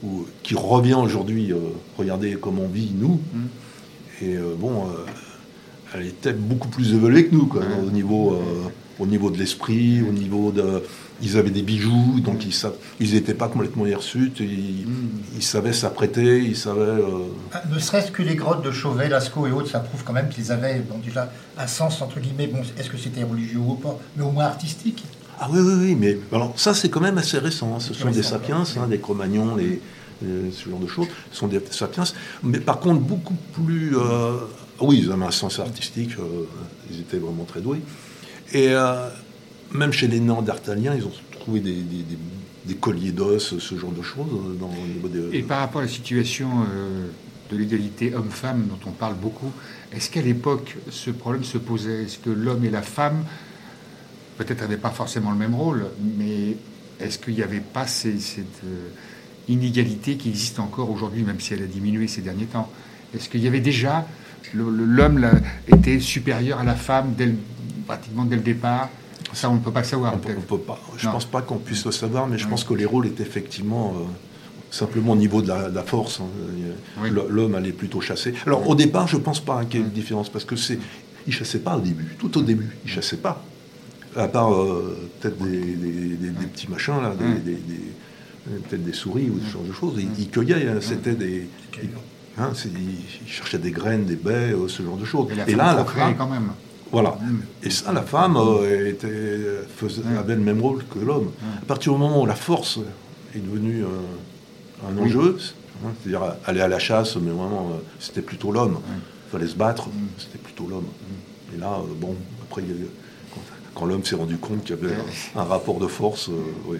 ou, 0.03 0.27
qui 0.43 0.55
revient 0.55 0.95
aujourd'hui, 0.95 1.53
euh, 1.53 1.59
regardez 1.97 2.37
comment 2.41 2.62
on 2.62 2.69
vit, 2.69 2.93
nous. 2.95 3.21
Et 4.21 4.37
euh, 4.37 4.55
bon, 4.57 4.87
elle 5.95 6.07
était 6.07 6.33
beaucoup 6.33 6.69
plus 6.69 6.95
évoluée 6.95 7.27
que 7.27 7.35
nous, 7.35 7.47
quoi, 7.47 7.62
au, 7.87 7.91
niveau, 7.91 8.41
au 8.99 9.07
niveau 9.07 9.31
de 9.31 9.38
l'esprit, 9.38 10.03
au 10.03 10.12
niveau 10.12 10.53
de. 10.53 10.83
Ils 11.25 11.37
avaient 11.37 11.51
des 11.51 11.62
bijoux, 11.62 12.19
donc 12.19 12.45
ils 12.99 13.12
n'étaient 13.15 13.35
pas 13.35 13.47
complètement 13.47 13.87
hirsutes, 13.87 14.41
ils, 14.41 14.87
ils 15.37 15.43
savaient 15.43 15.73
s'apprêter, 15.73 16.38
ils 16.41 16.57
savaient. 16.57 17.01
Ah, 17.53 17.62
ne 17.73 17.79
serait-ce 17.79 18.11
que 18.11 18.23
les 18.23 18.35
grottes 18.35 18.65
de 18.65 18.73
Chauvet, 18.73 19.09
Lascaux 19.09 19.47
et 19.47 19.53
autres, 19.53 19.71
ça 19.71 19.79
prouve 19.79 20.03
quand 20.03 20.12
même 20.12 20.29
qu'ils 20.31 20.51
avaient 20.51 20.83
déjà 21.05 21.31
un 21.59 21.67
sens, 21.69 22.03
entre 22.03 22.19
guillemets, 22.19 22.49
bon, 22.49 22.62
est-ce 22.77 22.91
que 22.91 22.97
c'était 22.97 23.23
religieux 23.23 23.61
ou 23.61 23.75
pas, 23.75 23.97
mais 24.17 24.25
au 24.25 24.33
moins 24.33 24.47
artistique. 24.47 25.05
Ah 25.40 25.49
oui, 25.51 25.61
oui, 25.61 25.75
oui, 25.79 25.97
mais 25.99 26.18
alors 26.33 26.53
ça 26.57 26.75
c'est 26.75 26.88
quand 26.88 27.01
même 27.01 27.18
assez 27.18 27.38
récent. 27.38 27.75
Hein. 27.75 27.81
Ce 27.81 27.95
sont 27.95 28.11
des 28.11 28.23
sapiens, 28.23 28.64
hein, 28.77 28.87
des 28.88 28.99
Cro-Magnons, 28.99 29.57
ce 30.23 30.68
genre 30.71 30.79
de 30.79 30.87
choses. 30.87 31.09
Ce 31.31 31.38
sont 31.38 31.49
des 31.49 31.61
sapiens, 31.71 32.05
mais 32.42 32.61
par 32.61 32.81
contre 32.81 33.01
beaucoup 33.01 33.37
plus. 33.53 33.97
Euh, 33.97 34.38
oui, 34.81 35.01
ils 35.05 35.12
avaient 35.12 35.25
un 35.25 35.31
sens 35.31 35.59
artistique, 35.59 36.12
euh, 36.18 36.45
ils 36.90 37.01
étaient 37.01 37.18
vraiment 37.18 37.45
très 37.45 37.61
doués. 37.61 37.81
Et 38.53 38.68
euh, 38.71 39.09
même 39.73 39.92
chez 39.92 40.09
les 40.09 40.21
Néandertaliens, 40.21 40.95
ils 40.95 41.05
ont 41.05 41.12
trouvé 41.40 41.61
des, 41.61 42.75
colliers 42.81 43.12
d'os, 43.12 43.59
ce 43.59 43.79
genre 43.79 43.92
de 43.92 44.03
choses. 44.03 44.59
Dans, 44.59 44.71
Et 45.33 45.42
par 45.42 45.61
rapport 45.61 45.81
à 45.81 45.85
la 45.85 45.90
situation 45.90 46.49
de 47.51 47.57
l'égalité 47.57 48.14
homme-femme 48.14 48.66
dont 48.68 48.88
on 48.88 48.92
parle 48.92 49.14
beaucoup, 49.14 49.53
est-ce 49.92 50.11
qu'à 50.11 50.23
l'époque 50.23 50.77
ce 50.90 51.11
problème 51.11 51.45
se 51.45 51.59
posait? 51.59 52.05
Est-ce 52.05 52.18
que 52.18 52.31
l'homme 52.31 52.64
et 52.64 52.71
la 52.71 52.83
femme 52.83 53.25
peut-être 54.37 54.61
n'avait 54.62 54.77
pas 54.77 54.90
forcément 54.90 55.31
le 55.31 55.37
même 55.37 55.55
rôle, 55.55 55.87
mais 56.18 56.57
est-ce 57.01 57.18
qu'il 57.18 57.35
n'y 57.35 57.42
avait 57.42 57.61
pas 57.61 57.87
cette 57.87 58.47
euh, 58.64 58.89
inégalité 59.49 60.16
qui 60.16 60.30
existe 60.30 60.59
encore 60.59 60.91
aujourd'hui, 60.91 61.22
même 61.22 61.41
si 61.41 61.55
elle 61.55 61.62
a 61.62 61.66
diminué 61.66 62.09
ces 62.09 62.22
derniers 62.22 62.47
temps? 62.47 62.70
Est-ce 63.14 63.28
qu'il 63.28 63.43
y 63.43 63.49
avait 63.49 63.61
déjà 63.61 64.07
l'homme 64.55 65.26
était 65.66 66.01
supérieur 66.01 66.59
à 66.59 66.64
la 66.64 66.74
femme 66.74 67.14
dès 67.16 67.35
pratiquement 67.87 68.24
dès 68.24 68.37
le 68.37 68.43
départ? 68.43 68.89
Ça, 69.33 69.49
on 69.49 69.55
ne 69.55 69.61
peut 69.61 69.70
pas 69.70 69.80
le 69.80 69.87
savoir. 69.87 70.14
On 70.14 70.18
peut 70.18 70.59
pas. 70.59 70.78
Je 70.99 71.07
ne 71.07 71.12
pense 71.12 71.24
pas 71.24 71.41
qu'on 71.41 71.57
puisse 71.57 71.85
le 71.87 71.93
savoir, 71.93 72.26
mais 72.26 72.37
je 72.37 72.47
pense 72.47 72.64
que 72.64 72.74
les 72.74 72.85
rôles 72.85 73.07
étaient 73.07 73.22
effectivement 73.22 73.95
euh, 73.97 74.05
simplement 74.70 75.12
au 75.12 75.16
niveau 75.16 75.41
de 75.41 75.49
la, 75.49 75.83
force. 75.83 76.20
Hein. 76.20 77.09
L'homme 77.11 77.55
allait 77.55 77.72
plutôt 77.72 78.01
chasser. 78.01 78.35
Alors 78.47 78.68
au 78.68 78.74
départ, 78.74 79.09
je 79.09 79.16
ne 79.16 79.22
pense 79.22 79.41
pas 79.41 79.64
qu'il 79.64 79.80
y 79.80 79.83
ait 79.83 79.87
une 79.87 79.93
différence, 79.93 80.28
parce 80.28 80.45
que 80.45 80.57
c'est, 80.57 80.78
il 81.26 81.33
chassait 81.33 81.61
pas 81.61 81.76
au 81.76 81.80
début. 81.80 82.14
Tout 82.18 82.37
au 82.39 82.43
début, 82.43 82.76
il 82.85 82.91
chassait 82.91 83.16
pas 83.16 83.43
à 84.17 84.29
part 84.29 84.53
euh, 84.53 84.97
peut-être 85.21 85.39
des, 85.39 85.77
petits 86.53 86.69
machins, 86.69 87.01
là, 87.01 87.13
peut-être 88.69 88.85
des 88.85 88.93
souris 88.93 89.31
ou 89.31 89.39
ce 89.47 89.53
genre 89.53 89.63
de 89.63 89.73
choses. 89.73 89.95
Ils, 90.19 90.29
cueillaient, 90.29 90.69
hein, 90.69 90.79
c'était 90.81 91.15
des. 91.15 91.49
Hein, 92.39 92.51
c'est- 92.55 92.69
il, 92.69 92.95
il 93.27 93.29
cherchait 93.31 93.59
des 93.59 93.71
graines, 93.71 94.05
des 94.07 94.17
baies, 94.17 94.53
euh, 94.53 94.67
ce 94.69 94.83
genre 94.83 94.97
de 94.97 95.05
choses. 95.05 95.29
Et 95.47 95.55
là, 95.55 95.75
la 95.75 95.85
femme, 95.85 96.15
quand 96.17 96.29
même. 96.29 96.49
voilà. 96.91 97.11
Mm. 97.21 97.41
Et 97.63 97.71
ça, 97.71 97.93
la 97.93 98.03
femme 98.03 98.37
euh, 98.39 98.89
était, 98.89 99.39
faisait, 99.77 100.01
Ouais. 100.03 100.17
avait 100.19 100.35
le 100.37 100.41
même 100.41 100.61
rôle 100.61 100.83
que 100.85 100.99
l'homme. 100.99 101.31
À 101.63 101.65
partir 101.67 101.93
du 101.93 101.99
moment 101.99 102.23
où 102.23 102.27
la 102.27 102.35
force 102.35 102.79
est 103.35 103.39
devenue 103.39 103.85
un 104.89 104.97
enjeu, 104.99 105.37
hein, 105.85 105.89
c'est-à-dire 106.03 106.37
aller 106.47 106.61
à 106.63 106.69
la 106.69 106.79
chasse, 106.79 107.17
mais 107.17 107.31
vraiment, 107.31 107.71
c'était 108.01 108.23
plutôt 108.23 108.51
l'homme. 108.51 108.79
Il 109.29 109.31
fallait 109.31 109.47
se 109.51 109.57
battre, 109.57 109.89
c'était 110.19 110.39
plutôt 110.39 110.67
l'homme. 110.69 110.87
Et 111.55 111.59
là, 111.59 111.81
bon, 112.01 112.15
après, 112.45 112.63
il 112.63 112.69
y 112.69 112.73
a 112.73 112.75
eu- 112.77 112.89
quand, 113.75 113.87
l'homme 113.87 114.05
s'est 114.05 114.16
rendu 114.16 114.37
compte 114.37 114.64
qu'il 114.64 114.77
y 114.77 114.79
avait 114.79 114.95
un, 115.37 115.41
un 115.41 115.45
rapport 115.45 115.79
de 115.79 115.87
force, 115.87 116.29
euh, 116.29 116.33
oui. 116.66 116.79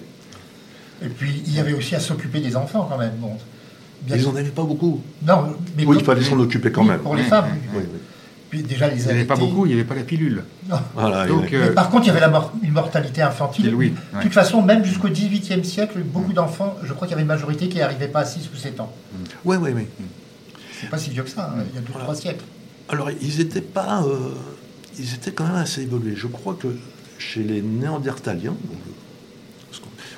Et 1.05 1.09
puis, 1.09 1.43
il 1.47 1.55
y 1.55 1.59
avait 1.59 1.73
aussi 1.73 1.95
à 1.95 2.01
s'occuper 2.01 2.41
des 2.41 2.55
enfants 2.57 2.87
quand 2.89 2.99
même. 2.99 3.15
Bon, 3.19 3.33
bien 4.03 4.17
Ils 4.17 4.25
n'en 4.25 4.37
avaient 4.37 4.51
pas 4.51 4.63
beaucoup. 4.63 5.01
Non, 5.27 5.57
mais 5.77 5.85
Oui, 5.85 5.97
il 5.99 6.05
fallait 6.05 6.23
s'en 6.23 6.39
occuper 6.39 6.71
quand 6.71 6.83
oui, 6.83 6.89
même. 6.91 7.01
Pour 7.01 7.17
les 7.17 7.25
femmes. 7.25 7.47
Oui, 7.75 7.83
oui. 7.93 7.99
Puis 8.51 8.63
déjà, 8.63 8.87
les 8.89 9.01
Il 9.01 9.07
n'y 9.07 9.11
avait 9.13 9.25
pas 9.25 9.35
beaucoup, 9.37 9.65
il 9.65 9.71
n'y 9.71 9.75
avait 9.75 9.85
pas 9.89 9.95
la 9.95 10.03
pilule. 10.03 10.45
Non. 10.69 10.77
Voilà, 10.95 11.27
Donc, 11.27 11.51
euh, 11.55 11.69
Mais 11.69 11.75
par 11.75 11.89
contre, 11.91 12.05
il 12.05 12.09
y 12.09 12.11
avait 12.11 12.21
la 12.21 12.29
mor- 12.29 12.53
une 12.63 12.73
mortalité 12.73 13.23
infantile. 13.23 13.75
Oui, 13.75 13.95
De 14.13 14.17
ouais. 14.19 14.23
toute 14.25 14.33
façon, 14.35 14.61
même 14.61 14.85
jusqu'au 14.85 15.09
XVIIIe 15.09 15.65
siècle, 15.65 15.99
beaucoup 16.05 16.35
d'enfants, 16.35 16.77
je 16.83 16.93
crois 16.93 17.09
qu'il 17.09 17.13
y 17.13 17.15
avait 17.15 17.23
une 17.23 17.29
majorité 17.29 17.69
qui 17.69 17.79
n'arrivait 17.79 18.09
pas 18.09 18.21
à 18.21 18.25
6 18.27 18.51
ou 18.53 18.57
7 18.57 18.79
ans. 18.81 18.93
oui, 19.47 19.57
oui, 19.59 19.71
oui. 19.75 19.87
C'est 20.81 20.91
pas 20.91 20.99
si 20.99 21.11
vieux 21.11 21.23
que 21.23 21.31
ça, 21.31 21.55
hein, 21.57 21.63
il 21.71 21.75
y 21.77 21.79
a 21.79 21.81
2 21.81 21.87
Voilà. 21.93 22.05
trois 22.05 22.15
siècles. 22.15 22.45
Alors, 22.91 23.09
ils 23.11 23.41
étaient 23.41 23.61
pas. 23.63 24.03
euh, 24.05 24.35
ils 24.99 25.15
étaient 25.15 25.33
quand 25.33 25.45
même 25.47 25.57
assez 25.57 25.83
évolués. 25.83 26.15
Je 26.17 26.27
crois 26.27 26.55
que 26.55 26.69
chez 27.19 27.43
les 27.43 27.63
Néandertaliens, 27.63 28.55
euh, 28.71 29.77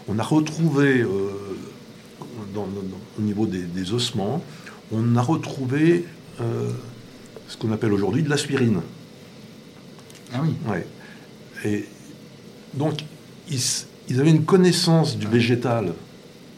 on 0.08 0.18
a 0.18 0.22
retrouvé, 0.22 1.00
euh, 1.02 1.30
dans- 2.54 2.66
au 3.18 3.22
niveau 3.22 3.46
des, 3.46 3.62
des 3.62 3.92
ossements, 3.92 4.42
on 4.92 5.16
a 5.16 5.22
retrouvé 5.22 6.04
euh, 6.40 6.70
ce 7.48 7.56
qu'on 7.56 7.72
appelle 7.72 7.92
aujourd'hui 7.92 8.22
de 8.22 8.28
l'aspirine. 8.30 8.80
Ah 10.32 10.40
oui. 10.42 10.54
Ouais. 10.68 10.86
Et 11.64 11.84
donc, 12.74 13.04
ils, 13.50 14.20
avaient 14.20 14.30
une 14.30 14.44
connaissance 14.44 15.16
du 15.16 15.26
végétal 15.26 15.94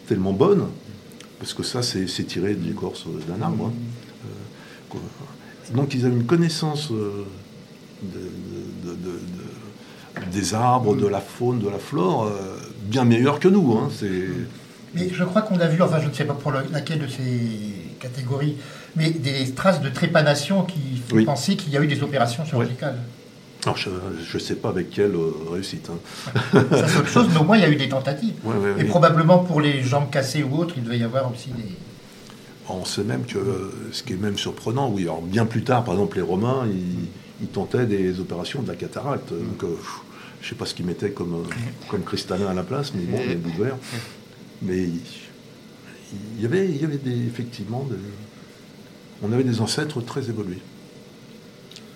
tellement 0.09 0.33
bonne, 0.33 0.67
parce 1.39 1.53
que 1.55 1.63
ça, 1.63 1.83
c'est 1.83 2.07
tiré 2.27 2.55
de 2.55 2.67
l'écorce 2.67 3.05
d'un 3.29 3.43
arbre. 3.43 3.67
hein. 3.67 3.73
Euh, 4.25 4.29
quoi. 4.89 5.01
donc, 5.75 5.95
ils 5.95 6.05
avaient 6.07 6.17
une 6.17 6.27
connaissance 6.27 6.91
euh, 6.91 7.25
de- 8.03 8.89
de- 8.89 8.95
de- 8.95 9.11
de- 10.21 10.31
des 10.33 10.55
arbres, 10.55 10.97
de 10.97 11.07
la 11.07 11.21
faune, 11.21 11.59
de 11.61 11.69
la 11.69 11.79
flore, 11.79 12.25
euh, 12.25 12.57
bien 12.83 13.05
meilleure 13.05 13.39
que 13.41 13.49
nous. 13.49 13.73
hein. 13.79 13.89
Mais 14.95 15.11
je 15.13 15.25
crois 15.25 15.43
qu'on 15.43 15.59
a 15.61 15.67
vu, 15.67 15.83
enfin 15.83 16.01
je 16.01 16.09
ne 16.09 16.13
sais 16.15 16.25
pas 16.25 16.33
pour 16.35 16.53
le- 16.53 16.65
laquelle 16.73 17.01
de 17.01 17.07
ces 17.07 17.21
catégories, 18.01 18.57
mais 18.97 19.11
des 19.11 19.51
traces 19.53 19.81
de 19.83 19.89
trépanation 19.91 20.63
qui 20.65 21.03
font 21.09 21.17
Oui. 21.17 21.25
penser 21.25 21.57
qu'il 21.57 21.71
y 21.73 21.77
a 21.77 21.83
eu 21.83 21.87
des 21.87 22.03
opérations 22.03 22.45
chirurgicales. 22.47 22.99
Alors, 23.65 23.77
je 23.77 23.91
ne 24.35 24.39
sais 24.39 24.55
pas 24.55 24.69
avec 24.69 24.91
quelle 24.91 25.15
euh, 25.17 25.33
réussite. 25.53 25.91
hein. 25.91 25.99
Ça 26.71 26.87
c'est 26.89 26.99
autre 26.99 27.09
chose, 27.09 27.27
mais 27.33 27.39
au 27.41 27.45
moins 27.45 27.57
il 27.57 27.63
y 27.63 27.67
a 27.67 27.69
eu 27.69 27.77
des 27.77 27.89
tentatives. 27.89 28.35
Ouais, 28.45 28.55
ouais, 28.57 28.75
Et 28.81 28.85
probablement 28.85 29.41
pour 29.41 29.61
les 29.61 29.83
jambes 29.83 30.09
cassées 30.09 30.45
ou 30.45 30.57
autres, 30.57 30.75
il 30.77 30.85
devait 30.85 30.99
y 30.99 31.03
avoir 31.05 31.31
aussi 31.31 31.51
des... 31.51 31.65
On 32.69 32.85
sait 32.85 33.03
même 33.05 33.25
que, 33.25 33.39
euh, 33.39 33.73
ce 33.93 34.03
qui 34.03 34.13
est 34.15 34.17
même 34.17 34.39
surprenant, 34.39 34.89
oui, 34.89 35.03
alors 35.03 35.21
bien 35.21 35.47
plus 35.47 35.63
tard, 35.63 35.85
par 35.85 35.95
exemple, 35.95 36.17
les 36.17 36.23
Romains, 36.23 36.67
ils, 36.67 37.09
ils 37.41 37.49
tentaient 37.49 37.87
des 37.87 38.19
opérations 38.21 38.63
de 38.63 38.69
la 38.69 38.75
cataracte. 38.77 39.31
Donc, 39.31 39.63
euh, 39.65 39.77
je 40.41 40.47
ne 40.47 40.49
sais 40.51 40.55
pas 40.55 40.67
ce 40.67 40.75
qu'ils 40.75 40.87
mettaient 40.87 41.11
comme, 41.11 41.35
euh, 41.35 41.55
comme 41.89 42.03
cristallin 42.03 42.47
à 42.49 42.55
la 42.55 42.63
place, 42.63 42.93
mais 42.95 43.03
bon, 43.05 43.19
des 43.19 43.35
bouts 43.35 43.51
de 43.59 43.65
verre. 43.65 43.77
Mais 44.63 44.79
il, 44.85 45.01
il 46.37 46.43
y 46.43 46.47
avait, 46.47 46.67
il 46.69 46.81
y 46.81 46.85
avait 46.85 46.99
des, 46.99 47.27
effectivement, 47.27 47.87
des- 47.91 47.97
on 49.23 49.33
avait 49.33 49.45
des 49.45 49.61
ancêtres 49.61 50.01
très 50.01 50.29
évolués. 50.29 50.61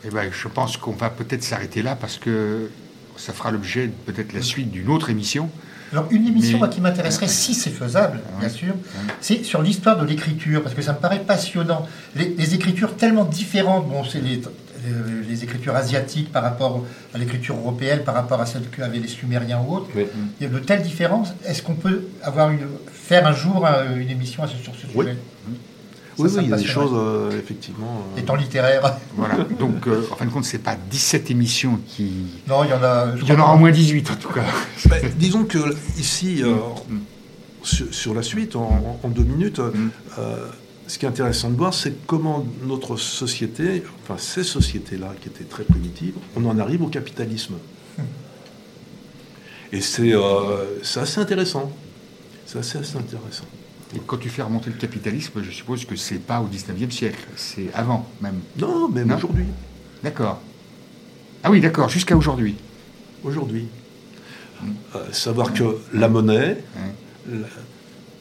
Eh 0.05 0.09
ben, 0.11 0.30
je 0.32 0.49
pense 0.49 0.76
qu'on 0.76 0.93
va 0.93 1.11
peut-être 1.11 1.43
s'arrêter 1.43 1.82
là 1.82 1.95
parce 1.95 2.16
que 2.16 2.70
ça 3.16 3.32
fera 3.34 3.51
l'objet 3.51 3.88
de 3.88 3.93
peut-être 4.07 4.32
la 4.32 4.41
suite 4.43 4.70
d'une 4.70 4.88
autre 4.88 5.11
émission. 5.11 5.51
Alors 5.93 6.07
une 6.11 6.26
émission 6.26 6.53
Mais- 6.55 6.59
moi, 6.61 6.68
qui 6.68 6.80
m'intéresserait, 6.80 7.28
si 7.28 7.53
c'est 7.53 7.70
faisable, 7.70 8.20
bien 8.38 8.49
sûr, 8.49 8.74
c'est 9.20 9.45
sur 9.45 9.61
l'histoire 9.61 9.99
de 9.99 10.07
l'écriture, 10.07 10.62
parce 10.62 10.74
que 10.74 10.82
ça 10.82 10.93
me 10.95 10.99
paraît 10.99 11.20
passionnant. 11.20 11.86
Les, 12.16 12.28
les 12.38 12.55
écritures 12.55 12.97
tellement 12.97 13.24
différentes, 13.24 13.88
bon, 13.88 14.05
c'est 14.05 14.20
les, 14.20 14.41
les- 14.85 15.28
les 15.28 15.45
écritures 15.45 15.74
asiatiques 15.76 16.31
par 16.33 16.43
rapport 16.43 16.85
à 17.14 17.18
l'écriture 17.18 17.57
européenne, 17.57 18.01
par 18.05 18.14
rapport 18.14 18.41
à 18.41 18.47
celle 18.47 18.62
qu'avaient 18.70 18.99
les 18.99 19.09
Sumériens 19.09 19.61
ou 19.66 19.74
autres. 19.76 19.89
Oui. 19.95 20.07
Il 20.41 20.45
y 20.45 20.47
a 20.47 20.53
de 20.53 20.59
telles 20.59 20.83
différences. 20.83 21.33
Est-ce 21.47 21.62
qu'on 21.62 21.74
peut 21.74 22.03
avoir 22.22 22.51
une, 22.51 22.66
faire 22.93 23.26
un 23.26 23.33
jour 23.33 23.66
euh, 23.66 23.97
une 23.97 24.11
émission 24.11 24.43
à 24.43 24.47
ce- 24.49 24.57
sur 24.57 24.74
ce 24.74 24.87
Oui. 24.95 25.07
sujet? 25.07 25.18
Oui, 26.18 26.28
ça 26.28 26.39
oui, 26.41 26.45
il 26.45 26.51
y 26.51 26.53
a 26.53 26.57
des 26.59 26.64
choses, 26.66 26.91
euh, 26.93 27.31
effectivement. 27.39 28.05
euh, 28.14 28.20
Étant 28.20 28.35
littéraire. 28.35 28.83
Voilà. 29.16 29.37
Donc, 29.59 29.87
euh, 29.87 30.03
en 30.12 30.16
fin 30.16 30.26
de 30.26 30.31
compte, 30.31 30.45
c'est 30.45 30.59
pas 30.59 30.76
17 30.91 31.31
émissions 31.31 31.78
qui. 31.87 32.11
Non, 32.47 32.62
il 32.64 32.70
y 32.70 32.74
en 32.74 32.83
a. 32.83 33.07
Il 33.22 33.26
y 33.26 33.33
en 33.33 33.41
aura 33.41 33.55
au 33.55 33.59
moins 33.59 33.70
18 33.70 34.11
en 34.11 34.16
tout 34.16 34.28
cas. 34.28 34.43
Ben, 34.89 35.01
disons 35.16 35.45
que 35.45 35.59
ici, 35.99 36.43
euh, 36.43 36.57
sur, 37.62 37.87
sur 37.95 38.12
la 38.14 38.22
suite, 38.22 38.55
en, 38.57 38.99
en 39.03 39.09
deux 39.09 39.22
minutes, 39.24 39.61
euh, 39.61 40.37
ce 40.91 40.99
qui 40.99 41.05
est 41.07 41.09
intéressant 41.09 41.51
de 41.51 41.57
voir, 41.57 41.72
c'est 41.72 42.05
comment 42.07 42.45
notre 42.64 42.97
société, 42.97 43.84
enfin 44.03 44.16
ces 44.18 44.43
sociétés-là, 44.43 45.14
qui 45.20 45.28
étaient 45.28 45.45
très 45.45 45.62
primitives, 45.62 46.14
on 46.36 46.45
en 46.47 46.59
arrive 46.59 46.82
au 46.82 46.88
capitalisme. 46.88 47.55
Et 49.72 49.80
c'est 49.80 50.12
euh, 50.12 50.80
assez 50.97 51.20
intéressant. 51.20 51.70
C'est 52.45 52.59
assez, 52.59 52.78
assez 52.78 52.97
intéressant. 52.97 53.45
Et 53.95 54.01
quand 54.05 54.16
tu 54.16 54.28
fais 54.28 54.43
remonter 54.43 54.70
le 54.70 54.76
capitalisme, 54.76 55.41
je 55.45 55.51
suppose 55.53 55.84
que 55.84 55.95
c'est 55.95 56.18
pas 56.18 56.41
au 56.41 56.49
19e 56.49 56.91
siècle, 56.91 57.24
c'est 57.36 57.72
avant 57.72 58.09
même. 58.20 58.41
Non, 58.59 58.88
même 58.88 59.12
aujourd'hui. 59.12 59.45
D'accord. 60.03 60.41
Ah 61.45 61.51
oui, 61.53 61.61
d'accord, 61.61 61.88
jusqu'à 61.88 62.16
aujourd'hui. 62.16 62.57
Aujourd'hui. 63.22 63.68
Euh, 64.97 65.12
savoir 65.12 65.53
que 65.53 65.78
la 65.95 66.09
monnaie, 66.09 66.59
la- 67.30 67.47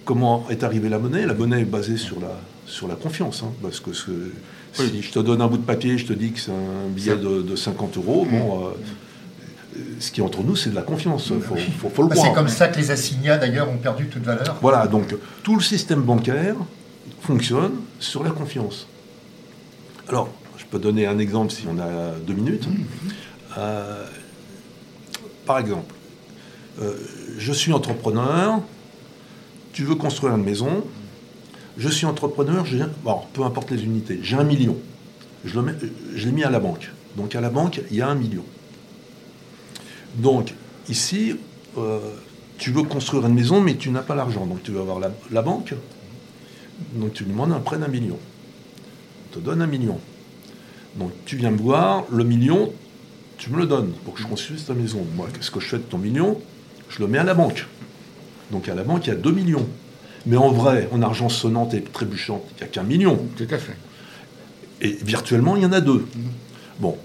comment 0.05 0.47
est 0.51 0.63
arrivée 0.63 0.89
la 0.89 0.99
monnaie? 0.99 1.25
La 1.25 1.33
monnaie 1.33 1.61
est 1.61 1.65
basée 1.65 1.97
sur 1.97 2.19
la, 2.19 2.39
sur 2.69 2.87
la 2.87 2.95
confiance. 2.95 3.43
hein, 3.43 3.51
parce 3.61 3.79
que 3.79 3.91
ce- 3.93 4.31
si 4.73 5.01
je 5.01 5.11
te 5.11 5.19
donne 5.19 5.41
un 5.41 5.47
bout 5.47 5.57
de 5.57 5.63
papier, 5.65 5.97
je 5.97 6.05
te 6.05 6.13
dis 6.13 6.31
que 6.31 6.39
c'est 6.39 6.51
un 6.51 6.87
billet 6.89 7.15
de, 7.17 7.41
de 7.41 7.55
50 7.55 7.97
euros, 7.97 8.25
bon, 8.29 8.67
euh, 8.67 9.79
ce 9.99 10.11
qui 10.11 10.21
est 10.21 10.23
entre 10.23 10.43
nous, 10.43 10.55
c'est 10.55 10.69
de 10.69 10.75
la 10.75 10.81
confiance. 10.83 11.31
Il 11.33 11.41
faut, 11.41 11.55
faut- 11.55 11.89
faut 11.89 12.03
le 12.03 12.09
Bah, 12.09 12.15
croire. 12.15 12.27
c'est 12.29 12.33
comme 12.35 12.47
ça 12.47 12.67
que 12.67 12.77
les 12.77 12.91
assignats, 12.91 13.37
d'ailleurs, 13.37 13.69
ont 13.69 13.77
perdu 13.77 14.07
toute 14.07 14.23
valeur. 14.23 14.57
Voilà, 14.61 14.87
donc 14.87 15.15
tout 15.43 15.55
le 15.55 15.61
système 15.61 16.01
bancaire 16.01 16.55
fonctionne 17.21 17.73
sur 17.99 18.23
la 18.23 18.29
confiance. 18.31 18.87
Alors, 20.07 20.29
je 20.57 20.65
peux 20.65 20.79
donner 20.79 21.05
un 21.07 21.17
exemple 21.19 21.51
si 21.51 21.63
on 21.67 21.79
a 21.79 22.11
deux 22.25 22.33
minutes. 22.33 22.67
Euh, 23.57 24.05
par 25.45 25.57
exemple, 25.59 25.93
euh, 26.81 26.93
je 27.37 27.51
suis 27.51 27.73
entrepreneur, 27.73 28.61
tu 29.73 29.83
veux 29.83 29.95
construire 29.95 30.35
une 30.35 30.43
maison, 30.43 30.83
je 31.79 31.87
suis 31.87 32.05
entrepreneur, 32.05 32.65
j'ai, 32.65 32.83
bon, 33.03 33.21
peu 33.33 33.43
importe 33.43 33.71
les 33.71 33.83
unités, 33.83 34.19
j'ai 34.21 34.35
un 34.35 34.43
million. 34.43 34.77
Je, 35.45 35.57
l'ai 35.57 36.31
mis 36.31 36.43
à 36.43 36.49
la 36.49 36.59
banque. 36.59 36.91
Donc 37.15 37.35
à 37.35 37.41
la 37.41 37.49
banque, 37.49 37.81
il 37.89 37.97
y 37.97 38.01
a 38.01 38.07
un 38.09 38.15
million. 38.15 38.43
Donc 40.15 40.53
ici, 40.89 41.35
euh, 41.77 41.99
tu 42.57 42.71
veux 42.71 42.83
construire 42.83 43.25
une 43.25 43.33
maison, 43.33 43.61
mais 43.61 43.75
tu 43.75 43.91
n'as 43.91 44.01
pas 44.01 44.13
l'argent. 44.15 44.45
Donc 44.45 44.61
tu 44.61 44.71
vas 44.71 44.81
avoir 44.81 44.99
la, 44.99 45.41
banque. 45.41 45.73
Donc 46.95 47.13
tu 47.13 47.23
demandes 47.23 47.53
un 47.53 47.59
prêt 47.61 47.77
d'un 47.77 47.87
million. 47.87 48.19
On 49.29 49.35
te 49.35 49.39
donne 49.39 49.61
un 49.61 49.67
million. 49.67 49.97
Donc 50.97 51.11
tu 51.25 51.37
viens 51.37 51.51
me 51.51 51.57
voir, 51.57 52.03
le 52.11 52.25
million, 52.25 52.73
tu 53.37 53.51
me 53.51 53.57
le 53.57 53.65
donnes 53.65 53.93
pour 54.03 54.15
que 54.15 54.21
je 54.21 54.27
construise 54.27 54.65
ta 54.65 54.73
maison. 54.73 55.05
Moi, 55.15 55.29
qu'est-ce 55.33 55.51
que 55.51 55.61
je 55.61 55.67
fais 55.67 55.77
de 55.77 55.83
ton 55.83 55.97
million? 55.97 56.41
Je 56.89 56.99
le 56.99 57.07
mets 57.07 57.19
à 57.19 57.23
la 57.23 57.35
banque. 57.35 57.67
Donc 58.51 58.67
à 58.67 58.75
la 58.75 58.83
banque, 58.83 59.07
il 59.07 59.11
y 59.11 59.13
a 59.13 59.15
2 59.15 59.31
millions. 59.31 59.67
Mais 60.25 60.37
en 60.37 60.51
vrai, 60.51 60.89
en 60.91 61.01
argent 61.01 61.29
sonnante 61.29 61.73
et 61.73 61.81
trébuchante, 61.81 62.43
il 62.51 62.57
n'y 62.57 62.63
a 62.63 62.67
qu'un 62.67 62.83
million. 62.83 63.19
Tout 63.37 63.47
à 63.49 63.57
fait. 63.57 63.77
Et 64.81 64.97
virtuellement, 65.03 65.55
il 65.55 65.63
y 65.63 65.65
en 65.65 65.71
a 65.71 65.81
deux. 65.81 66.05
Bon, 66.79 66.97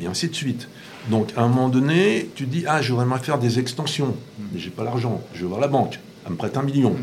et 0.00 0.06
ainsi 0.06 0.28
de 0.28 0.34
suite. 0.34 0.68
Donc, 1.10 1.32
à 1.36 1.42
un 1.42 1.48
moment 1.48 1.68
donné, 1.68 2.28
tu 2.34 2.46
dis 2.46 2.64
Ah, 2.66 2.80
j'aurais 2.82 3.04
aimé 3.04 3.14
faire 3.20 3.38
des 3.38 3.58
extensions, 3.58 4.14
mais 4.52 4.60
j'ai 4.60 4.70
pas 4.70 4.84
l'argent. 4.84 5.20
Je 5.34 5.42
vais 5.42 5.48
voir 5.48 5.60
la 5.60 5.68
banque. 5.68 5.98
Elle 6.24 6.32
me 6.32 6.36
prête 6.36 6.56
un 6.56 6.62
million. 6.62 6.94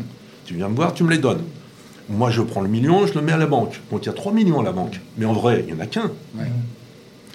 Tu 0.44 0.54
viens 0.54 0.68
me 0.68 0.74
voir, 0.74 0.94
tu 0.94 1.04
me 1.04 1.10
les 1.10 1.18
donnes. 1.18 1.42
Moi, 2.08 2.30
je 2.30 2.42
prends 2.42 2.60
le 2.60 2.68
million, 2.68 3.06
je 3.06 3.14
le 3.14 3.22
mets 3.22 3.32
à 3.32 3.36
la 3.36 3.46
banque. 3.46 3.80
Donc, 3.90 4.04
il 4.04 4.06
y 4.06 4.08
a 4.08 4.14
3 4.14 4.32
millions 4.32 4.58
à 4.60 4.64
la 4.64 4.72
banque. 4.72 5.00
Mais 5.16 5.26
en 5.26 5.32
vrai, 5.32 5.64
il 5.66 5.72
n'y 5.72 5.80
en 5.80 5.82
a 5.82 5.86
qu'un. 5.86 6.10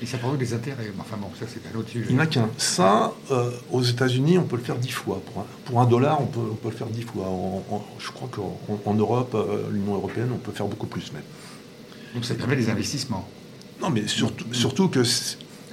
Et 0.01 0.05
ça 0.05 0.17
provoque 0.17 0.39
des 0.39 0.53
intérêts. 0.53 0.91
Enfin 0.99 1.15
bon, 1.17 1.27
ça 1.39 1.45
c'est 1.47 1.61
un 1.73 1.79
autre 1.79 1.89
sujet. 1.89 2.05
Il 2.09 2.15
n'y 2.15 2.19
en 2.21 2.23
a 2.23 2.27
qu'un. 2.27 2.49
Ça, 2.57 3.13
euh, 3.31 3.51
aux 3.71 3.81
États-Unis, 3.81 4.37
on 4.37 4.43
peut 4.43 4.57
le 4.57 4.63
faire 4.63 4.75
10 4.77 4.89
fois. 4.91 5.21
Pour 5.25 5.41
un, 5.41 5.45
pour 5.65 5.79
un 5.81 5.85
dollar, 5.85 6.19
on 6.21 6.25
peut, 6.25 6.39
on 6.51 6.55
peut 6.55 6.69
le 6.69 6.75
faire 6.75 6.87
10 6.87 7.03
fois. 7.03 7.25
En- 7.27 7.63
en- 7.71 7.85
je 7.99 8.11
crois 8.11 8.27
qu'en 8.29 8.57
en 8.85 8.93
Europe, 8.93 9.33
euh, 9.35 9.69
l'Union 9.71 9.95
européenne, 9.95 10.29
on 10.33 10.37
peut 10.37 10.51
faire 10.51 10.67
beaucoup 10.67 10.87
plus 10.87 11.11
même. 11.13 11.23
Donc 12.13 12.25
ça 12.25 12.35
permet 12.35 12.55
des 12.57 12.69
investissements. 12.69 13.27
Non, 13.81 13.89
mais 13.89 14.07
surtout, 14.07 14.45
surtout 14.53 14.87
que 14.89 15.03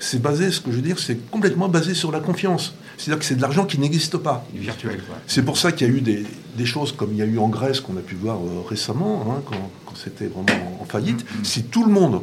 c'est 0.04 0.20
basé, 0.20 0.50
ce 0.50 0.60
que 0.60 0.70
je 0.72 0.76
veux 0.76 0.82
dire, 0.82 0.98
c'est 0.98 1.16
complètement 1.30 1.68
basé 1.68 1.94
sur 1.94 2.10
la 2.10 2.18
confiance. 2.20 2.74
C'est-à-dire 2.98 3.20
que 3.20 3.24
c'est 3.24 3.36
de 3.36 3.42
l'argent 3.42 3.64
qui 3.66 3.78
n'existe 3.78 4.16
pas. 4.16 4.44
Du 4.52 4.60
virtuel, 4.60 4.96
quoi. 5.06 5.16
C'est 5.26 5.42
pour 5.44 5.56
ça 5.56 5.70
qu'il 5.72 5.86
y 5.86 5.90
a 5.90 5.92
eu 5.94 6.00
des, 6.00 6.24
des 6.56 6.66
choses 6.66 6.90
comme 6.92 7.10
il 7.12 7.18
y 7.18 7.22
a 7.22 7.24
eu 7.24 7.38
en 7.38 7.48
Grèce 7.48 7.80
qu'on 7.80 7.96
a 7.96 8.00
pu 8.00 8.16
voir 8.16 8.36
euh, 8.38 8.62
récemment, 8.68 9.24
hein, 9.30 9.42
quand, 9.46 9.70
quand 9.86 9.94
c'était 9.96 10.26
vraiment 10.26 10.78
en 10.80 10.84
faillite, 10.84 11.24
si 11.44 11.62
tout 11.64 11.84
le 11.84 11.92
monde, 11.92 12.20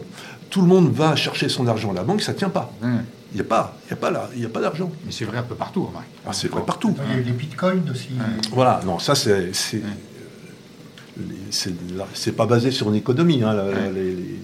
tout 0.50 0.62
le 0.62 0.68
monde 0.68 0.92
va 0.92 1.16
chercher 1.16 1.48
son 1.48 1.68
argent 1.68 1.92
à 1.92 1.94
la 1.94 2.04
banque, 2.04 2.22
ça 2.22 2.34
tient 2.34 2.50
pas. 2.50 2.72
Il 3.32 3.36
n'y 3.36 3.42
a 3.42 3.44
pas, 3.46 3.78
il 3.86 3.90
y 3.92 3.94
a 3.94 3.96
pas 3.96 4.10
là, 4.12 4.30
il 4.36 4.42
y 4.42 4.46
a 4.46 4.50
pas 4.50 4.60
d'argent. 4.62 4.92
Mais 5.06 5.12
c'est 5.12 5.26
vrai 5.26 5.38
un 5.38 5.44
peu 5.44 5.56
partout, 5.56 5.84
en 5.84 5.92
vrai. 5.92 6.04
Ah, 6.28 6.34
c'est 6.34 6.48
vrai 6.50 6.62
partout. 6.66 6.96
Il 7.08 7.14
y 7.14 7.18
a 7.18 7.22
eu 7.22 7.24
les 7.24 7.32
bitcoins 7.32 7.84
aussi. 7.92 8.10
Voilà, 8.52 8.82
non, 8.86 9.00
ça 9.00 9.16
c'est 9.16 9.52
c'est 11.52 12.32
pas 12.36 12.46
basé 12.46 12.72
sur 12.72 12.90
une 12.90 12.96
économie, 12.96 13.44
hein, 13.44 13.54
la- 13.54 13.66
la- 13.72 13.92
les- 13.92 14.16
les- 14.16 14.40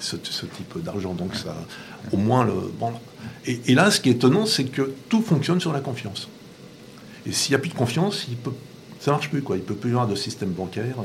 ce, 0.00 0.16
ce 0.22 0.46
type 0.46 0.78
d'argent. 0.82 1.14
Donc 1.14 1.34
ça, 1.34 1.54
au 2.12 2.16
moins 2.16 2.44
le 2.44 2.52
bon. 2.78 2.92
Et, 3.46 3.60
et 3.66 3.74
là, 3.74 3.90
ce 3.90 4.00
qui 4.00 4.08
est 4.10 4.12
étonnant, 4.12 4.46
c'est 4.46 4.64
que 4.64 4.92
tout 5.08 5.22
fonctionne 5.22 5.60
sur 5.60 5.72
la 5.72 5.80
confiance. 5.80 6.28
Et 7.26 7.32
s'il 7.32 7.52
n'y 7.52 7.56
a 7.56 7.58
plus 7.58 7.70
de 7.70 7.74
confiance, 7.74 8.26
il 8.28 8.36
peut, 8.36 8.52
ça 9.00 9.10
marche 9.10 9.30
plus 9.30 9.42
quoi. 9.42 9.56
Il 9.56 9.62
peut 9.62 9.74
plus 9.74 9.90
y 9.90 9.92
avoir 9.92 10.06
de 10.08 10.14
système 10.14 10.50
bancaire. 10.50 10.96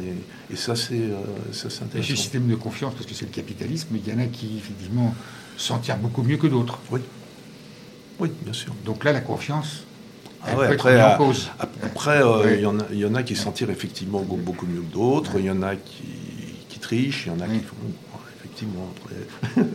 Et, 0.50 0.54
et 0.54 0.58
ça, 0.58 0.76
c'est 0.76 0.96
euh, 0.96 1.16
c'est 1.52 1.68
Et 1.68 1.70
ce 1.70 1.84
intéressant. 1.84 2.16
système 2.16 2.48
de 2.48 2.56
confiance, 2.56 2.94
parce 2.94 3.06
que 3.06 3.14
c'est 3.14 3.26
le 3.26 3.32
capitalisme, 3.32 3.88
il 3.96 4.08
y 4.08 4.14
en 4.14 4.20
a 4.20 4.26
qui, 4.26 4.58
effectivement, 4.58 5.14
s'en 5.58 5.78
tirent 5.80 5.98
beaucoup 5.98 6.24
mieux 6.24 6.38
que 6.38 6.48
d'autres. 6.48 6.80
Oui, 6.92 7.00
oui, 8.20 8.32
bien 8.44 8.54
sûr. 8.54 8.74
Donc 8.86 9.04
là, 9.06 9.14
la 9.14 9.22
confiance, 9.22 9.84
Ah 10.44 10.56
ouais, 10.58 10.68
après, 10.68 11.00
à- 11.00 11.16
cause. 11.18 11.50
Après, 11.84 12.22
euh, 12.22 12.44
il 12.52 12.56
Oui. 12.58 12.62
y, 12.62 12.66
en 12.66 12.80
a- 12.80 12.86
il 12.92 12.98
y 13.00 13.06
en 13.06 13.16
a 13.16 13.24
qui 13.24 13.36
s'en 13.38 13.52
tirent 13.52 13.70
effectivement 13.70 14.22
beaucoup 14.22 14.66
mieux 14.66 14.82
que 14.82 14.94
d'autres. 14.94 15.34
Il 15.40 15.46
y 15.46 15.52
en 15.52 15.62
a 15.62 15.76
qui, 15.76 16.04
qui 16.68 16.80
trichent, 16.80 17.28
il 17.28 17.30
y 17.30 17.36
en 17.36 17.40
a 17.40 17.48
Oui. 17.48 17.60
qui 17.60 17.66
font. 17.66 17.76
Effectivement. 18.62 18.93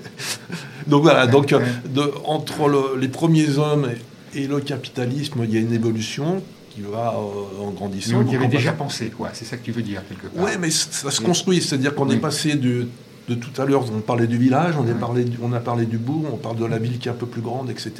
donc 0.86 1.02
voilà, 1.02 1.26
donc 1.26 1.52
euh, 1.52 1.60
de- 1.88 2.12
entre 2.24 2.68
le- 2.68 2.98
les 3.00 3.08
premiers 3.08 3.58
hommes 3.58 3.88
et, 4.34 4.42
et 4.42 4.46
le 4.46 4.60
capitalisme, 4.60 5.40
il 5.44 5.52
y 5.54 5.56
a 5.56 5.60
une 5.60 5.72
évolution 5.72 6.42
qui 6.70 6.80
va 6.82 7.14
euh, 7.16 7.62
en 7.62 7.70
Mais 7.70 7.76
grandissant. 7.76 8.16
on 8.26 8.30
y 8.30 8.36
avait 8.36 8.48
déjà 8.48 8.72
pensé, 8.72 9.06
quoi. 9.10 9.30
C'est 9.32 9.44
ça 9.44 9.56
que 9.56 9.64
tu 9.64 9.72
veux 9.72 9.82
dire, 9.82 10.02
quelque 10.08 10.26
part. 10.26 10.44
Ouais, 10.44 10.58
mais 10.58 10.70
ça 10.70 11.10
se 11.10 11.20
Oui. 11.20 11.26
construit. 11.26 11.62
C'est-à-dire 11.62 11.94
qu'on 11.94 12.08
Oui. 12.08 12.16
est 12.16 12.20
passé 12.20 12.54
du- 12.56 12.86
de 13.26 13.34
tout 13.34 13.58
à 13.60 13.64
l'heure, 13.64 13.84
on 13.90 14.00
parlait 14.00 14.26
du 14.26 14.36
village, 14.36 14.74
on, 14.78 14.86
est 14.86 14.92
Oui. 14.92 14.98
parlé 15.00 15.24
du- 15.24 15.38
on 15.42 15.52
a 15.54 15.60
parlé 15.60 15.86
du 15.86 15.96
bourg, 15.96 16.26
on 16.30 16.36
parle 16.36 16.56
de 16.56 16.66
la 16.66 16.78
ville 16.78 16.98
qui 16.98 17.08
est 17.08 17.10
un 17.10 17.14
peu 17.14 17.26
plus 17.26 17.40
grande, 17.40 17.70
etc. 17.70 17.92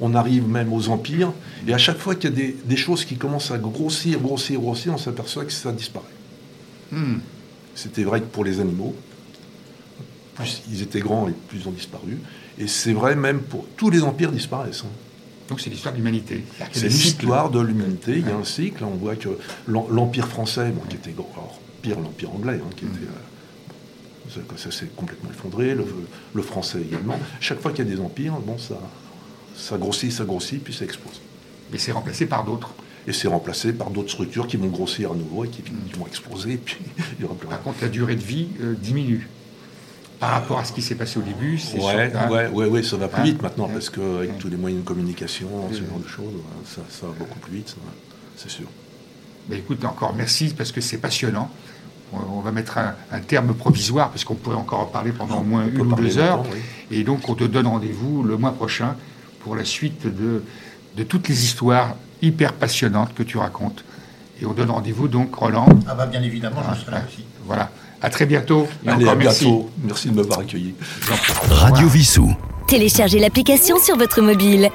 On 0.00 0.14
arrive 0.14 0.46
même 0.46 0.72
aux 0.74 0.88
empires. 0.90 1.32
Et 1.66 1.72
à 1.72 1.78
chaque 1.78 1.98
fois 1.98 2.14
qu'il 2.14 2.28
y 2.30 2.32
a 2.32 2.36
des, 2.36 2.56
des 2.64 2.76
choses 2.76 3.04
qui 3.06 3.16
commencent 3.16 3.50
à 3.50 3.56
grossir, 3.58 4.18
grossir, 4.20 4.60
grossir, 4.60 4.92
on 4.94 4.98
s'aperçoit 4.98 5.44
que 5.46 5.52
ça 5.52 5.72
disparaît. 5.72 6.04
Hmm. 6.92 7.18
C'était 7.74 8.02
vrai 8.02 8.20
que 8.20 8.26
pour 8.26 8.44
les 8.44 8.60
animaux. 8.60 8.94
Plus 10.38 10.62
ils 10.70 10.82
étaient 10.82 11.00
grands 11.00 11.28
et 11.28 11.32
plus 11.48 11.58
ils 11.60 11.68
ont 11.68 11.72
disparu. 11.72 12.18
Et 12.58 12.66
c'est 12.66 12.92
vrai 12.92 13.14
même 13.16 13.40
pour 13.40 13.66
tous 13.76 13.90
les 13.90 14.02
empires 14.02 14.32
disparaissent. 14.32 14.84
Donc 15.48 15.60
c'est 15.60 15.70
l'histoire 15.70 15.92
de 15.94 15.98
l'humanité. 15.98 16.44
C'est 16.72 16.88
l'histoire 16.88 17.50
de 17.50 17.60
l'humanité. 17.60 18.12
Il 18.18 18.26
y 18.26 18.30
a 18.30 18.36
un 18.36 18.44
cycle. 18.44 18.84
On 18.84 18.90
voit 18.96 19.16
que 19.16 19.28
l'em- 19.66 19.84
l'Empire 19.90 20.28
français, 20.28 20.70
bon, 20.70 20.82
qui 20.88 20.96
était 20.96 21.12
grand- 21.12 21.30
alors, 21.34 21.58
pire 21.82 21.98
l'Empire 22.00 22.32
anglais, 22.34 22.60
hein, 22.62 22.70
qui 22.76 22.84
Mm. 22.84 22.88
était. 22.88 23.06
euh, 23.06 24.30
ça, 24.34 24.40
ça 24.56 24.70
s'est 24.70 24.86
complètement 24.94 25.30
effondré. 25.30 25.74
Le, 25.74 25.84
le 26.34 26.42
français 26.42 26.80
également. 26.82 27.18
Chaque 27.40 27.60
fois 27.60 27.72
qu'il 27.72 27.86
y 27.88 27.90
a 27.92 27.94
des 27.94 28.00
empires, 28.00 28.34
bon, 28.40 28.58
ça, 28.58 28.78
ça 29.56 29.78
grossit, 29.78 30.12
ça 30.12 30.24
grossit, 30.24 30.62
puis 30.62 30.74
ça 30.74 30.84
explose. 30.84 31.20
Mais 31.72 31.78
c'est 31.78 31.92
remplacé 31.92 32.26
par 32.26 32.44
d'autres. 32.44 32.72
Et 33.06 33.12
c'est 33.14 33.28
remplacé 33.28 33.72
par 33.72 33.88
d'autres 33.90 34.10
structures 34.10 34.46
qui 34.46 34.58
vont 34.58 34.66
grossir 34.68 35.12
à 35.12 35.14
nouveau 35.14 35.44
et 35.46 35.48
qui, 35.48 35.62
qui 35.62 35.72
vont 35.98 36.06
exploser. 36.06 36.52
Et 36.52 36.56
puis 36.62 36.76
il 37.18 37.22
y 37.22 37.24
aura 37.24 37.34
plus 37.34 37.48
rien. 37.48 37.56
Par 37.56 37.64
contre, 37.64 37.78
la 37.80 37.88
durée 37.88 38.16
de 38.16 38.22
vie 38.22 38.48
euh, 38.60 38.74
diminue. 38.74 39.28
Par 40.20 40.30
rapport 40.30 40.58
à 40.58 40.64
ce 40.64 40.72
qui 40.72 40.82
s'est 40.82 40.96
passé 40.96 41.18
au 41.18 41.22
début, 41.22 41.58
c'est 41.58 41.76
Ouais, 41.80 42.10
sûr, 42.10 42.30
ouais, 42.30 42.48
ouais, 42.48 42.66
ouais, 42.66 42.82
ça 42.82 42.96
va 42.96 43.06
plus 43.08 43.20
Hein 43.20 43.24
vite 43.24 43.42
maintenant 43.42 43.68
parce 43.68 43.88
qu'avec 43.88 44.36
tous 44.38 44.48
les 44.48 44.56
moyens 44.56 44.82
de 44.82 44.86
communication, 44.86 45.48
ce 45.70 45.76
genre 45.78 46.00
de 46.02 46.08
choses, 46.08 46.34
ça, 46.66 46.80
ça 46.90 47.06
va 47.06 47.12
beaucoup 47.18 47.38
plus 47.38 47.56
vite, 47.58 47.76
c'est 48.36 48.50
sûr. 48.50 48.66
Ben, 49.48 49.58
écoute, 49.58 49.84
encore 49.84 50.14
merci 50.16 50.52
parce 50.56 50.72
que 50.72 50.80
c'est 50.80 50.98
passionnant. 50.98 51.48
On, 52.12 52.38
on 52.38 52.40
va 52.40 52.50
mettre 52.52 52.78
un, 52.78 52.94
un 53.12 53.20
terme 53.20 53.54
provisoire 53.54 54.10
parce 54.10 54.24
qu'on 54.24 54.34
pourrait 54.34 54.56
encore 54.56 54.80
en 54.80 54.86
parler 54.86 55.12
pendant 55.12 55.40
au 55.40 55.44
moins 55.44 55.66
une 55.66 55.80
ou 55.80 55.94
deux 55.94 56.18
heures. 56.18 56.42
oui. 56.52 56.58
Et 56.90 57.04
donc, 57.04 57.28
on 57.28 57.34
te 57.34 57.44
donne 57.44 57.66
rendez-vous 57.66 58.22
le 58.24 58.36
mois 58.36 58.52
prochain 58.52 58.96
pour 59.40 59.54
la 59.54 59.64
suite 59.64 60.04
de, 60.06 60.42
de 60.96 61.02
toutes 61.04 61.28
les 61.28 61.44
histoires 61.44 61.94
hyper 62.22 62.54
passionnantes 62.54 63.14
que 63.14 63.22
tu 63.22 63.38
racontes. 63.38 63.84
Et 64.42 64.46
on 64.46 64.52
donne 64.52 64.70
rendez-vous 64.70 65.06
donc, 65.06 65.34
Roland. 65.34 65.66
Ah 65.86 65.94
bah 65.94 66.06
bien 66.06 66.22
évidemment, 66.22 66.60
je 66.74 66.80
serai 66.80 66.92
là 66.92 67.02
aussi. 67.06 67.24
Voilà. 67.44 67.70
À 68.02 68.10
très 68.10 68.26
bientôt. 68.26 68.66
Et 68.84 68.88
Allez, 68.88 69.04
encore 69.04 69.12
à 69.12 69.16
merci. 69.16 69.44
bientôt. 69.44 69.70
Merci 69.84 70.08
de 70.10 70.14
m'avoir 70.14 70.38
accueilli. 70.40 70.74
Radio 71.50 71.88
Vissou. 71.88 72.34
Téléchargez 72.66 73.18
l'application 73.18 73.78
sur 73.78 73.96
votre 73.96 74.20
mobile. 74.20 74.70